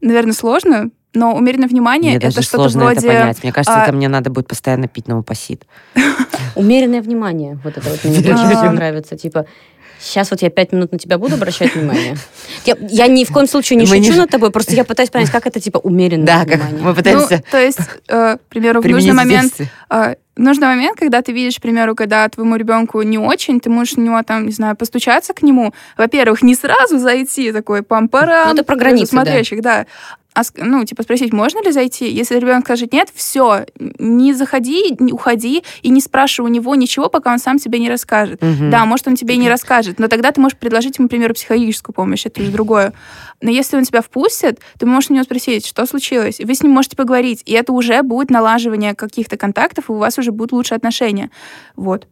Наверное, 0.00 0.32
сложно, 0.32 0.90
но 1.14 1.34
умеренное 1.34 1.68
внимание 1.68 2.10
Мне 2.10 2.16
это 2.18 2.34
даже 2.34 2.42
что-то 2.42 2.64
сложно 2.64 2.84
вроде... 2.86 3.06
это 3.06 3.06
понять. 3.06 3.42
Мне 3.42 3.52
кажется, 3.52 3.82
а, 3.82 3.84
это 3.84 3.92
мне 3.92 4.08
надо 4.08 4.30
будет 4.30 4.48
постоянно 4.48 4.88
пить 4.88 5.06
новопосит. 5.08 5.66
Умеренное 6.56 7.02
внимание. 7.02 7.58
Вот 7.62 7.76
это 7.76 7.88
вот 7.88 8.02
мне 8.04 8.20
больше 8.20 8.46
всего 8.46 8.72
нравится. 8.72 9.16
Типа, 9.16 9.46
сейчас 10.00 10.30
вот 10.30 10.42
я 10.42 10.50
пять 10.50 10.72
минут 10.72 10.92
на 10.92 10.98
тебя 10.98 11.18
буду 11.18 11.34
обращать 11.34 11.74
внимание. 11.74 12.16
Я, 12.64 12.76
я 12.80 13.06
ни 13.08 13.24
в 13.24 13.30
коем 13.30 13.46
случае 13.46 13.78
не 13.78 13.86
Мы 13.86 13.98
не 13.98 14.04
шучу 14.04 14.14
ш- 14.14 14.20
над 14.22 14.30
тобой, 14.30 14.50
просто 14.50 14.74
я 14.74 14.84
пытаюсь 14.84 15.10
понять, 15.10 15.28
как 15.28 15.46
это, 15.46 15.60
типа, 15.60 15.76
умеренное 15.78 16.24
Да, 16.26 16.38
как 16.46 16.54
внимание. 16.54 16.80
мы 16.82 16.88
Ну, 16.90 16.94
пытаемся 16.94 17.42
то 17.50 17.58
есть, 17.58 17.78
э, 18.08 18.36
к 18.38 18.40
примеру, 18.48 18.80
в 18.80 18.86
нужный 18.86 19.12
момент 19.12 19.54
детстве. 19.58 19.70
А, 20.36 20.40
нужный 20.40 20.68
момент, 20.68 20.98
когда 20.98 21.22
ты 21.22 21.32
видишь, 21.32 21.58
к 21.58 21.62
примеру, 21.62 21.94
когда 21.94 22.28
твоему 22.28 22.56
ребенку 22.56 23.02
не 23.02 23.18
очень, 23.18 23.60
ты 23.60 23.70
можешь 23.70 23.96
на 23.96 24.02
него 24.02 24.22
там, 24.22 24.46
не 24.46 24.52
знаю, 24.52 24.76
постучаться 24.76 25.32
к 25.34 25.42
нему. 25.42 25.72
Во-первых, 25.96 26.42
не 26.42 26.54
сразу 26.54 26.98
зайти 26.98 27.52
такой 27.52 27.82
пам-парам. 27.82 28.48
Ну, 28.48 28.54
это 28.54 28.64
про 28.64 28.76
границы, 28.76 29.12
смотрящих, 29.12 29.60
да. 29.62 29.86
А, 30.36 30.40
ск- 30.40 30.64
ну, 30.64 30.84
типа 30.84 31.04
спросить, 31.04 31.32
можно 31.32 31.62
ли 31.62 31.70
зайти? 31.70 32.10
Если 32.10 32.36
ребенок 32.36 32.64
скажет 32.64 32.92
нет, 32.92 33.08
все, 33.14 33.66
не 33.78 34.32
заходи, 34.34 34.96
не 34.98 35.12
уходи 35.12 35.62
и 35.82 35.90
не 35.90 36.00
спрашивай 36.00 36.50
у 36.50 36.52
него 36.52 36.74
ничего, 36.74 37.08
пока 37.08 37.32
он 37.32 37.38
сам 37.38 37.58
тебе 37.58 37.78
не 37.78 37.88
расскажет. 37.88 38.42
Мгм. 38.42 38.68
Да, 38.68 38.84
может, 38.84 39.06
он 39.06 39.14
тебе 39.14 39.34
и 39.34 39.38
не 39.38 39.48
расскажет, 39.48 40.00
но 40.00 40.08
тогда 40.08 40.32
ты 40.32 40.40
можешь 40.40 40.58
предложить 40.58 40.98
ему, 40.98 41.06
к 41.06 41.10
примеру, 41.12 41.34
психологическую 41.34 41.94
помощь, 41.94 42.26
это 42.26 42.42
уже 42.42 42.50
другое. 42.50 42.92
Но 43.42 43.50
если 43.50 43.76
он 43.76 43.84
тебя 43.84 44.00
впустит, 44.02 44.58
ты 44.76 44.86
можешь 44.86 45.10
у 45.10 45.14
него 45.14 45.22
спросить, 45.22 45.66
что 45.66 45.86
случилось. 45.86 46.40
Вы 46.40 46.52
с 46.52 46.64
ним 46.64 46.72
можете 46.72 46.96
поговорить, 46.96 47.42
и 47.46 47.52
это 47.52 47.72
уже 47.72 48.02
будет 48.02 48.30
налаживание 48.30 48.96
каких-то 48.96 49.36
контактов, 49.36 49.88
и 49.88 49.92
у 49.92 49.96
вас 49.98 50.18
уже 50.18 50.23
будут 50.32 50.52
лучшие 50.52 50.76
отношения. 50.76 51.30
Вот. 51.76 52.06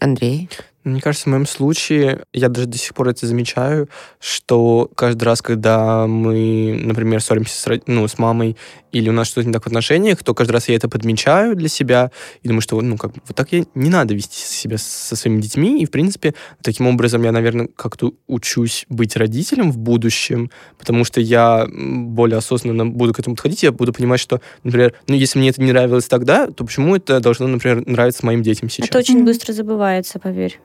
Андрей? 0.00 0.48
Мне 0.88 1.00
кажется, 1.00 1.28
в 1.28 1.32
моем 1.32 1.46
случае, 1.46 2.24
я 2.32 2.48
даже 2.48 2.66
до 2.66 2.78
сих 2.78 2.94
пор 2.94 3.08
это 3.08 3.26
замечаю, 3.26 3.88
что 4.18 4.90
каждый 4.94 5.24
раз, 5.24 5.42
когда 5.42 6.06
мы, 6.06 6.78
например, 6.82 7.20
ссоримся 7.20 7.54
с, 7.54 7.80
ну, 7.86 8.08
с 8.08 8.18
мамой, 8.18 8.56
или 8.92 9.08
у 9.10 9.12
нас 9.12 9.28
что-то 9.28 9.46
не 9.46 9.52
так 9.52 9.64
в 9.64 9.66
отношениях, 9.66 10.22
то 10.24 10.34
каждый 10.34 10.52
раз 10.52 10.68
я 10.68 10.76
это 10.76 10.88
подмечаю 10.88 11.54
для 11.56 11.68
себя 11.68 12.10
и 12.42 12.48
думаю, 12.48 12.62
что 12.62 12.80
ну, 12.80 12.96
как, 12.96 13.12
вот 13.26 13.36
так 13.36 13.52
я 13.52 13.64
не 13.74 13.90
надо 13.90 14.14
вести 14.14 14.40
себя 14.40 14.78
со 14.78 15.14
своими 15.14 15.40
детьми. 15.40 15.82
И, 15.82 15.86
в 15.86 15.90
принципе, 15.90 16.34
таким 16.62 16.86
образом 16.86 17.22
я, 17.22 17.32
наверное, 17.32 17.68
как-то 17.76 18.14
учусь 18.26 18.86
быть 18.88 19.16
родителем 19.16 19.70
в 19.70 19.78
будущем, 19.78 20.50
потому 20.78 21.04
что 21.04 21.20
я 21.20 21.66
более 21.70 22.38
осознанно 22.38 22.86
буду 22.86 23.12
к 23.12 23.20
этому 23.20 23.36
подходить, 23.36 23.62
я 23.62 23.72
буду 23.72 23.92
понимать, 23.92 24.20
что, 24.20 24.40
например, 24.64 24.94
ну, 25.06 25.14
если 25.14 25.38
мне 25.38 25.50
это 25.50 25.62
не 25.62 25.72
нравилось 25.72 26.06
тогда, 26.06 26.46
то 26.46 26.64
почему 26.64 26.96
это 26.96 27.20
должно, 27.20 27.46
например, 27.46 27.86
нравиться 27.86 28.24
моим 28.24 28.42
детям 28.42 28.70
сейчас? 28.70 28.88
Это 28.88 28.98
очень 28.98 29.24
быстро 29.24 29.52
забывается, 29.52 30.18
поверь. 30.18 30.58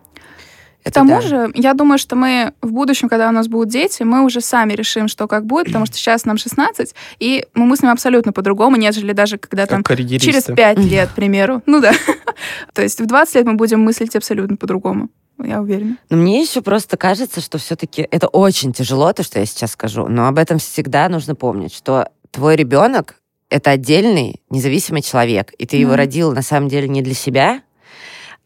К 0.84 0.88
Это 0.88 0.96
тому 0.96 1.16
да. 1.16 1.22
же, 1.22 1.52
я 1.56 1.74
думаю, 1.74 1.98
что 1.98 2.16
мы 2.16 2.54
в 2.62 2.72
будущем, 2.74 3.08
когда 3.08 3.30
у 3.30 3.32
нас 3.32 3.48
будут 3.48 3.70
дети, 3.70 4.04
мы 4.04 4.24
уже 4.26 4.42
сами 4.42 4.74
решим, 4.74 5.08
что 5.08 5.28
как 5.28 5.46
будет, 5.46 5.68
потому 5.68 5.86
что 5.86 5.96
сейчас 5.96 6.26
нам 6.26 6.38
16, 6.38 6.94
и 7.20 7.46
мы 7.54 7.66
мыслим 7.66 7.90
абсолютно 7.90 8.34
по-другому, 8.34 8.76
нежели 8.76 9.14
даже 9.14 9.38
когда 9.38 9.66
там 9.66 9.84
Как 9.84 9.96
карьеристы. 9.98 10.26
через 10.32 10.44
5 10.44 10.80
лет, 10.80 11.10
к 11.10 11.14
примеру. 11.16 11.62
Ну 11.66 11.80
да. 11.80 11.94
То 12.74 12.82
есть 12.82 13.00
в 13.00 13.06
20 13.06 13.36
лет 13.36 13.46
мы 13.46 13.54
будем 13.54 13.80
мыслить 13.82 14.16
абсолютно 14.16 14.58
по-другому. 14.58 15.10
Я 15.44 15.62
уверена. 15.62 15.98
Но 16.10 16.18
мне 16.18 16.42
еще 16.42 16.62
просто 16.62 16.96
кажется, 16.98 17.42
что 17.42 17.58
все-таки 17.58 18.08
это 18.12 18.28
очень 18.28 18.72
тяжело, 18.74 19.12
то, 19.14 19.24
что 19.24 19.40
я 19.40 19.46
сейчас 19.46 19.72
скажу, 19.72 20.08
но 20.08 20.28
об 20.28 20.38
этом 20.38 20.60
всегда 20.60 21.08
нужно 21.10 21.34
помнить, 21.34 21.74
что 21.74 22.10
твой 22.32 22.56
ребенок— 22.56 23.16
это 23.50 23.72
отдельный, 23.72 24.42
независимый 24.50 25.02
человек, 25.02 25.52
и 25.58 25.66
ты 25.66 25.78
его 25.78 25.92
Мгм. 25.92 25.98
родил 25.98 26.34
на 26.34 26.42
самом 26.42 26.68
деле 26.70 26.88
не 26.88 27.02
для 27.02 27.14
себя, 27.16 27.62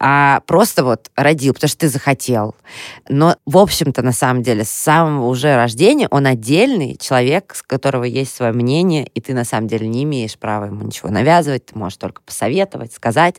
а 0.00 0.40
просто 0.46 0.84
вот 0.84 1.10
родил, 1.16 1.54
потому 1.54 1.68
что 1.68 1.78
ты 1.78 1.88
захотел. 1.88 2.54
Но, 3.08 3.36
в 3.46 3.58
общем-то, 3.58 4.02
на 4.02 4.12
самом 4.12 4.42
деле, 4.42 4.64
с 4.64 4.70
самого 4.70 5.26
уже 5.26 5.56
рождения 5.56 6.06
он 6.10 6.26
отдельный 6.26 6.96
человек, 6.96 7.54
с 7.54 7.62
которого 7.62 8.04
есть 8.04 8.34
свое 8.34 8.52
мнение, 8.52 9.06
и 9.14 9.20
ты 9.20 9.34
на 9.34 9.44
самом 9.44 9.66
деле 9.66 9.88
не 9.88 10.04
имеешь 10.04 10.38
права 10.38 10.66
ему 10.66 10.84
ничего 10.84 11.10
навязывать, 11.10 11.66
ты 11.66 11.78
можешь 11.78 11.98
только 11.98 12.22
посоветовать, 12.22 12.92
сказать, 12.92 13.36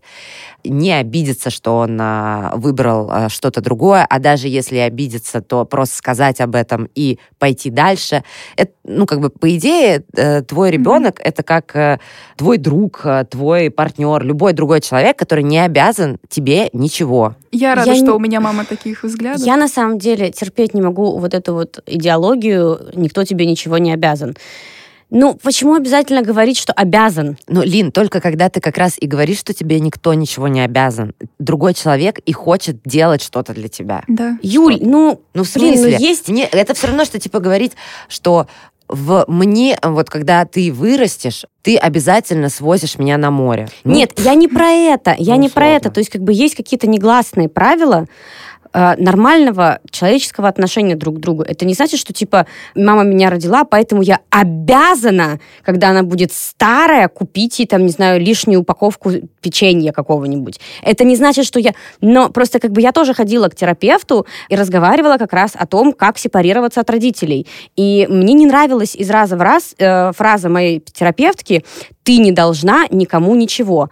не 0.66 0.92
обидеться, 0.92 1.50
что 1.50 1.78
он 1.78 1.98
а, 2.02 2.54
выбрал 2.56 3.10
а, 3.10 3.30
что-то 3.30 3.62
другое, 3.62 4.06
а 4.10 4.20
даже 4.20 4.48
если 4.48 4.78
обидеться, 4.78 5.42
то 5.42 5.64
просто 5.64 5.96
сказать 5.96 6.42
об 6.42 6.56
этом 6.56 6.90
и 6.94 7.20
пойти 7.38 7.70
дальше. 7.70 8.24
Это, 8.58 8.74
ну, 8.84 9.06
как 9.06 9.22
бы, 9.22 9.30
по 9.30 9.56
идее, 9.56 10.04
э, 10.16 10.42
твой 10.42 10.72
ребенок 10.72 11.22
это 11.24 11.44
как 11.44 11.76
э, 11.76 12.00
твой 12.36 12.58
друг, 12.58 13.02
э, 13.06 13.26
твой 13.30 13.70
партнер, 13.70 14.24
любой 14.24 14.54
другой 14.54 14.82
человек, 14.82 15.18
который 15.18 15.44
не 15.44 15.60
обязан 15.60 16.18
тебе 16.28 16.49
ничего. 16.74 17.36
Я 17.52 17.76
рада, 17.76 17.92
Я 17.92 17.96
что 17.96 18.06
не- 18.06 18.12
у 18.12 18.20
меня 18.20 18.40
мама 18.40 18.66
таких 18.66 19.04
взглядов. 19.04 19.46
Я 19.46 19.58
на 19.58 19.68
самом 19.68 19.98
деле 20.00 20.32
терпеть 20.32 20.74
не 20.74 20.82
могу 20.82 21.18
вот 21.18 21.34
эту 21.34 21.54
вот 21.54 21.80
идеологию 21.86 22.80
«никто 22.96 23.24
тебе 23.24 23.46
ничего 23.46 23.78
не 23.78 23.92
обязан». 23.94 24.36
Ну, 25.12 25.34
почему 25.42 25.74
обязательно 25.74 26.22
говорить, 26.22 26.56
что 26.60 26.72
обязан? 26.72 27.36
Ну, 27.48 27.64
Лин, 27.64 27.92
только 27.92 28.22
когда 28.22 28.48
ты 28.50 28.62
как 28.62 28.78
раз 28.78 28.94
и 29.00 29.08
говоришь, 29.08 29.40
что 29.40 29.56
тебе 29.56 29.80
никто 29.80 30.14
ничего 30.14 30.48
не 30.48 30.62
обязан, 30.62 31.16
другой 31.40 31.74
человек 31.74 32.20
и 32.20 32.32
хочет 32.32 32.78
делать 32.86 33.24
что-то 33.24 33.54
для 33.56 33.70
тебя. 33.70 34.04
Да. 34.08 34.38
Юль, 34.44 34.78
ну, 34.80 35.20
Ну, 35.34 35.44
в 35.44 35.52
Блин, 35.56 35.72
ну 35.78 35.82
смысле? 35.90 35.98
есть- 36.00 36.30
Не, 36.30 36.44
это 36.46 36.76
все 36.76 36.86
равно, 36.88 37.06
что 37.06 37.20
типа 37.20 37.40
говорить, 37.40 37.72
что 38.08 38.46
в 38.90 39.26
мне, 39.28 39.78
вот 39.84 40.10
когда 40.10 40.44
ты 40.46 40.74
вырастешь, 40.74 41.46
ты 41.62 41.78
обязательно 41.78 42.50
свозишь 42.50 42.98
меня 42.98 43.18
на 43.18 43.30
море. 43.32 43.70
Ну, 43.84 43.94
Нет, 43.94 44.20
я 44.20 44.34
не 44.34 44.48
про 44.48 44.70
это. 44.72 45.16
Я 45.18 45.36
ну, 45.36 45.42
не 45.42 45.50
про 45.50 45.66
условно. 45.66 45.78
это. 45.78 45.92
То 45.92 46.00
есть, 46.00 46.10
как 46.10 46.24
бы 46.24 46.34
есть 46.34 46.56
какие-то 46.56 46.88
негласные 46.88 47.50
правила 47.50 48.08
нормального 48.74 49.80
человеческого 49.90 50.48
отношения 50.48 50.96
друг 50.96 51.18
к 51.18 51.20
другу. 51.20 51.44
Это 51.44 51.66
не 51.66 51.74
значит, 51.74 52.00
что 52.00 52.14
типа 52.14 52.46
мама 52.76 53.04
меня 53.04 53.30
родила, 53.30 53.64
поэтому 53.64 54.02
я 54.02 54.20
обязана, 54.30 55.40
когда 55.64 55.90
она 55.90 56.04
будет 56.04 56.32
старая, 56.32 57.08
купить 57.08 57.60
ей 57.60 57.66
там, 57.66 57.86
не 57.86 57.92
знаю, 57.92 58.22
лишнюю 58.22 58.62
упаковку 58.62 59.12
печенья 59.42 59.92
какого-нибудь. 59.92 60.60
Это 60.84 61.04
не 61.04 61.16
значит, 61.16 61.46
что 61.46 61.60
я... 61.60 61.74
Но 62.02 62.30
просто 62.30 62.60
как 62.60 62.72
бы 62.72 62.82
я 62.82 62.92
тоже 62.92 63.14
ходила 63.14 63.48
к 63.48 63.56
терапевту 63.56 64.26
и 64.50 64.56
разговаривала 64.56 65.18
как 65.18 65.34
раз 65.34 65.52
о 65.56 65.66
том, 65.66 65.94
как 65.94 66.18
сепарироваться 66.18 66.82
от 66.82 66.90
родителей. 66.90 67.48
И 67.76 68.08
мне 68.10 68.34
не 68.34 68.46
нравилась 68.46 68.96
из 68.96 69.10
раза 69.10 69.38
в 69.38 69.42
раз 69.42 69.76
э, 69.78 70.12
фраза 70.14 70.50
моей 70.50 70.80
терапевтки 70.80 71.66
«ты 72.04 72.18
не 72.18 72.32
должна 72.32 72.86
никому 72.92 73.36
ничего». 73.36 73.90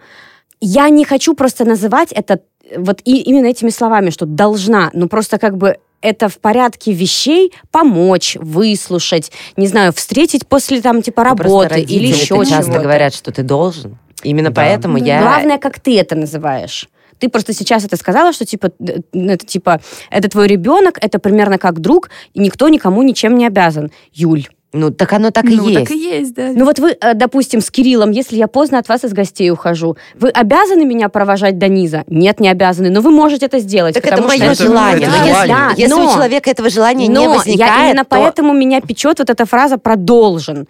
Я 0.60 0.88
не 0.88 1.04
хочу 1.04 1.34
просто 1.34 1.64
называть 1.64 2.10
это 2.12 2.40
вот 2.76 3.00
и, 3.04 3.20
именно 3.20 3.46
этими 3.46 3.70
словами, 3.70 4.10
что 4.10 4.26
должна, 4.26 4.90
но 4.92 5.08
просто 5.08 5.38
как 5.38 5.56
бы 5.56 5.76
это 6.00 6.28
в 6.28 6.38
порядке 6.38 6.92
вещей 6.92 7.52
помочь, 7.70 8.36
выслушать, 8.40 9.32
не 9.56 9.66
знаю, 9.66 9.92
встретить 9.92 10.46
после 10.46 10.80
там 10.80 11.02
типа 11.02 11.24
ну, 11.24 11.30
работы 11.30 11.80
или 11.80 12.06
еще 12.06 12.44
часто 12.44 12.64
чего-то. 12.64 12.82
говорят, 12.82 13.14
что 13.14 13.32
ты 13.32 13.42
должен. 13.42 13.98
Именно 14.22 14.50
Да. 14.50 14.62
поэтому 14.62 14.98
Да. 14.98 15.04
я... 15.04 15.22
Главное, 15.22 15.58
как 15.58 15.80
ты 15.80 15.98
это 15.98 16.14
называешь. 16.14 16.88
Ты 17.18 17.28
просто 17.28 17.52
сейчас 17.52 17.84
это 17.84 17.96
сказала, 17.96 18.32
что 18.32 18.44
типа 18.44 18.70
это 19.12 19.44
типа 19.44 19.80
это 20.10 20.28
твой 20.28 20.46
ребенок, 20.46 20.98
это 21.00 21.18
примерно 21.18 21.58
как 21.58 21.80
друг, 21.80 22.10
и 22.32 22.38
никто 22.38 22.68
никому 22.68 23.02
ничем 23.02 23.36
не 23.36 23.46
обязан. 23.46 23.90
Юль, 24.12 24.46
Ну, 24.74 24.90
так 24.90 25.12
оно 25.14 25.30
так 25.30 25.46
и 25.46 25.56
ну, 25.56 25.66
есть. 25.66 25.80
так 25.80 25.90
и 25.92 25.98
есть, 25.98 26.34
да. 26.34 26.52
Ну 26.54 26.66
вот 26.66 26.78
вы, 26.78 26.94
э, 27.00 27.14
допустим, 27.14 27.62
с 27.62 27.70
Кириллом, 27.70 28.10
если 28.10 28.36
я 28.36 28.48
поздно 28.48 28.78
от 28.78 28.88
вас 28.88 29.02
из 29.02 29.14
гостей 29.14 29.50
ухожу, 29.50 29.96
вы 30.14 30.28
обязаны 30.28 30.84
меня 30.84 31.08
провожать 31.08 31.58
до 31.58 31.68
низа? 31.68 32.04
Нет, 32.06 32.38
не 32.38 32.50
обязаны, 32.50 32.90
но 32.90 33.00
вы 33.00 33.10
можете 33.10 33.46
это 33.46 33.60
сделать. 33.60 33.94
Так 33.94 34.04
это 34.04 34.18
что 34.18 34.26
мое 34.26 34.44
это- 34.52 34.62
желание. 34.62 35.08
это 35.08 35.16
если- 35.26 35.46
желание. 35.46 35.74
Если 35.78 35.94
но- 35.94 36.10
у 36.10 36.14
человека 36.14 36.50
этого 36.50 36.68
желания 36.68 37.08
но 37.08 37.20
не 37.20 37.22
я 37.24 37.30
возникает, 37.38 37.90
именно 37.90 38.04
то- 38.04 38.10
поэтому 38.10 38.52
меня 38.52 38.82
печет 38.82 39.18
вот 39.20 39.30
эта 39.30 39.46
фраза 39.46 39.78
про 39.78 39.96
должен. 39.96 40.68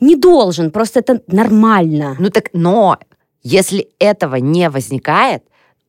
Не 0.00 0.14
должен, 0.14 0.70
просто 0.70 1.00
это 1.00 1.22
нормально. 1.26 2.16
Ну 2.18 2.28
так, 2.28 2.50
но 2.52 2.98
если 3.42 3.88
этого 3.98 4.36
не 4.36 4.68
возникает, 4.68 5.42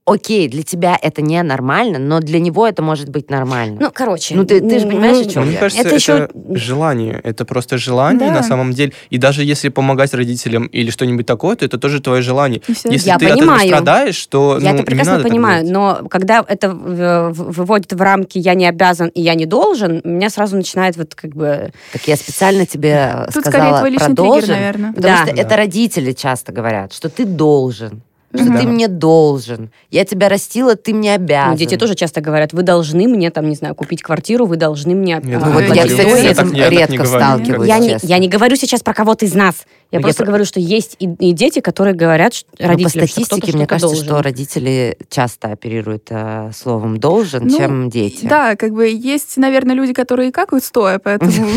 окей, 0.10 0.48
для 0.50 0.64
тебя 0.64 0.98
это 1.02 1.22
не 1.22 1.42
нормально, 1.44 2.00
но 2.00 2.20
для 2.20 2.40
него 2.40 2.68
это 2.68 2.82
может 2.82 3.10
быть 3.10 3.30
нормально. 3.30 3.78
Ну, 3.80 3.92
короче. 3.94 4.36
Ну, 4.36 4.46
ты- 4.46 4.60
ты 4.62 4.80
же 4.80 4.88
понимаешь, 4.88 5.26
о 5.26 5.30
чем 5.30 5.44
Мне 5.44 5.54
я? 5.54 5.60
кажется, 5.60 5.80
Это 5.82 5.90
это, 5.90 5.96
еще- 5.98 6.30
желание. 6.56 7.20
Это 7.24 7.46
просто 7.46 7.78
желание 7.78 8.30
Да. 8.30 8.36
на 8.36 8.44
самом 8.44 8.74
деле. 8.74 8.94
И 9.10 9.18
даже 9.18 9.44
если 9.44 9.70
помогать 9.70 10.14
родителям 10.14 10.66
или 10.68 10.90
что-нибудь 10.92 11.26
такое, 11.26 11.56
то 11.56 11.66
это 11.66 11.78
тоже 11.78 12.02
твое 12.02 12.22
желание. 12.22 12.62
Если 12.68 13.08
Я 13.10 13.18
ты 13.18 13.26
от 13.28 13.34
понимаю. 13.34 13.60
этого 13.68 13.82
страдаешь, 13.82 14.26
то 14.28 14.58
Я 14.62 14.70
ну, 14.70 14.70
это 14.70 14.78
не 14.78 14.84
прекрасно 14.84 15.12
надо 15.14 15.24
так 15.24 15.32
понимаю, 15.32 15.66
но 15.72 16.02
когда 16.10 16.44
это 16.48 16.70
выводит 16.72 17.94
в 17.94 18.02
рамки 18.02 18.38
«я 18.38 18.54
не 18.54 18.68
обязан» 18.68 19.10
и 19.10 19.22
«я 19.22 19.36
не 19.36 19.46
должен», 19.46 20.02
меня 20.04 20.30
сразу 20.30 20.56
начинает 20.56 20.98
вот 20.98 21.16
как 21.16 21.32
бы... 21.36 21.72
Так 21.94 22.08
я 22.08 22.16
специально 22.16 22.66
тебе 22.66 23.26
Тут 23.34 23.44
скорее 23.46 23.52
сказала 23.52 23.78
твой 23.80 23.90
личный 23.92 24.16
про 24.16 24.24
триггер, 24.24 24.48
наверное. 24.50 24.94
потому 24.94 25.16
Да. 25.16 25.26
что 25.26 25.36
Да. 25.36 25.42
это 25.42 25.56
родители 25.58 26.12
часто 26.14 26.52
говорят, 26.52 26.94
что 26.94 27.10
ты 27.10 27.26
должен, 27.26 28.02
что 28.34 28.44
Мгм. 28.44 28.58
ты 28.58 28.64
Да. 28.64 28.70
мне 28.70 28.88
должен. 28.88 29.72
Я 29.90 30.06
тебя 30.06 30.30
растила, 30.30 30.76
ты 30.76 30.94
мне 30.94 31.16
обязан. 31.16 31.52
Ну, 31.52 31.58
дети 31.58 31.78
тоже 31.78 31.96
часто 31.96 32.22
говорят, 32.22 32.54
вы 32.54 32.64
должны 32.64 33.08
мне, 33.08 33.32
там, 33.32 33.50
не 33.50 33.56
знаю, 33.56 33.74
купить 33.76 34.04
квартиру, 34.04 34.46
вы 34.46 34.56
должны 34.56 34.94
мне... 34.94 35.20
Я 35.24 35.38
а, 35.38 35.46
Ну 35.46 35.52
вот 35.54 35.64
Я 35.76 35.88
кстати, 35.88 36.10
с 36.12 36.40
этим 36.40 36.54
я 36.54 36.70
редко 36.70 36.94
говорю. 37.04 37.10
сталкиваюсь, 37.10 37.68
я, 37.68 37.80
не, 37.80 37.98
я 38.04 38.18
не 38.20 38.28
говорю 38.28 38.56
сейчас 38.56 38.82
про 38.82 38.94
кого-то 38.94 39.26
из 39.26 39.34
нас. 39.34 39.66
Я 39.92 39.98
Ну, 40.00 40.04
просто 40.04 40.24
я 40.24 40.28
говорю, 40.28 40.46
что 40.46 40.60
есть 40.60 40.96
и, 41.00 41.06
и 41.06 41.32
дети, 41.32 41.60
которые 41.62 41.96
говорят 41.96 42.36
что, 42.36 42.48
Ну, 42.60 42.66
по 42.66 42.68
родителям, 42.74 43.08
что 43.08 43.22
статистике, 43.24 43.58
мне 43.58 43.66
кажется, 43.66 43.88
должен. 43.88 44.06
что 44.06 44.22
родители 44.22 44.98
часто 45.10 45.48
оперируют 45.52 46.08
э, 46.12 46.52
словом 46.56 47.00
должен, 47.00 47.48
Ну, 47.48 47.58
чем 47.58 47.90
дети. 47.90 48.26
Да, 48.28 48.56
как 48.56 48.74
бы 48.74 48.88
есть, 48.88 49.38
наверное, 49.38 49.74
люди, 49.76 49.94
которые 49.94 50.32
какают 50.32 50.64
стоя, 50.64 51.00
поэтому... 51.00 51.32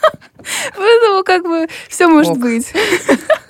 Поэтому 0.76 1.24
как 1.24 1.42
бы 1.42 1.66
все 1.88 2.06
может 2.06 2.38
быть. 2.38 2.66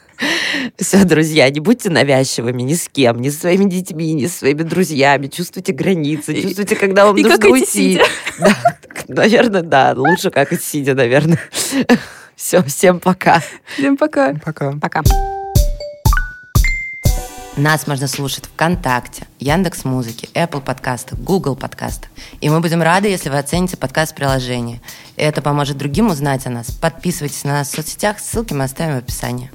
Все, 0.79 1.05
друзья, 1.05 1.49
не 1.51 1.61
будьте 1.61 1.91
навязчивыми 1.91 2.63
ни 2.63 2.75
с 2.75 2.89
кем, 2.89 3.21
ни 3.21 3.31
со 3.31 3.41
своими 3.41 3.69
детьми, 3.69 4.13
ни 4.15 4.27
со 4.27 4.39
своими 4.39 4.63
друзьями. 4.63 5.29
Чувствуйте 5.29 5.73
границы, 5.73 6.41
чувствуйте, 6.41 6.77
когда 6.77 7.07
вам 7.07 7.17
и 7.17 7.23
нужно 7.23 7.37
какайте 7.37 7.61
уйти. 7.61 7.67
сидя. 7.67 8.05
Да, 9.09 9.23
наверное, 9.23 9.63
да. 9.63 9.95
Лучше 9.97 10.31
как 10.31 10.53
и 10.53 10.59
сидя, 10.59 10.95
наверное. 10.95 11.39
Все, 12.37 12.63
всем 12.63 13.01
пока. 13.01 13.43
Всем 13.75 13.97
пока. 13.97 14.35
Пока. 14.45 14.73
Пока. 14.73 15.03
Нас 17.57 17.89
можно 17.89 18.07
слушать 18.07 18.45
ВКонтакте, 18.47 19.27
Яндекс 19.41 19.85
Музыки, 19.85 20.29
Apple 20.35 20.61
подкастах, 20.61 21.19
Google 21.19 21.57
подкастах. 21.57 22.09
И 22.41 22.49
мы 22.49 22.61
будем 22.61 22.83
рады, 22.83 23.09
если 23.09 23.31
вы 23.31 23.39
оцените 23.39 23.77
подкаст 23.77 24.15
приложение. 24.15 24.81
Это 25.17 25.43
поможет 25.43 25.77
другим 25.77 26.09
узнать 26.09 26.47
о 26.47 26.51
нас. 26.51 26.71
Подписывайтесь 26.71 27.43
на 27.43 27.55
нас 27.55 27.69
в 27.71 27.75
соцсетях, 27.75 28.21
ссылки 28.21 28.55
мы 28.55 28.65
оставим 28.65 28.95
в 28.95 28.99
описании. 28.99 29.51